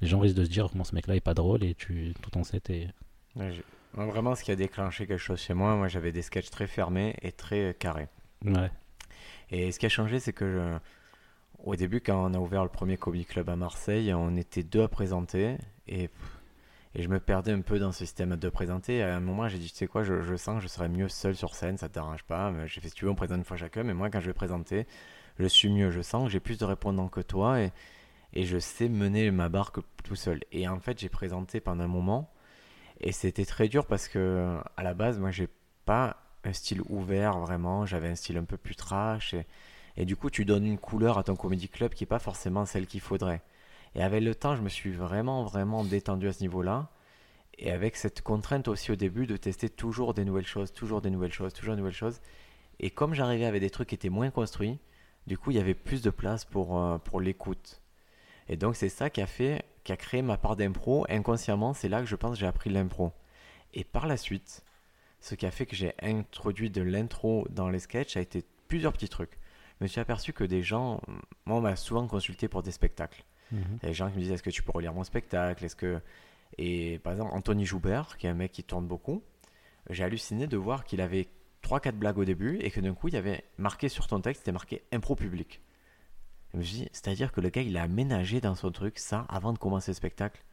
[0.00, 2.30] les gens risquent de se dire, comment ce mec-là est pas drôle et tu, tout
[2.30, 2.88] ton set est.
[3.36, 6.20] Ouais, j'ai- moi, vraiment, ce qui a déclenché quelque chose chez moi, moi j'avais des
[6.20, 8.08] sketchs très fermés et très euh, carrés.
[8.44, 8.70] Ouais.
[9.50, 10.78] Et ce qui a changé, c'est que je-
[11.64, 14.82] au début, quand on a ouvert le premier Comedy Club à Marseille, on était deux
[14.82, 15.56] à présenter
[15.88, 16.10] et,
[16.94, 19.02] et je me perdais un peu dans ce système de présenter.
[19.02, 21.34] À un moment, j'ai dit, tu sais quoi, je, sens que je serais mieux seul
[21.34, 22.52] sur scène, ça te dérange pas.
[22.66, 24.34] J'ai fait, si tu veux, on présente une fois chacun, mais moi, quand je vais
[24.34, 24.86] présenter,
[25.38, 27.72] je suis mieux, je sens que j'ai plus de répondants que toi et,
[28.34, 30.40] et je sais mener ma barque tout seul.
[30.52, 32.30] Et en fait, j'ai présenté pendant un moment
[33.00, 35.48] et c'était très dur parce que à la base, moi, j'ai
[35.84, 39.34] pas un style ouvert vraiment, j'avais un style un peu plus trash
[39.96, 42.66] et, du coup, tu donnes une couleur à ton comedy club qui est pas forcément
[42.66, 43.42] celle qu'il faudrait.
[43.94, 46.88] Et avec le temps, je me suis vraiment, vraiment détendu à ce niveau-là.
[47.58, 51.10] Et avec cette contrainte aussi au début de tester toujours des nouvelles choses, toujours des
[51.10, 52.20] nouvelles choses, toujours des nouvelles choses.
[52.80, 54.80] Et comme j'arrivais avec des trucs qui étaient moins construits,
[55.28, 57.80] du coup, il y avait plus de place pour, euh, pour l'écoute.
[58.48, 61.06] Et donc, c'est ça qui a fait, qui a créé ma part d'impro.
[61.08, 63.12] Inconsciemment, c'est là que je pense que j'ai appris l'impro.
[63.72, 64.63] Et par la suite,
[65.24, 68.92] ce qui a fait que j'ai introduit de l'intro dans les sketchs a été plusieurs
[68.92, 69.38] petits trucs.
[69.80, 71.00] Je me suis aperçu que des gens,
[71.46, 73.24] moi, on m'a souvent consulté pour des spectacles.
[73.50, 73.62] Mhm.
[73.62, 75.64] Il y a des gens qui me disent est-ce que tu peux relire mon spectacle?
[75.64, 76.02] Est-ce que
[76.58, 79.22] et par exemple Anthony Joubert, qui est un mec qui tourne beaucoup,
[79.88, 81.28] j'ai halluciné de voir qu'il avait
[81.62, 84.42] 3-4 blagues au début et que d'un coup il y avait marqué sur ton texte,
[84.42, 85.62] c'était marqué impro public.
[86.52, 89.24] Je me suis dit, c'est-à-dire que le gars il a aménagé dans son truc ça
[89.30, 90.44] avant de commencer le spectacle.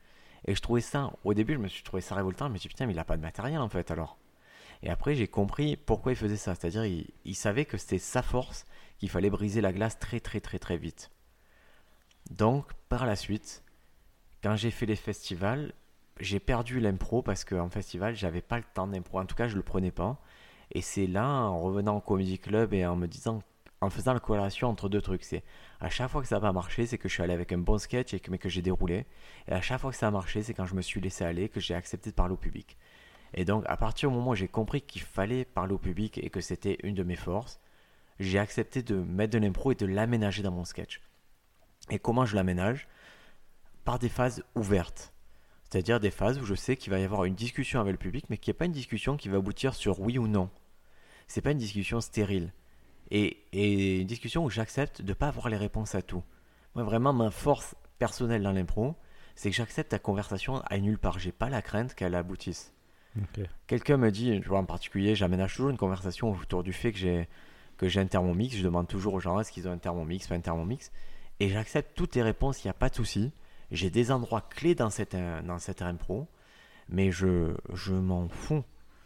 [0.45, 2.69] Et je trouvais ça, au début je me suis trouvé ça révoltant, je me suis
[2.69, 4.17] dit putain mais il a pas de matériel en fait alors.
[4.83, 8.65] Et après j'ai compris pourquoi il faisait ça, c'est-à-dire il, savait que c'était sa force,
[8.97, 11.11] qu'il fallait briser la glace très très très très vite.
[12.29, 13.63] Donc, par la suite,
[14.43, 15.73] quand j'ai fait les festivals,
[16.19, 19.19] j'ai perdu l'impro parce qu'en festival, j'avais pas le temps d'impro.
[19.19, 20.21] En tout cas, je le prenais pas.
[20.71, 23.41] Et c'est là, en revenant au comedy club et en me disant,
[23.81, 25.43] en faisant la corrélation entre deux trucs, c'est
[25.79, 27.57] à chaque fois que ça n'a pas marché, c'est que je suis allé avec un
[27.57, 29.05] bon sketch et que, mais que j'ai déroulé.
[29.47, 31.49] Et à chaque fois que ça a marché, c'est quand je me suis laissé aller,
[31.49, 32.77] que j'ai accepté de parler au public.
[33.33, 36.29] Et donc, à partir du moment où j'ai compris qu'il fallait parler au public et
[36.29, 37.59] que c'était une de mes forces,
[38.19, 41.01] j'ai accepté de mettre de l'impro et de l'aménager dans mon sketch.
[41.89, 42.87] Et comment je l'aménage?
[43.83, 45.13] Par des phases ouvertes.
[45.63, 48.25] C'est-à-dire des phases où je sais qu'il va y avoir une discussion avec le public,
[48.29, 50.49] mais qui n'est pas une discussion qui va aboutir sur oui ou non.
[51.27, 52.53] C'est pas une discussion stérile.
[53.09, 56.23] Et, une discussion où j'accepte de ne pas avoir les réponses à tout.
[56.75, 58.95] Moi, vraiment, ma force personnelle dans l'impro,
[59.35, 61.19] c'est que j'accepte la conversation à nulle part.
[61.19, 62.73] J'ai pas la crainte qu'elle aboutisse.
[63.67, 66.97] Quelqu'un me dit, je vois en particulier, j'aménage toujours une conversation autour du fait que
[66.97, 67.27] j'ai
[67.77, 68.55] que j'ai un thermomix.
[68.55, 70.91] Je demande toujours aux gens est-ce qu'ils ont un thermomix, pas un thermomix?
[71.39, 73.33] Et j'accepte toutes les réponses, il n'y a pas de souci.
[73.71, 76.27] J'ai des endroits clés dans cette, euh, dans cette impro,
[76.89, 78.63] mais je, je m'en fous.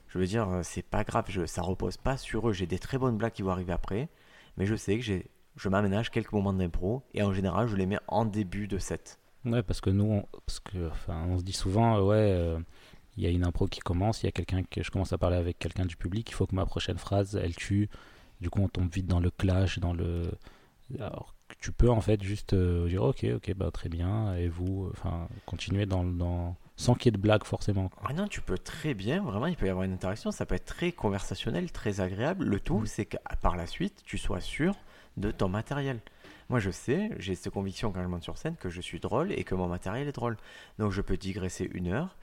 [0.07, 2.53] Je veux dire, euh, c'est pas grave, je, ça repose pas sur eux.
[2.53, 4.09] J'ai des très bonnes blagues qui vont arriver après,
[4.57, 7.85] mais je sais que j'ai, je m'aménage quelques moments d'impro, et en général, je les
[7.85, 9.19] mets en début de set.
[9.45, 12.59] Ouais, parce que nous, on, parce que, enfin, on se dit souvent, euh, ouais, euh,
[13.17, 15.17] il y a une impro qui commence, il y a quelqu'un que je commence à
[15.17, 17.89] parler avec quelqu'un du public, il faut que ma prochaine phrase, elle tue.
[18.41, 20.31] Du coup, on tombe vite dans le clash, dans le.
[20.99, 24.47] Alors que tu peux en fait juste euh, dire, ok, ok, bah très bien, et
[24.47, 27.87] vous, enfin, continuer dans, dans sans qu'il y ait de blague forcément.
[27.89, 28.03] quoi.
[28.09, 30.55] Ah non, tu peux très bien, vraiment, il peut y avoir une interaction, ça peut
[30.55, 32.45] être très conversationnel, très agréable.
[32.45, 32.85] Le tout, Mhm.
[32.87, 34.75] c'est que par la suite, tu sois sûr
[35.17, 36.01] de ton matériel.
[36.49, 39.31] Moi, je sais, j'ai cette conviction quand je monte sur scène que je suis drôle
[39.31, 40.37] et que mon matériel est drôle.
[40.77, 42.15] Donc, je peux digresser une heure.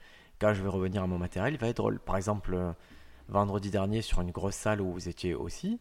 [0.51, 1.99] Je vais revenir à mon matériel, il va être drôle.
[1.99, 2.73] Par exemple, euh,
[3.29, 5.79] vendredi dernier, sur une grosse salle où vous étiez aussi,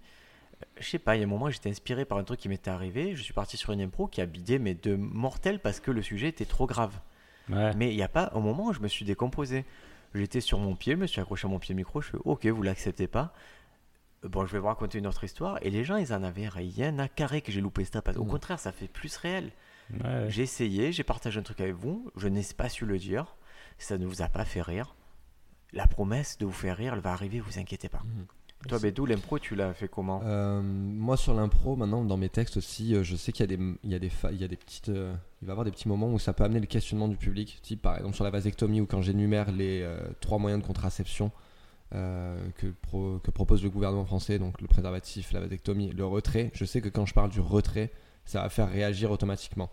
[0.63, 2.49] euh, je sais pas, il y a un moment, j'étais inspiré par un truc qui
[2.49, 3.17] m'était arrivé.
[3.17, 6.03] Je suis parti sur une impro qui a bidé, mais de mortel parce que le
[6.03, 7.01] sujet était trop grave.
[7.51, 7.75] Ouais.
[7.75, 9.65] Mais il n'y a pas, au moment où je me suis décomposé,
[10.15, 12.47] j'étais sur mon pied, je me suis accroché à mon pied micro, je fais ok,
[12.47, 13.33] vous l'acceptez pas.
[14.23, 15.59] Bon, je vais vous raconter une autre histoire.
[15.63, 18.03] Et les gens, ils en avaient rien à carré que j'ai loupé ça.
[18.03, 18.29] Parce qu'au Mm.
[18.31, 19.51] contraire, ça fait plus réel.
[19.93, 20.27] Ouais.
[20.29, 23.35] J'ai essayé, j'ai partagé un truc avec vous, je n'ai pas su le dire.
[23.79, 24.95] Ça ne vous a pas fait rire.
[25.73, 28.03] La promesse de vous faire rire, elle va arriver, vous inquiétez pas.
[28.69, 32.29] Toi, C'est- Bédou, l'impro, tu l'as fait comment Euh, moi sur l'impro maintenant dans mes
[32.29, 34.41] textes aussi euh, je sais qu'il y a des il y a des fa- il
[34.41, 36.45] y a des petites euh, il va y avoir des petits moments où ça peut
[36.45, 39.83] amener le questionnement du public type par exemple sur la vasectomie ou quand j'énumère les
[39.83, 41.33] euh, trois moyens de contraception
[41.95, 46.53] euh, que, pro- que propose le gouvernement français donc le préservatif la vasectomie le retrait
[46.55, 47.91] je sais que quand je parle du retrait
[48.25, 49.71] ça va faire réagir automatiquement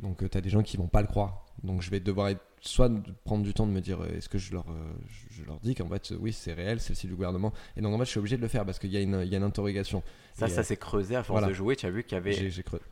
[0.00, 2.40] donc tu as des gens qui vont pas le croire donc je vais devoir être
[2.64, 4.92] soit de prendre du temps de me dire euh, est-ce que je leur, euh,
[5.30, 7.52] je- leur dis qu'en fait, oui, c'est réel, c'est le site du gouvernement.
[7.76, 9.20] Et donc, en fait, je suis obligé de le faire parce qu'il y, a une-
[9.24, 10.02] il y a une interrogation.
[10.34, 11.48] Ça, Et, ça euh, s'est creusé à force voilà.
[11.48, 11.74] de jouer.
[11.76, 12.32] Tu as vu qu'il y avait.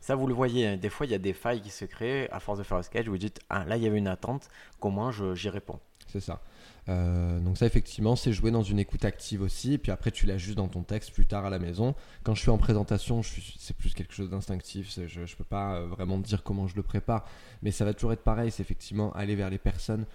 [0.01, 0.67] Ça, vous le voyez.
[0.67, 2.77] hein, Des fois, il y a des failles qui se créent à force de faire
[2.77, 3.07] un sketch.
[3.07, 4.49] Vous dites, ah là, il y avait une attente.
[4.79, 5.79] Comment j'y réponds?
[6.11, 6.41] C'est ça.
[6.89, 10.57] Euh, donc ça effectivement c'est jouer dans une écoute active aussi, puis après tu l'ajustes
[10.57, 11.95] dans ton texte plus tard à la maison.
[12.23, 15.87] Quand je suis en présentation, c'est plus quelque chose d'instinctif, je ne peux pas euh,
[15.87, 17.25] vraiment dire comment je le prépare,
[17.61, 20.05] mais ça va toujours être pareil, c'est effectivement aller vers les personnes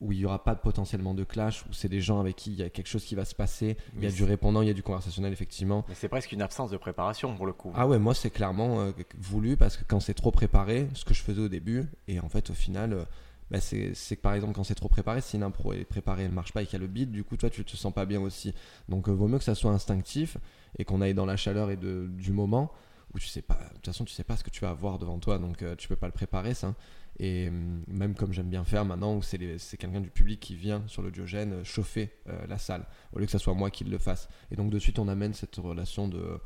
[0.00, 2.58] où il n'y aura pas potentiellement de clash, où c'est des gens avec qui il
[2.58, 4.70] y a quelque chose qui va se passer, il y a du répondant, il y
[4.70, 5.84] a du conversationnel effectivement.
[5.88, 7.72] Mais c'est presque une absence de préparation pour le coup.
[7.74, 11.14] Ah ouais, moi c'est clairement euh, voulu parce que quand c'est trop préparé, ce que
[11.14, 13.04] je faisais au début, et en fait au final, euh,
[13.50, 16.32] bah, c'est que par exemple quand c'est trop préparé, si une impro est préparée, elle
[16.32, 18.06] marche pas et qu'il y a le beat, du coup toi tu te sens pas
[18.06, 18.54] bien aussi.
[18.88, 20.36] Donc euh, vaut mieux que ça soit instinctif
[20.78, 22.72] et qu'on aille dans la chaleur et de, du moment
[23.14, 24.98] où tu sais pas, de toute façon tu sais pas ce que tu vas avoir
[24.98, 26.74] devant toi, donc euh, tu peux pas le préparer ça.
[27.18, 29.38] Et hum, même comme j'aime bien faire maintenant, où c'est
[29.78, 32.84] quelqu'un du public qui vient sur l'audiogène euh, chauffer euh, la salle,
[33.14, 34.28] au lieu que ça soit moi qui le fasse.
[34.50, 36.38] Et donc de suite on amène cette relation de...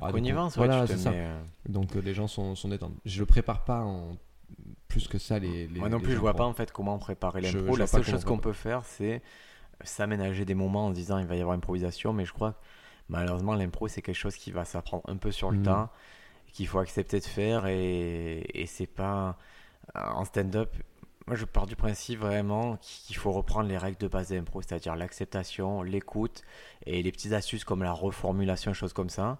[0.00, 1.10] Ah, Connivence, ouais, voilà, c'est ça.
[1.10, 2.94] euh, Donc euh, les gens sont, sont détendus.
[3.04, 4.16] Je le prépare pas en
[4.88, 5.68] plus que ça les.
[5.68, 7.76] les Moi non plus, je vois pas en fait comment préparer l'impro.
[7.76, 9.22] La seule chose qu'on peut faire, c'est
[9.84, 12.58] s'aménager des moments en disant il va y avoir improvisation, mais je crois que
[13.08, 15.64] malheureusement l'impro c'est quelque chose qui va s'apprendre un peu sur le Mhm.
[15.64, 15.92] tas,
[16.52, 19.38] qu'il faut accepter de faire et, et c'est pas
[19.94, 20.74] en stand-up.
[21.28, 24.62] Moi je pars du principe vraiment qu'il faut reprendre les règles de base de l'impro,
[24.62, 26.42] c'est-à-dire l'acceptation, l'écoute
[26.86, 29.38] et les petites astuces comme la reformulation, choses comme ça.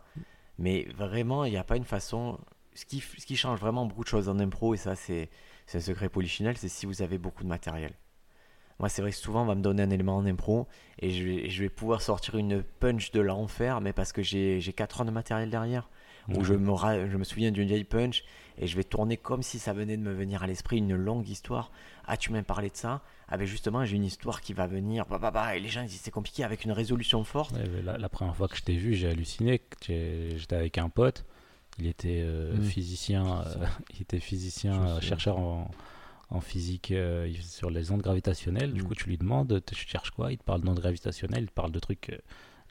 [0.59, 2.39] Mais vraiment, il n'y a pas une façon.
[2.79, 5.29] Ce qui, ce qui change vraiment beaucoup de choses en impro, et ça c'est
[5.75, 7.93] un secret polichinelle, c'est si vous avez beaucoup de matériel.
[8.79, 10.69] Moi, c'est vrai que souvent, on va me donner un élément en impro
[11.01, 14.61] et je vais, je vais pouvoir sortir une punch de l'enfer, mais parce que j'ai
[14.61, 15.89] j'ai 4 ans de matériel derrière.
[16.29, 18.23] Où je me, ra- je me souviens d'une vieille punch
[18.59, 21.27] et je vais tourner comme si ça venait de me venir à l'esprit une longue
[21.29, 21.73] histoire.
[22.07, 25.07] Ah, tu m'as parlé de ça Ah, ben justement, j'ai une histoire qui va venir.
[25.07, 27.55] Bah, bah, bah, et les gens disent c'est compliqué avec une résolution forte.
[27.57, 29.61] Ouais, la, la première fois que je t'ai vu, j'ai halluciné.
[29.87, 31.25] J'étais avec un pote.
[31.79, 32.63] Il était euh, Mm.
[32.63, 35.09] physicien, euh, il était physicien, me euh, souviens.
[35.09, 35.71] chercheur en,
[36.31, 38.73] en physique euh, il- sur les ondes gravitationnelles.
[38.73, 38.87] Du Mm.
[38.87, 40.33] coup, tu lui demandes, tu cherches quoi?
[40.33, 42.11] Il te parle d'ondes gravitationnelles, il te parle de trucs,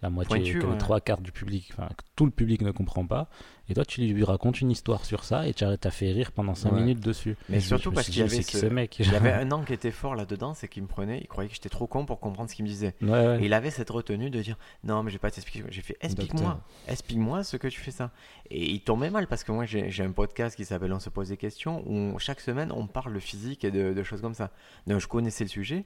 [0.01, 0.71] la moitié, Pointu, que ouais.
[0.73, 3.29] les trois quarts du public, enfin, que tout le public ne comprend pas.
[3.69, 6.55] Et toi, tu lui racontes une histoire sur ça et tu as fait rire pendant
[6.55, 6.79] 5 Ouais.
[6.79, 7.35] minutes dessus.
[7.49, 9.65] Mais Et surtout parce qu'il y avait ce- ce mec Il y avait un angle
[9.65, 12.19] qui était fort là-dedans, c'est qu'il me prenait, il croyait que j'étais trop con pour
[12.21, 12.93] comprendre ce qu'il me disait.
[13.01, 13.39] Ouais.
[13.41, 15.65] Et il avait cette retenue de dire non, mais je vais pas t'expliquer.
[15.69, 18.11] J'ai fait explique-moi, explique-moi ce que tu fais ça.
[18.49, 21.09] Et il tombait mal parce que moi j'ai j'ai un podcast qui s'appelle On se
[21.09, 24.33] pose des questions où chaque semaine on parle de physique et de, de choses comme
[24.33, 24.51] ça.
[24.85, 25.83] Donc je connaissais le sujet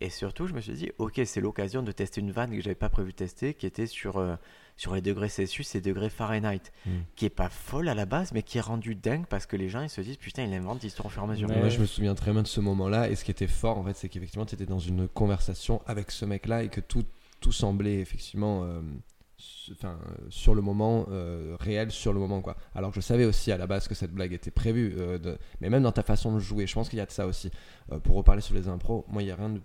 [0.00, 2.74] et surtout je me suis dit ok, c'est l'occasion de tester une vanne que j'avais
[2.74, 4.36] pas prévu de tester qui était sur, euh,
[4.76, 6.90] sur les degrés Celsius et degrés Fahrenheit, Mm.
[7.16, 9.68] qui est pas folle à la base mais qui est rendue dingue parce que les
[9.68, 11.48] gens ils se disent putain, il invente l'histoire au fur et à mesure.
[11.50, 11.58] Ouais.
[11.58, 13.08] Moi, je me souviens très bien de ce moment-là.
[13.10, 16.10] Et ce qui était fort, en fait, c'est qu'effectivement, tu étais dans une conversation avec
[16.10, 17.04] ce mec-là et que tout,
[17.40, 18.80] tout semblait effectivement, euh,
[19.72, 19.98] enfin,
[20.28, 22.56] sur le moment, euh, réel sur le moment, quoi.
[22.74, 25.38] Alors que je savais aussi à la base que cette blague était prévue, euh, de-
[25.60, 27.50] mais même dans ta façon de jouer, je pense qu'il y a de ça aussi.
[27.92, 29.60] Euh, pour reparler sur les impros, moi, il y a rien de,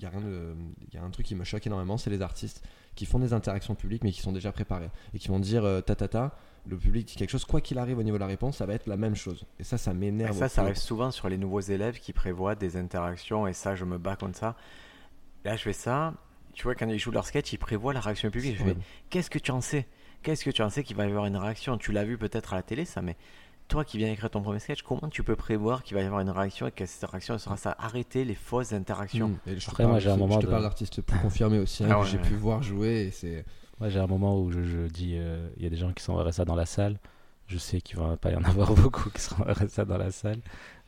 [0.00, 0.54] y a rien de,
[0.88, 2.64] il y a un truc qui me choque énormément, c'est les artistes
[2.94, 5.80] qui font des interactions publiques mais qui sont déjà préparés et qui vont dire euh,
[5.80, 6.36] ta ta ta.
[6.66, 8.74] Le public dit quelque chose, quoi qu'il arrive au niveau de la réponse, ça va
[8.74, 9.46] être la même chose.
[9.58, 10.36] Et ça, ça m'énerve.
[10.36, 13.86] ça, ça arrive souvent sur les nouveaux élèves qui prévoient des interactions et ça, je
[13.86, 14.56] me bats contre ça.
[15.44, 16.12] Là, je fais ça.
[16.52, 18.58] Tu vois, quand ils jouent leur sketch, ils prévoient la réaction du public.
[18.58, 18.76] Je fais,
[19.08, 19.86] qu'est-ce que tu en sais?
[20.22, 21.78] Qu'est-ce que tu en sais qu'il va y avoir une réaction?
[21.78, 23.16] Tu l'as vu peut-être à la télé, ça, mais
[23.70, 26.20] toi qui viens écrire ton premier sketch, comment tu peux prévoir qu'il va y avoir
[26.20, 29.28] une réaction et que cette réaction sera ça Arrêter les fausses interactions.
[29.28, 29.38] Mm.
[29.46, 31.58] Et je Après, parle moi, j'ai un moment Je te de- parle d'artistes plus confirmés
[31.58, 32.22] aussi, hein, Ah que ouais, j'ai ouais.
[32.24, 33.06] pu voir jouer.
[33.06, 33.44] Et c'est...
[33.78, 36.02] Moi, j'ai un moment où je, je dis, euh, il y a des gens qui
[36.04, 36.98] sont RSA dans la salle.
[37.46, 40.40] Je sais qu'il va pas y en avoir beaucoup qui seront RSA dans la salle.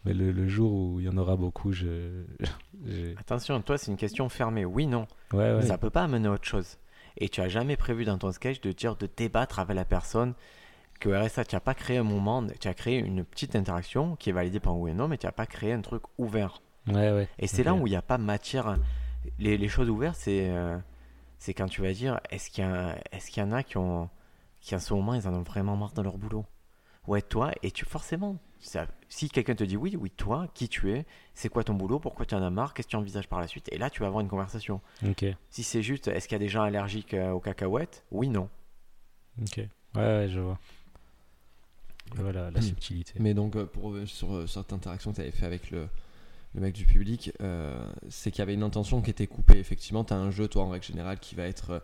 [0.04, 2.24] Mais le, le jour où il y en aura beaucoup, je.
[2.86, 4.64] je- Attention, toi, c'est une question fermée.
[4.64, 5.06] Oui, non.
[5.32, 5.62] Ouais, ouais.
[5.62, 6.76] Ça peut pas amener à autre chose.
[7.18, 10.34] Et tu as jamais prévu dans ton sketch de dire de débattre avec la personne
[11.02, 14.30] que RSA, tu n'as pas créé un moment, tu as créé une petite interaction qui
[14.30, 16.62] est validée par un oui et non, mais tu n'as pas créé un truc ouvert.
[16.86, 17.28] Ouais, ouais.
[17.38, 18.78] Et c'est là où il n'y a pas matière.
[19.38, 20.78] Les, les choses ouvertes, c'est euh,
[21.38, 23.76] c'est quand tu vas dire est-ce qu'il y, a- est-ce qu'il y en a qui,
[23.78, 24.08] ont,
[24.60, 26.44] qui, en ce moment, ils en ont vraiment marre dans leur boulot?
[27.08, 28.36] Ouais, toi, et tu forcément.
[28.60, 31.98] ça- si quelqu'un te dit oui, oui, toi, qui tu es, c'est quoi ton boulot,
[31.98, 33.68] pourquoi tu en as marre, qu'est-ce que tu envisages par la suite?
[33.72, 34.80] Et là, tu vas avoir une conversation.
[35.04, 35.24] Ok.
[35.50, 38.04] Si c'est juste, est-ce qu'il y a des gens allergiques euh, aux cacahuètes?
[38.12, 38.48] Oui, non.
[39.40, 39.58] Ok.
[39.58, 40.58] Ouais, ouais, je vois.
[42.16, 42.60] Vois la, Hmm.
[42.62, 43.14] subtilité.
[43.18, 45.86] Mais donc, euh, pour revenir sur euh, cette interaction que tu avais fait avec le,
[46.54, 49.58] le mec du public, euh, c'est qu'il y avait une intention qui était coupée.
[49.58, 51.82] Effectivement, tu as un jeu, toi, en règle générale, qui va être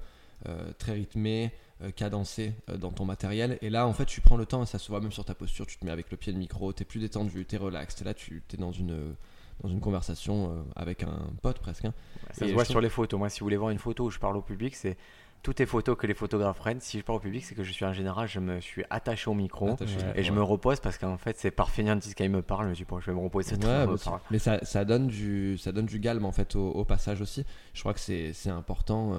[0.48, 1.52] euh, très rythmé,
[1.82, 3.58] euh, cadencé euh, dans ton matériel.
[3.62, 5.34] Et là, en fait, tu prends le temps, et ça se voit même sur ta
[5.34, 7.58] posture, tu te mets avec le pied de micro, tu es plus détendu, tu es
[7.58, 8.00] relax.
[8.02, 9.14] Et là, tu es dans une,
[9.62, 11.86] dans une conversation euh, avec un pote presque.
[11.86, 11.94] hein.
[12.32, 13.18] Ça Et se voit sur les photos.
[13.18, 14.96] Moi, si vous voulez voir une photo où je parle au public, c'est
[15.42, 16.80] toutes les photos que les photographes prennent.
[16.80, 19.30] Si je parle au public, c'est que je suis en général, je me suis attaché
[19.30, 19.70] au micro.
[19.70, 20.12] Attaché, Ouais.
[20.16, 22.64] Et je me repose parce qu'en fait, c'est par fainéantise quand il me parle.
[22.64, 23.54] Je me dis, bon, je vais me reposer.
[23.56, 24.20] Ouais, bah, me parle.
[24.30, 27.44] mais ça, ça donne du ça donne du galme en fait au, au passage aussi.
[27.74, 29.18] Je crois que c'est important euh,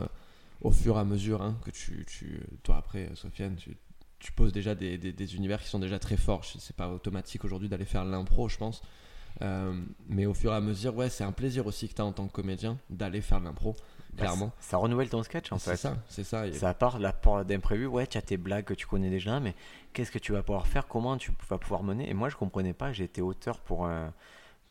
[0.62, 3.78] au fur et à mesure hein, que tu, tu toi après euh, Sofiane tu,
[4.20, 6.44] tu poses déjà des, des, des univers qui sont déjà très forts.
[6.44, 8.82] C'est pas automatique aujourd'hui d'aller faire l'impro, je pense.
[9.42, 9.74] Euh,
[10.10, 12.12] mais au fur et à mesure, ouais, c'est un plaisir aussi que tu as en
[12.12, 13.76] tant que comédien d'aller faire l'impro,
[14.20, 14.52] clairement.
[14.60, 15.78] ça, ça renouvelle ton sketch en c'est fait.
[15.78, 16.48] ça, c'est ça.
[16.48, 19.40] Et- Ça part la part d'imprévu, ouais, tu as tes blagues que tu connais déjà,
[19.40, 19.56] mais
[19.94, 22.10] qu'est-ce que tu vas pouvoir faire Comment tu vas pouvoir mener?
[22.10, 24.14] Et moi, je comprenais pas, j'ai été auteur pour, un-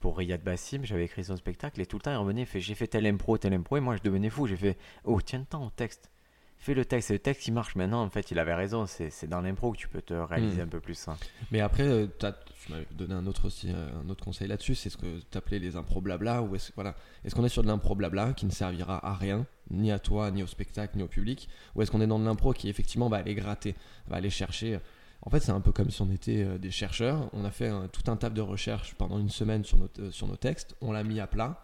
[0.00, 2.74] pour Riyad Bassim, j'avais écrit son spectacle, et tout le temps, il revenait, fait J'ai
[2.74, 4.46] fait tel impro, tel impro, et moi, je devenais fou.
[4.46, 6.10] J'ai fait Oh, tiens le temps au texte.
[6.60, 8.02] Fais le texte, et le texte, il marche maintenant.
[8.02, 10.64] En fait, il avait raison, c'est dans l'impro que tu peux te réaliser Mm.
[10.64, 11.06] un peu plus.
[11.08, 11.16] hein.
[11.52, 14.74] Mais après, euh, t'as- tu m'avais donné un autre aussi, euh, un autre conseil là-dessus,
[14.74, 17.62] c'est ce que tu appelais les impro blabla ou est-ce voilà, est-ce qu'on est sur
[17.62, 21.02] de l'impro blabla qui ne servira à rien, ni à toi, ni au spectacle, ni
[21.04, 23.76] au public, ou est-ce qu'on est dans de l'impro qui effectivement va aller gratter,
[24.08, 24.80] va aller chercher.
[25.22, 27.28] En fait, c'est un peu comme si on était euh, des chercheurs.
[27.32, 30.26] On a fait tout un table de recherche pendant une semaine sur nos, euh, sur
[30.26, 30.74] nos textes.
[30.80, 31.60] On l'a mis à plat.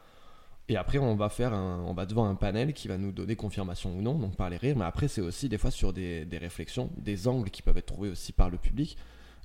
[0.69, 3.95] Et après, on va faire on va devant un panel qui va nous donner confirmation
[3.97, 4.77] ou non, donc par les rires.
[4.77, 7.87] Mais après, c'est aussi des fois sur des, des réflexions, des angles qui peuvent être
[7.87, 8.97] trouvés aussi par le public.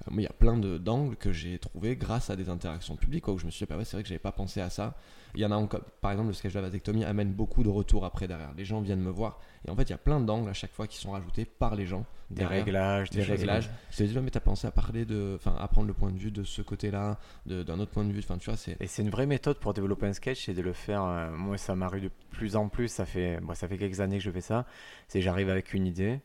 [0.07, 2.95] Euh, moi, il y a plein de- d'angles que j'ai trouvés grâce à des interactions
[2.95, 4.61] publiques, quoi, où je me suis dit, bah ouais, c'est vrai que j'avais pas pensé
[4.61, 4.95] à ça.
[5.35, 7.69] Il y en a encore, par exemple, le sketch de la vasectomie amène beaucoup de
[7.69, 8.51] retours après derrière.
[8.57, 9.39] Les gens viennent me voir.
[9.67, 11.75] Et en fait, il y a plein d'angles à chaque fois qui sont rajoutés par
[11.75, 12.05] les gens.
[12.31, 13.69] Des derrière réglages, des choses réglages.
[13.91, 15.33] Je te dis, mais t'as pensé à parler de.
[15.35, 18.19] Enfin, à prendre le point de vue de ce côté-là, d'un autre point de vue.
[18.19, 18.77] Enfin, tu vois, c'est.
[18.79, 21.03] Et c'est une vraie méthode pour développer un sketch, c'est de le faire.
[21.03, 22.87] euh, moi, ça m'arrive de plus en plus.
[22.87, 24.65] Ça fait, moi, ça fait quelques années que je fais ça.
[25.07, 26.19] C'est j'arrive avec une idée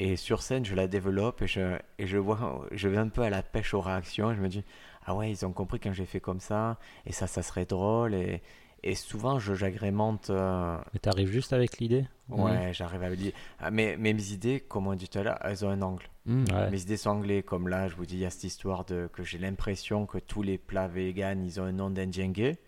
[0.00, 3.22] et sur scène, je la développe et je, et je vois, je vais un peu
[3.22, 4.34] à la pêche aux réactions.
[4.34, 4.64] Je me dis,
[5.04, 8.14] ah ouais, ils ont compris quand j'ai fait comme ça et ça, ça serait drôle.
[8.14, 8.42] Et,
[8.84, 10.30] et souvent, je j'agrémente.
[10.30, 13.32] euh, Mais t'arrives juste avec l'idée ouais, j'arrive à me dire.
[13.58, 16.04] Ah, mais, mais mes idées, comme on dit tout à l'heure, elles ont un angle.
[16.26, 16.44] Hmm.
[16.52, 16.70] Ouais.
[16.70, 19.08] Mes idées sont anglais, comme là, je vous dis, il y a cette histoire de
[19.12, 22.58] que j'ai l'impression que tous les plats véganes, ils ont un nom d'Indien gay.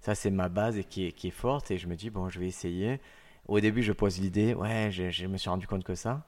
[0.00, 1.70] Ça, c'est ma base et qui est, qui est forte.
[1.72, 3.00] Et je me dis, bon, je vais essayer.
[3.48, 6.24] Au début, je pose l'idée, ouais, je, je me suis rendu compte que ça.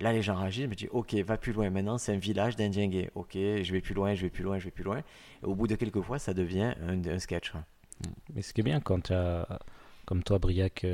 [0.00, 1.68] Là, les gens réagissent, je me dis, ok, va plus loin.
[1.70, 3.10] Maintenant, c'est un village d'Indiens gays.
[3.14, 5.02] Ok, je vais plus loin, je vais plus loin, je vais plus loin.
[5.42, 7.52] Au bout de quelques fois, ça devient un, sketch.
[7.54, 7.64] hein.
[8.34, 9.46] Mais ce qui est bien quand tu as,
[10.06, 10.86] comme toi, Briac,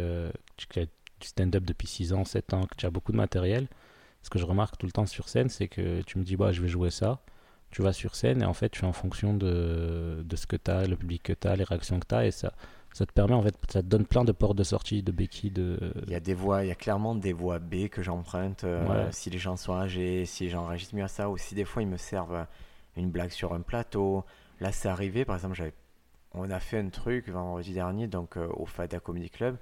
[0.56, 0.80] tu
[1.20, 3.68] stand-up depuis 6 ans, 7 ans, que tu as beaucoup de matériel,
[4.22, 6.50] ce que je remarque tout le temps sur scène, c'est que tu me dis, bah,
[6.52, 7.20] je vais jouer ça.
[7.70, 10.56] Tu vas sur scène et en fait, tu fais en fonction de, de ce que
[10.56, 12.52] tu as, le public que tu as, les réactions que tu as, et ça,
[12.97, 15.51] ça te permet, en fait, ça te donne plein de portes de sortie, de béquilles,
[15.51, 15.78] de.
[16.06, 18.64] Il y a des voix, il y a clairement des voix B que j'emprunte.
[18.64, 19.12] euh, Ouais.
[19.12, 21.64] Si les gens sont âgés, si les gens réagissent mieux à ça, ou si des
[21.64, 22.47] fois ils me servent
[22.97, 24.24] une blague sur un plateau.
[24.60, 25.74] Là, c'est arrivé, par exemple, j'avais,
[26.32, 29.59] on a fait un truc vendredi dernier, donc euh, au Fada Comedy Club.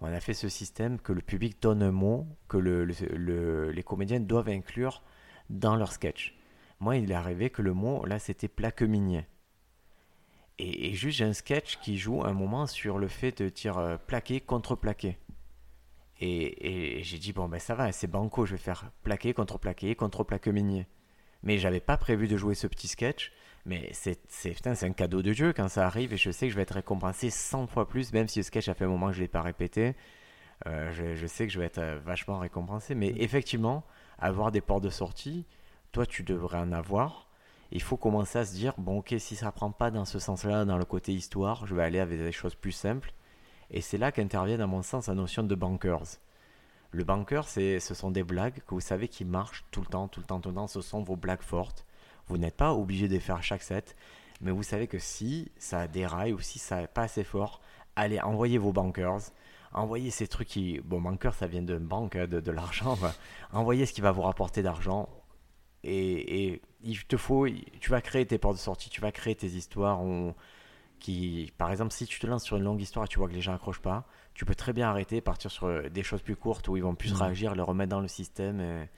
[0.00, 3.70] On a fait ce système que le public donne un mot que le- le- le-
[3.70, 5.02] les comédiens doivent inclure
[5.50, 6.34] dans leur sketch.
[6.80, 9.24] Moi, il est arrivé que le mot, là, c'était plaque minier.
[10.58, 13.96] Et, juste, j'ai un sketch qui joue un moment sur le fait de dire euh,
[13.96, 15.18] plaqué contre plaqué.
[16.20, 19.96] Et, j'ai dit, bon, ben ça va, c'est banco, je vais faire plaqué contre plaqué
[19.96, 20.86] contre plaque minier.
[21.42, 23.32] Mais j'avais pas prévu de jouer ce petit sketch.
[23.64, 26.62] Mais c'est un cadeau de Dieu quand ça arrive et je sais que je vais
[26.62, 29.18] être récompensé 100 fois plus, même si le sketch a fait un moment que je
[29.18, 29.94] ne l'ai pas répété.
[30.66, 32.94] Euh, je, je sais que je vais être euh, vachement récompensé.
[32.94, 33.84] Mais effectivement,
[34.18, 35.46] avoir des portes de sortie,
[35.92, 37.28] toi tu devrais en avoir.
[37.74, 40.66] Il faut commencer à se dire, bon ok, si ça prend pas dans ce sens-là,
[40.66, 43.14] dans le côté histoire, je vais aller avec des choses plus simples.
[43.70, 46.18] Et c'est là qu'intervient, à mon sens, la notion de bankers.
[46.90, 50.06] Le banker, c'est, ce sont des blagues que vous savez qui marchent tout le temps,
[50.06, 50.66] tout le temps, tout le temps.
[50.66, 51.86] Ce sont vos blagues fortes.
[52.26, 53.96] Vous n'êtes pas obligé de les faire à chaque set,
[54.42, 57.62] mais vous savez que si ça déraille ou si ça n'est pas assez fort,
[57.96, 59.22] allez, envoyez vos bankers.
[59.72, 60.80] Envoyez ces trucs qui.
[60.84, 62.98] Bon, banker, ça vient d'une banque, hein, de, de l'argent.
[63.52, 65.08] envoyez ce qui va vous rapporter d'argent.
[65.84, 67.46] Et, et il te faut.
[67.80, 70.00] Tu vas créer tes portes de sortie, tu vas créer tes histoires.
[70.00, 70.34] on-
[71.00, 73.32] qui, par exemple, si tu te lances sur une longue histoire et tu vois que
[73.34, 76.36] les gens accrochent pas, tu peux très bien arrêter, partir sur euh, des choses plus
[76.36, 77.18] courtes où ils vont plus Mhm.
[77.22, 78.60] réagir, le remettre dans le système.
[78.60, 78.88] et-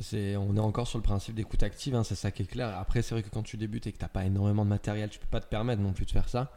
[0.00, 2.76] C'est, on est encore sur le principe d'écoute active, hein, c'est ça qui est clair.
[2.78, 5.20] Après, c'est vrai que quand tu débutes et que t'as pas énormément de matériel, tu
[5.20, 6.50] peux pas te permettre non plus de faire ça.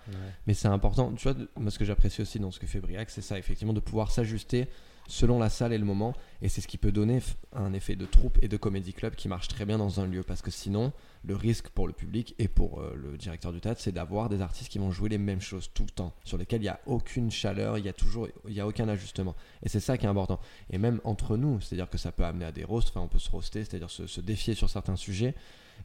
[0.47, 1.11] Mais c'est important.
[1.13, 3.73] Tu vois, moi, ce que j'apprécie aussi dans ce que fait Briac, c'est ça, effectivement,
[3.73, 4.67] de pouvoir s'ajuster
[5.07, 6.13] selon la salle et le moment.
[6.41, 7.21] Et c'est ce qui peut donner
[7.53, 10.23] un effet de troupe et de comédie club qui marche très bien dans un lieu.
[10.23, 13.81] Parce que sinon, le risque pour le public et pour euh, le directeur du théâtre,
[13.81, 16.61] c'est d'avoir des artistes qui vont jouer les mêmes choses tout le temps, sur lesquels
[16.61, 18.27] il n'y a aucune chaleur, il y a toujours,
[18.57, 19.35] a aucun ajustement.
[19.63, 20.39] Et c'est ça qui est important.
[20.69, 23.19] Et même entre nous, c'est-à-dire que ça peut amener à des roasts, enfin on peut
[23.19, 25.35] se roaster, c'est-à-dire se, défier sur certains sujets.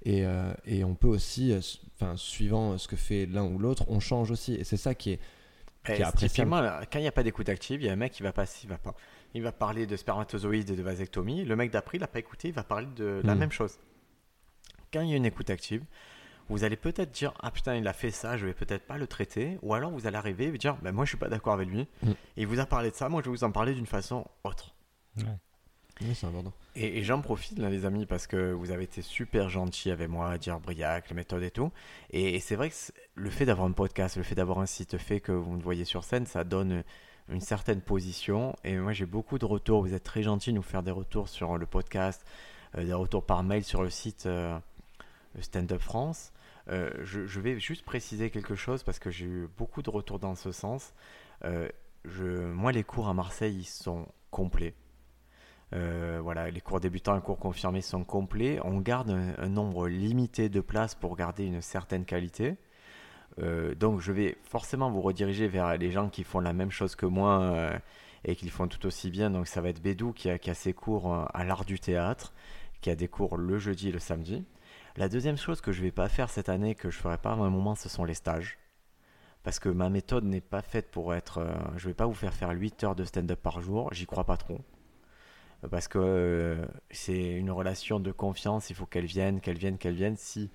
[0.05, 1.61] Et, euh, et on peut aussi, euh,
[2.17, 4.55] suivant ce que fait l'un ou l'autre, on change aussi.
[4.55, 5.21] Et c'est ça qui est,
[5.89, 5.97] Eh,
[6.29, 8.23] typiquement, là, quand il n'y a pas d'écoute active, il y a un mec qui
[8.23, 8.95] va passer, il va pas.
[9.35, 11.45] Il va parler de spermatozoïdes et de vasectomie.
[11.45, 13.39] Le mec d'après, il n'a pas écouté, il va parler de la Mm.
[13.39, 13.79] même chose.
[14.93, 15.85] Quand il y a une écoute active,
[16.49, 19.07] vous allez peut-être dire Ah putain, il a fait ça, je vais peut-être pas le
[19.07, 19.57] traiter.
[19.63, 21.69] Ou alors vous allez arriver et vous dire ben, Moi, je suis pas d'accord avec
[21.69, 21.87] lui.
[22.03, 22.11] Mm.
[22.11, 24.27] Et il vous a parlé de ça, moi, je vais vous en parler d'une façon
[24.45, 24.75] autre.
[25.17, 26.53] oui, c'est important.
[26.77, 30.39] Et, j'en profite, les amis, parce que vous avez été super gentils avec moi à
[30.39, 31.73] dire Briac, les méthodes et tout.
[32.11, 32.75] Et, c'est vrai que
[33.15, 35.85] le fait d'avoir un podcast, le fait d'avoir un site fait que vous me voyez
[35.85, 36.85] sur scène, ça donne
[37.29, 38.55] une certaine position.
[38.65, 39.83] Et moi, j'ai beaucoup de retours.
[39.83, 42.25] Vous êtes très gentils de nous faire des retours sur le podcast,
[42.77, 44.59] euh, des retours par mail sur le site euh,
[45.41, 46.33] Stand Up France.
[46.69, 50.35] Euh, je, vais juste préciser quelque chose parce que j'ai eu beaucoup de retours dans
[50.35, 50.93] ce sens.
[51.43, 54.75] Moi, les cours à Marseille, ils sont complets.
[55.73, 58.59] Euh, voilà, les cours débutants et cours confirmés sont complets.
[58.65, 62.57] On garde un, nombre limité de places pour garder une certaine qualité.
[63.39, 66.97] Euh, donc, je vais forcément vous rediriger vers les gens qui font la même chose
[66.97, 67.79] que moi euh,
[68.25, 69.31] et qui le font tout aussi bien.
[69.31, 72.35] Donc, ça va être Bédou qui a, ses cours à l'art du théâtre,
[72.81, 74.45] qui a des cours le jeudi et le samedi.
[74.97, 77.35] La deuxième chose que je vais pas faire cette année, que je ferai pas à
[77.35, 78.59] un moment, ce sont les stages.
[79.45, 81.47] Parce que ma méthode n'est pas faite pour être.
[81.77, 84.37] je vais pas vous faire faire 8 heures de stand-up par jour, j'y crois pas
[84.37, 84.61] trop.
[85.71, 89.95] Parce que euh, c'est une relation de confiance, il faut qu'elle vienne, qu'elle vienne, qu'elle
[89.95, 90.17] vienne.
[90.17, 90.51] Si...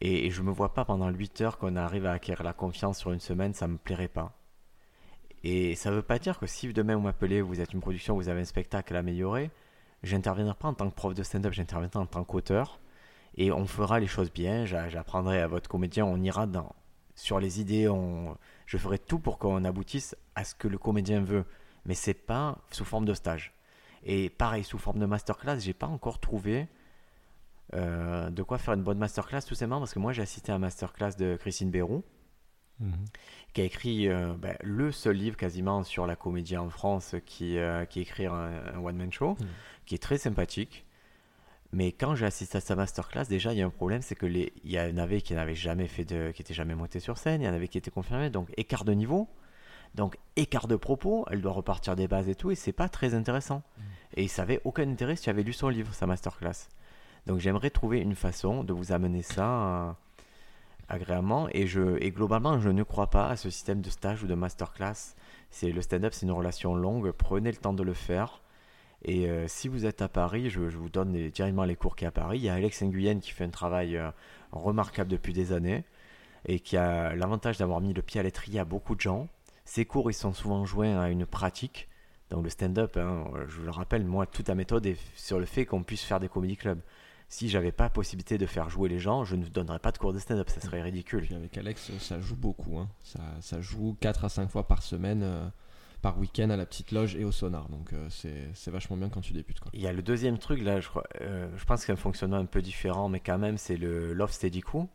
[0.00, 2.98] Et, et je me vois pas pendant 8 heures qu'on arrive à acquérir la confiance
[2.98, 4.34] sur une semaine, ça me plairait pas.
[5.44, 8.28] Et ça veut pas dire que si demain vous m'appelez, vous êtes une production, vous
[8.28, 9.50] avez un spectacle à améliorer,
[10.02, 12.80] j'interviendrai pas en tant que prof de stand-up, j'interviendrai en tant qu'auteur.
[13.36, 16.74] Et on fera les choses bien, j'a- j'apprendrai à votre comédien, on ira dans,
[17.14, 18.36] sur les idées, on,
[18.66, 21.44] je ferai tout pour qu'on aboutisse à ce que le comédien veut.
[21.86, 23.52] Mais c'est pas sous forme de stage.
[24.04, 26.68] Et pareil, sous forme de masterclass, j'ai pas encore trouvé
[27.74, 30.54] euh, de quoi faire une bonne masterclass, tout simplement parce que moi j'ai assisté à
[30.54, 32.04] un masterclass de Christine Bérou,
[32.78, 33.06] Mhm.
[33.54, 37.56] qui a écrit euh, ben, le seul livre quasiment sur la comédie en France qui,
[37.58, 38.34] euh, qui écrit un,
[38.74, 39.46] un one-man show, Mhm.
[39.86, 40.84] qui est très sympathique.
[41.72, 44.26] Mais quand j'ai assisté à sa masterclass, déjà il y a un problème, c'est que
[44.26, 47.16] les, il y en avait qui n'avaient jamais fait de, qui étaient jamais montés sur
[47.18, 49.26] scène, il y en avait qui étaient confirmés, donc écart de niveau,
[49.94, 53.14] donc écart de propos, elle doit repartir des bases et tout, et c'est pas très
[53.14, 53.62] intéressant.
[54.14, 56.68] Et ça avait aucun intérêt si tu avais lu son livre, sa masterclass.
[57.26, 59.48] Donc j'aimerais trouver une façon de vous amener ça
[59.88, 59.92] euh,
[60.88, 61.48] agréablement.
[61.52, 64.34] Et, je, et globalement, je ne crois pas à ce système de stage ou de
[64.34, 65.14] masterclass.
[65.50, 67.10] C'est le stand-up, c'est une relation longue.
[67.12, 68.42] Prenez le temps de le faire.
[69.02, 71.96] Et euh, si vous êtes à Paris, je, je vous donne les- directement les cours
[71.96, 72.38] qui est à Paris.
[72.38, 74.10] Il y a Alex Nguyen qui fait un travail euh,
[74.52, 75.84] remarquable depuis des années
[76.46, 79.28] et qui a l'avantage d'avoir mis le pied à l'étrier à beaucoup de gens.
[79.66, 81.88] Ces cours, ils sont souvent joints à une pratique.
[82.30, 85.44] Donc le stand-up, hein, je vous le rappelle, moi, toute la méthode est sur le
[85.46, 86.80] fait qu'on puisse faire des comédie clubs.
[87.28, 90.12] Si j'avais pas possibilité de faire jouer les gens, je ne donnerais pas de cours
[90.12, 91.22] de stand-up, ça serait ridicule.
[91.22, 92.78] Puis avec Alex, ça joue beaucoup.
[92.78, 92.88] hein.
[93.02, 95.48] Ça, ça joue 4 à 5 fois par semaine, euh,
[96.02, 97.68] par week-end à la petite loge et au sonar.
[97.68, 98.06] Donc euh,
[98.54, 99.58] c'est vachement bien quand tu débutes.
[99.58, 99.70] Quoi.
[99.74, 101.98] Il y a le deuxième truc, là, je, crois, euh, je pense qu'il y a
[101.98, 104.86] un fonctionnement un peu différent, mais quand même, c'est le Love Steady Crew,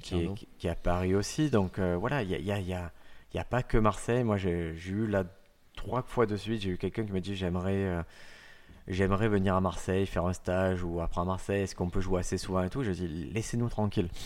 [0.00, 0.34] qui est, Clairement.
[0.34, 1.48] qui, est à Paris aussi.
[1.48, 2.92] Donc euh, voilà, il n'y a, il y a, il y a-
[3.32, 4.24] il y a pas que Marseille.
[4.24, 5.24] Moi, j'ai j'ai eu là
[5.76, 8.02] trois fois de suite, j'ai eu quelqu'un qui me dit j'aimerais euh,
[8.88, 12.20] j'aimerais venir à Marseille, faire un stage ou après à Marseille, est-ce qu'on peut jouer
[12.20, 12.82] assez souvent et tout?
[12.82, 14.08] Je dis laissez-nous tranquille.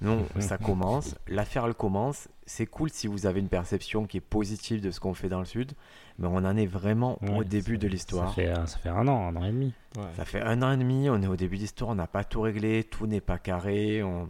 [0.00, 2.26] Non, ça commence, l'affaire elle commence.
[2.44, 5.38] C'est cool si vous avez une perception qui est positive de ce qu'on fait dans
[5.38, 5.74] le Sud,
[6.18, 8.30] mais on en est vraiment au début de l'histoire.
[8.30, 9.72] Ça fait, un- ça fait un an, un an et demi.
[9.96, 10.02] Ouais.
[10.16, 12.40] Ça fait un an et demi, on est au début d'histoire, on n'a pas tout
[12.40, 14.02] réglé, tout n'est pas carré.
[14.02, 14.28] On...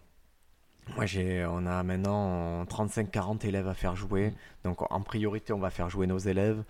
[0.97, 4.31] Moi, j'ai, on a maintenant 35-40 élèves à faire jouer.
[4.31, 4.35] Mm.
[4.65, 6.65] Donc, en priorité, on va faire jouer nos élèves.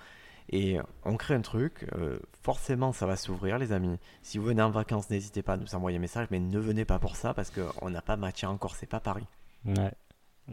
[0.51, 1.87] Et on crée un truc.
[1.97, 3.99] euh, forcément, ça va s'ouvrir, les amis.
[4.23, 6.29] Si vous venez en vacances, n'hésitez pas à nous envoyer un message.
[6.31, 8.77] Mais ne venez pas pour ça parce qu'on n'a pas matière encore.
[8.77, 9.27] C'est pas Paris.
[9.65, 9.93] Ouais.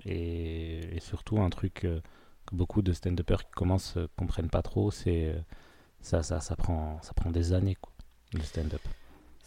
[0.06, 2.00] Et, et surtout, un truc euh,
[2.46, 5.36] que beaucoup de stand-uppers qui commencent euh, comprennent pas trop, c'est
[6.02, 7.92] ça, ça, ça, prend, ça prend des années, quoi,
[8.34, 8.82] le stand-up.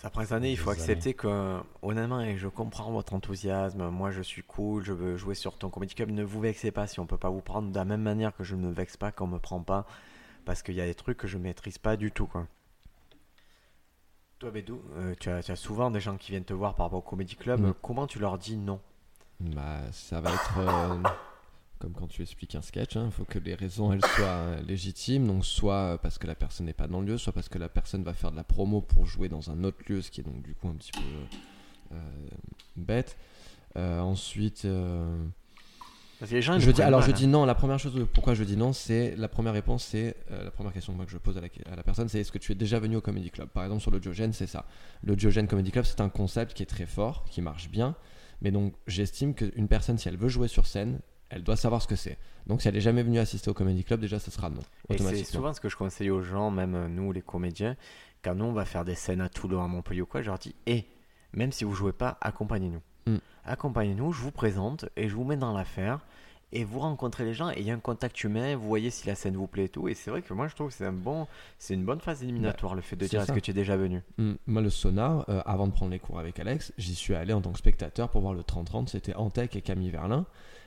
[0.03, 4.11] Ça prend des années, il faut accepter que, honnêtement, et je comprends votre enthousiasme, moi
[4.11, 6.99] je suis cool, je veux jouer sur ton comedy club, ne vous vexez pas si
[6.99, 9.13] on peut pas vous prendre de la même manière que je ne me vexe pas
[9.13, 9.87] quand on me prend pas,
[10.45, 12.49] parce qu'il y a des trucs que je maîtrise pas du tout, quoi.
[14.41, 16.87] Toi, Bédou, euh, tu, as, tu as souvent des gens qui viennent te voir par
[16.87, 17.75] rapport au comedy club, Mm.
[17.81, 18.81] comment tu leur dis non?
[19.39, 20.59] Bah, ça va être.
[20.59, 20.99] euh,
[21.83, 25.27] comme quand tu expliques un sketch, il faut que les raisons elles soient euh, légitimes,
[25.27, 27.69] donc soit parce que la personne n'est pas dans le lieu, soit parce que la
[27.69, 30.25] personne va faire de la promo pour jouer dans un autre lieu, ce qui est
[30.25, 31.01] donc du coup un petit peu
[31.93, 31.97] euh,
[32.77, 33.17] bête.
[33.77, 35.25] Euh, ensuite, euh,
[36.21, 37.19] Parce que les gens, je dis, alors mal, je hein.
[37.19, 37.45] dis non.
[37.47, 40.97] La première chose, pourquoi je dis non, c'est la première réponse, c'est la première question
[40.97, 42.95] que je pose à la, à la personne, c'est est-ce que tu es déjà venu
[42.95, 43.49] au Comedy Club?
[43.49, 44.67] Par exemple, sur le Diogène, c'est ça.
[45.03, 47.97] Le Diogène Comedy Club, c'est un concept qui est très fort, qui marche bien,
[48.41, 51.01] mais donc j'estime qu'une personne, si elle veut jouer sur scène,
[51.33, 52.19] elle doit savoir ce que c'est.
[52.47, 54.61] Donc si elle est jamais venue assister au Comedy Club, déjà, ce sera non.
[54.91, 57.77] Et c'est souvent ce que je conseille aux gens, même euh, nous les comédiens,
[58.23, 60.39] quand nous on va faire des scènes à Toulon, à Montpellier ou quoi, je leur
[60.39, 60.85] dis, et
[61.33, 62.83] même si vous jouez pas, accompagnez-nous.
[63.07, 63.19] Mm.
[63.45, 66.01] Accompagnez-nous, je vous présente et je vous mets dans l'affaire.
[66.55, 69.07] Et vous rencontrez les gens et il y a un contact humain, vous voyez si
[69.07, 69.89] la scène vous plaît et tout.
[69.89, 71.27] Et c'est vrai que moi je trouve que c'est un bon,
[71.59, 73.79] c'est une bonne phase éliminatoire le fait de Bah, dire est-ce que tu es déjà
[73.79, 74.03] venu?
[74.19, 77.33] Mm, Moi, le sonar, euh, avant de prendre les cours avec Alex, j'y suis allé
[77.33, 78.89] en tant que spectateur pour voir le 30-30.
[78.89, 80.27] C'était Antec et Camille Verlin.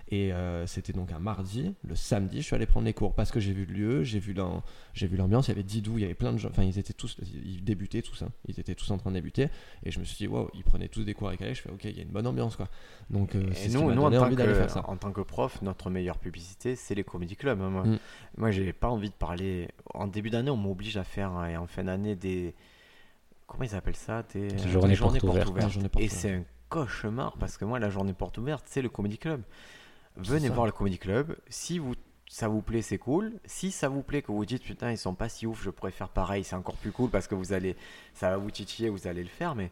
[0.09, 1.73] Et euh, c'était donc un mardi.
[1.83, 4.19] Le samedi, je suis allé prendre les cours parce que j'ai vu le lieu, j'ai
[4.19, 4.61] vu l'am-
[4.93, 5.47] j'ai vu l'ambiance.
[5.47, 6.49] Il y avait Didou, il y avait plein de gens.
[6.49, 8.21] Enfin, ils étaient tous, ils débutaient tous.
[8.21, 8.29] hein.
[8.47, 9.49] Ils étaient tous en train de débuter.
[9.83, 11.57] Et je me suis dit, waouh, ils prenaient tous des cours avec Alex.
[11.57, 12.69] Je fais, ok, il y a une bonne ambiance, quoi.
[13.09, 14.87] Donc, euh, Et nous, nous en, tant envie d'aller que, faire ça.
[14.87, 17.59] en tant que prof, notre meilleure publicité, c'est les comédie clubs.
[17.59, 17.99] hein, Moi, Mm.
[18.37, 19.69] moi j'ai pas envie de parler.
[19.95, 22.53] En début d'année, on m'oblige à faire, euh, et en fin d'année, des.
[23.47, 24.23] Comment ils appellent ça?
[24.33, 25.75] Des, Des journées des journées portes portes ouvertes.
[25.77, 25.91] ouvertes.
[25.95, 29.17] Ah, Et c'est un cauchemar parce que moi, la journée porte ouverte, c'est le comédie
[29.17, 29.41] club.
[30.17, 31.37] Venez voir le comédie club.
[31.49, 31.93] Si vous,
[32.29, 33.33] ça vous plaît, c'est cool.
[33.45, 35.91] Si ça vous plaît, que vous dites putain, ils sont pas si ouf, je pourrais
[35.91, 37.75] faire pareil, c'est encore plus cool parce que vous allez,
[38.13, 39.55] ça va vous titiller, vous allez le faire.
[39.55, 39.71] Mais,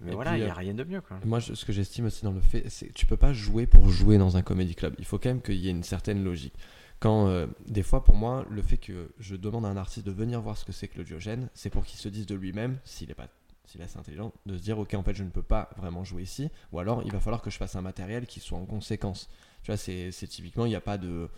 [0.00, 1.00] mais Et voilà, il n'y euh, a rien de mieux.
[1.00, 1.18] Quoi.
[1.24, 3.66] Moi, je- ce que j'estime aussi dans le fait, c'est que tu peux pas jouer
[3.66, 4.94] pour jouer dans un comedy club.
[4.98, 6.54] Il faut quand même qu'il y ait une certaine logique.
[6.98, 10.12] Quand, euh, des fois, pour moi, le fait que je demande à un artiste de
[10.12, 12.78] venir voir ce que c'est que le diogène, c'est pour qu'il se dise de lui-même,
[12.84, 13.28] s'il est pas
[13.66, 16.04] s'il est assez intelligent, de se dire ok en fait je ne peux pas vraiment
[16.04, 18.64] jouer ici, ou alors il va falloir que je fasse un matériel qui soit en
[18.64, 19.28] conséquence.
[19.66, 21.28] Tu vois, c'est typiquement il n'y a pas de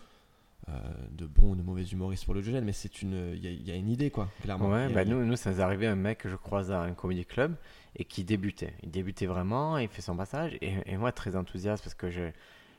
[0.67, 0.71] euh,
[1.13, 3.49] de bon ou de mauvais humoriste pour le diogène, mais c'est une il y, a-
[3.49, 4.69] il y a une idée quoi, clairement.
[4.69, 6.91] Ouais, bah nous, nous, ça nous est arrivé un mec que je croise à un
[6.93, 7.55] comédie club
[7.95, 8.75] et qui débutait.
[8.83, 12.29] Il débutait vraiment, il fait son passage et, et moi très enthousiaste parce que je-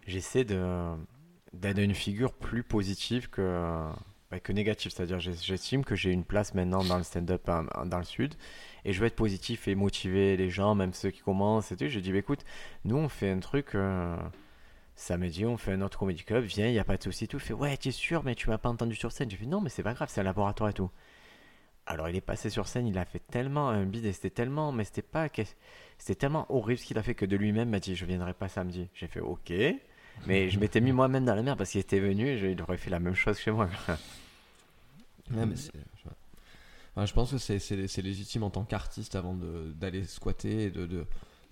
[0.06, 0.86] j'essaie de
[1.52, 3.88] d'être une figure plus positive que,
[4.30, 4.92] bah, que négative.
[4.94, 8.34] C'est-à-dire j'estime que j'ai une place maintenant dans le stand-up hein, dans le sud
[8.84, 11.88] et je veux être positif et motiver les gens, même ceux qui commencent et tout.
[11.88, 12.44] J'ai dit, bah, écoute,
[12.84, 13.74] nous on fait un truc...
[13.74, 14.16] euh,
[15.02, 17.38] Samedi, on fait un autre comédie club, viens, il n'y a pas de souci, tout.
[17.38, 19.30] Il fait, ouais, tu es sûr, mais tu m'as pas entendu sur scène.
[19.30, 20.90] J'ai fait, non, mais c'est pas grave, c'est un laboratoire et tout.
[21.86, 24.72] Alors il est passé sur scène, il a fait tellement un bide et c'était tellement,
[24.72, 25.28] mais c'était pas,
[25.98, 28.48] c'était tellement horrible ce qu'il a fait que de lui-même m'a dit je viendrai pas
[28.48, 28.88] samedi.
[28.94, 29.52] J'ai fait ok,
[30.26, 32.76] mais je m'étais mis moi-même dans la merde parce qu'il était venu et il aurait
[32.76, 33.68] fait la même chose chez moi.
[35.30, 35.70] Mais je-
[36.94, 41.06] Enfin, je pense que c'est- légitime en tant qu'artiste avant d'aller squatter et de, de,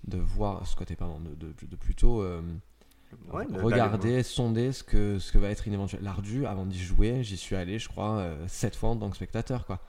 [0.07, 2.41] de voir, squatter, pardon, de, de, de plutôt euh,
[3.31, 6.01] Ouais, regarder, sonder ce que, ce que va être une éventuelle.
[6.03, 9.15] L'ardu, avant d'y jouer, j'y suis allé, je crois, euh, sept fois en tant que
[9.15, 9.79] spectateur, quoi.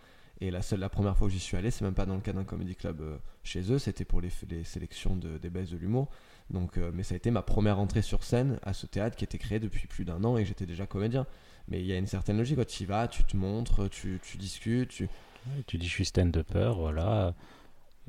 [0.43, 2.23] Et la seule, la première fois que j'y suis allé, c'est même pas dans le
[2.23, 5.71] cadre d'un comedy club euh, chez eux, c'était pour les, les sélections de, des baisses
[5.71, 6.09] de l'humour.
[6.49, 9.25] Donc, euh, mais ça a été ma première entrée sur scène à ce théâtre qui
[9.25, 11.27] était créé depuis plus d'un an et que j'étais déjà comédien.
[11.69, 14.19] Mais il y a une certaine logique, quand tu y vas, tu te montres, tu,
[14.23, 15.05] tu discutes, tu...
[15.05, 17.35] Ouais, Tu dis je suis stand-upper, voilà.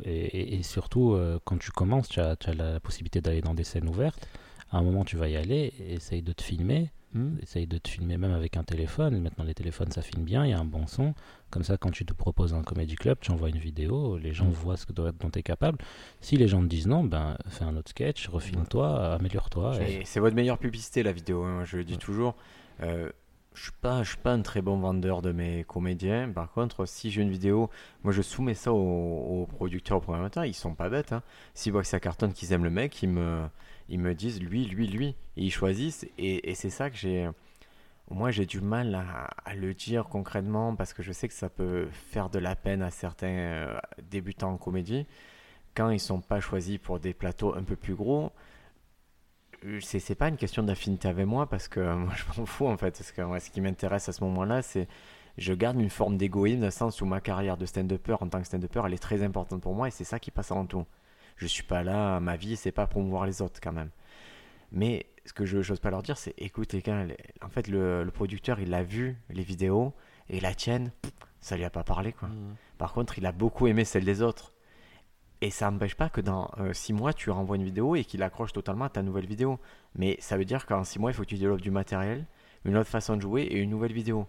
[0.06, 3.42] Et, et- et surtout, euh, quand tu commences, tu as, tu as la possibilité d'aller
[3.42, 4.26] dans des scènes ouvertes.
[4.72, 6.92] À un moment, tu vas y aller, essaye de te filmer.
[7.14, 9.20] Hmm Essaye de te filmer même avec un téléphone.
[9.20, 11.14] Maintenant, les téléphones, ça filme bien, il y a un bon son.
[11.50, 14.46] Comme ça, quand tu te proposes un comédie club, tu envoies une vidéo, les gens
[14.46, 14.52] Mm.
[14.52, 15.78] voient ce que dont tu es capable.
[16.22, 19.82] Si les gens te disent non, ben fais un autre sketch, refilme-toi, améliore-toi.
[19.82, 22.00] et- Et c'est votre meilleure publicité la vidéo, hein, je le dis Ouais.
[22.00, 22.36] toujours.
[22.82, 23.10] Euh,
[23.54, 26.32] je suis pas, je suis pas un très bon vendeur de mes comédiens.
[26.32, 27.70] Par contre, si j'ai une vidéo,
[28.04, 28.78] moi je soumets ça aux,
[29.42, 31.12] aux producteurs, aux programmateurs, ils sont pas bêtes.
[31.12, 31.24] Hein.
[31.56, 33.42] S'ils voient que ça cartonne, qu'ils aiment le mec, ils me,
[33.92, 36.08] ils me disent lui, lui, lui, et ils choisissent.
[36.18, 37.30] Et, c'est ça que j'ai,
[38.10, 41.88] moi j'ai du mal à, le dire concrètement parce que je sais que ça peut
[41.92, 43.78] faire de la peine à certains euh,
[44.10, 45.06] débutants en comédie
[45.76, 48.32] quand ils sont pas choisis pour des plateaux un peu plus gros
[49.66, 52.68] euh, c'est pas une question d'affinité avec moi parce que euh, moi je m'en fous
[52.68, 52.92] en fait.
[52.98, 54.88] Parce que moi, ce qui m'intéresse à ce moment-là, c'est
[55.38, 58.40] je garde une forme d'égoïsme dans le sens où ma carrière de stand-upper en tant
[58.40, 60.86] que stand-upper, elle est très importante pour moi et c'est ça qui passe avant tout.
[61.42, 63.90] Je suis pas là, ma vie, c'est pas promouvoir les autres quand même.
[64.72, 67.04] Mais ce que je n'ose pas leur dire, c'est écoute les gars,
[67.42, 69.94] en fait le, le producteur il a vu les vidéos
[70.30, 70.92] et la tienne,
[71.40, 72.28] ça lui a pas parlé quoi.
[72.28, 72.56] Hmm.
[72.78, 74.54] Par contre, il a beaucoup aimé celle des autres.
[75.42, 78.54] Et ça n'empêche pas que dans 6 mois, tu renvoies une vidéo et qu'il accroche
[78.54, 79.60] totalement à ta nouvelle vidéo.
[79.96, 82.28] Mais ça veut dire qu'en 6 mois, il faut que tu développes du matériel,
[82.64, 84.28] une autre façon de jouer et une nouvelle vidéo.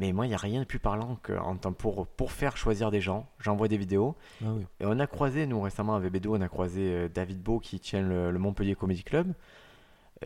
[0.00, 2.56] Mais moi, il n'y a rien de plus parlant que en temps pour, pour faire
[2.56, 3.28] choisir des gens.
[3.38, 4.16] J'envoie des vidéos.
[4.42, 4.66] Ah oui.
[4.80, 7.78] Et on a croisé, nous récemment avec Bédo, on a croisé euh, David Beau qui
[7.80, 9.34] tient le, le Montpellier Comedy Club.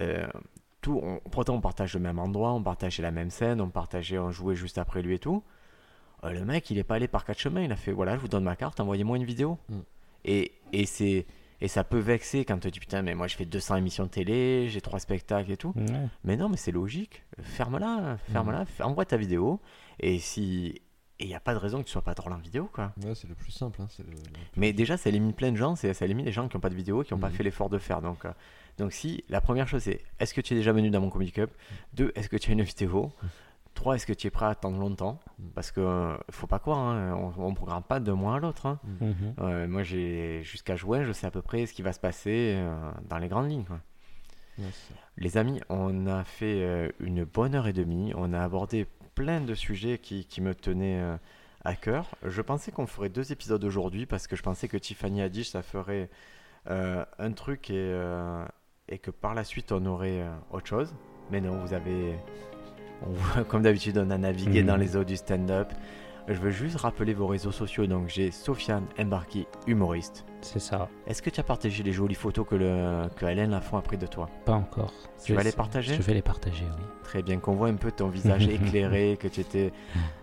[0.01, 0.29] Euh,
[0.81, 4.17] tout, on, pourtant on partage le même endroit, on partageait la même scène, on partageait,
[4.17, 5.43] on jouait juste après lui et tout.
[6.23, 8.21] Euh, le mec, il est pas allé par quatre chemins, il a fait voilà, je
[8.21, 9.59] vous donne ma carte, envoyez-moi une vidéo.
[9.69, 9.79] Mm.
[10.25, 11.27] Et, et c'est
[11.61, 14.09] et ça peut vexer quand tu dis putain, mais moi je fais 200 émissions de
[14.11, 15.73] télé, j'ai trois spectacles et tout.
[15.77, 15.85] Ouais.
[16.25, 17.23] Mais non, mais c'est logique.
[17.43, 19.61] Ferme-la, ferme-la, f- envoie ta vidéo.
[20.01, 20.81] Et si.
[21.21, 22.93] Et il n'y a pas de raison que tu sois pas drôle en vidéo, quoi.
[23.05, 23.81] Ouais, c'est le plus simple.
[23.81, 24.05] hein, le-
[24.57, 26.71] Mais déjà, ça élimine plein de gens, c'est- ça élimine les gens qui n'ont pas
[26.71, 27.35] de vidéo, qui n'ont pas Mhm.
[27.37, 28.03] fait l'effort de faire.
[28.03, 28.33] Donc, euh,
[28.79, 31.31] donc si, la première chose c'est, est-ce que tu es déjà venu dans mon Comedy
[31.31, 31.51] Club?
[31.93, 33.13] Deux, est-ce que tu as une vidéo?
[33.75, 35.51] Trois, est-ce que tu es prêt à attendre longtemps Mhm.
[35.55, 38.67] Parce que euh, faut pas croire, hein, on ne programme pas d'un mois à l'autre.
[38.67, 38.79] hein.
[39.01, 39.35] Mhm.
[39.41, 42.55] Euh, moi, j'ai jusqu'à juin, je sais à peu près ce qui va se passer
[42.57, 43.65] euh, dans les grandes lignes.
[43.65, 43.81] quoi.
[45.17, 48.13] Les amis, on a fait euh, une bonne heure et demie.
[48.17, 48.87] On a abordé
[49.17, 51.17] plein de sujets qui, qui me tenaient euh,
[51.65, 52.07] à cœur.
[52.25, 55.43] Je pensais qu'on ferait deux épisodes aujourd'hui parce que je pensais que Tiffany a dit
[55.43, 56.09] que ça ferait
[56.71, 58.45] euh, un truc et, euh,
[58.89, 60.95] et que par la suite on aurait euh, autre chose.
[61.33, 62.15] Mais non, vous avez.
[63.03, 64.67] On comme d'habitude, on a navigué Mhm.
[64.69, 65.73] dans les eaux du stand-up.
[66.29, 67.87] Je veux juste rappeler vos réseaux sociaux.
[67.87, 70.25] Donc j'ai Sofiane Embarki, humoriste.
[70.45, 70.89] C'est ça.
[71.07, 73.97] Est-ce que tu as partagé les jolies photos que, le, que Hélène Lafont a pris
[73.97, 74.29] de toi?
[74.45, 74.93] Pas encore.
[75.25, 75.95] Tu Je vas les partager?
[75.95, 76.85] Je vais les partager, oui.
[77.03, 79.73] Très bien, qu'on voit un peu ton visage éclairé, que tu étais,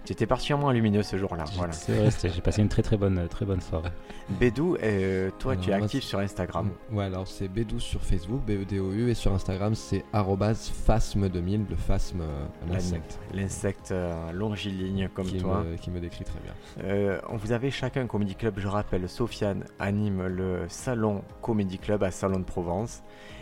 [0.05, 1.45] tu étais particulièrement lumineux ce jour-là.
[1.55, 1.73] Voilà.
[1.73, 3.89] C'est vrai, j'ai passé une très très bonne, très bonne soirée.
[4.39, 6.69] Bédou, euh, toi tu es actif sur Instagram.
[6.91, 12.21] Ouais, alors c'est B12 sur Facebook, B-E-D-O-U, et sur Instagram c'est arrobase phasme2000, le phasme,
[12.21, 13.19] euh, l'insecte.
[13.33, 15.63] L'insecte euh, longiligne comme qui toi.
[15.63, 17.19] Me, qui me décrit très bien.
[17.29, 19.65] On vous avez chacun un comedy club, je rappelle, Sofiane
[20.11, 23.01] anime le Salon Comedy Club à Salon de Provence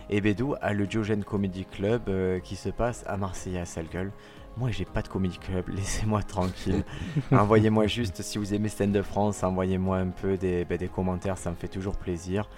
[0.09, 4.11] et Bédou a le Diogène Comedy Club euh, qui se passe à Marseille à Salgueul.
[4.57, 6.83] Moi j'ai pas de comedy club, laissez-moi tranquille.
[7.31, 11.37] envoyez-moi juste, si vous aimez Stand de France, envoyez-moi un peu des, ben, des commentaires,
[11.37, 12.49] ça me fait toujours plaisir.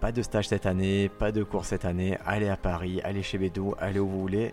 [0.00, 3.38] Pas de stage cette année, pas de cours cette année, allez à Paris, allez chez
[3.38, 4.52] Bédou, allez où vous voulez.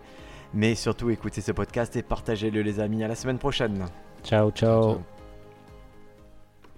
[0.52, 3.86] Mais surtout écoutez ce podcast et partagez-le les amis, à la semaine prochaine.
[4.24, 4.82] Ciao, ciao.
[4.94, 5.19] Ciao.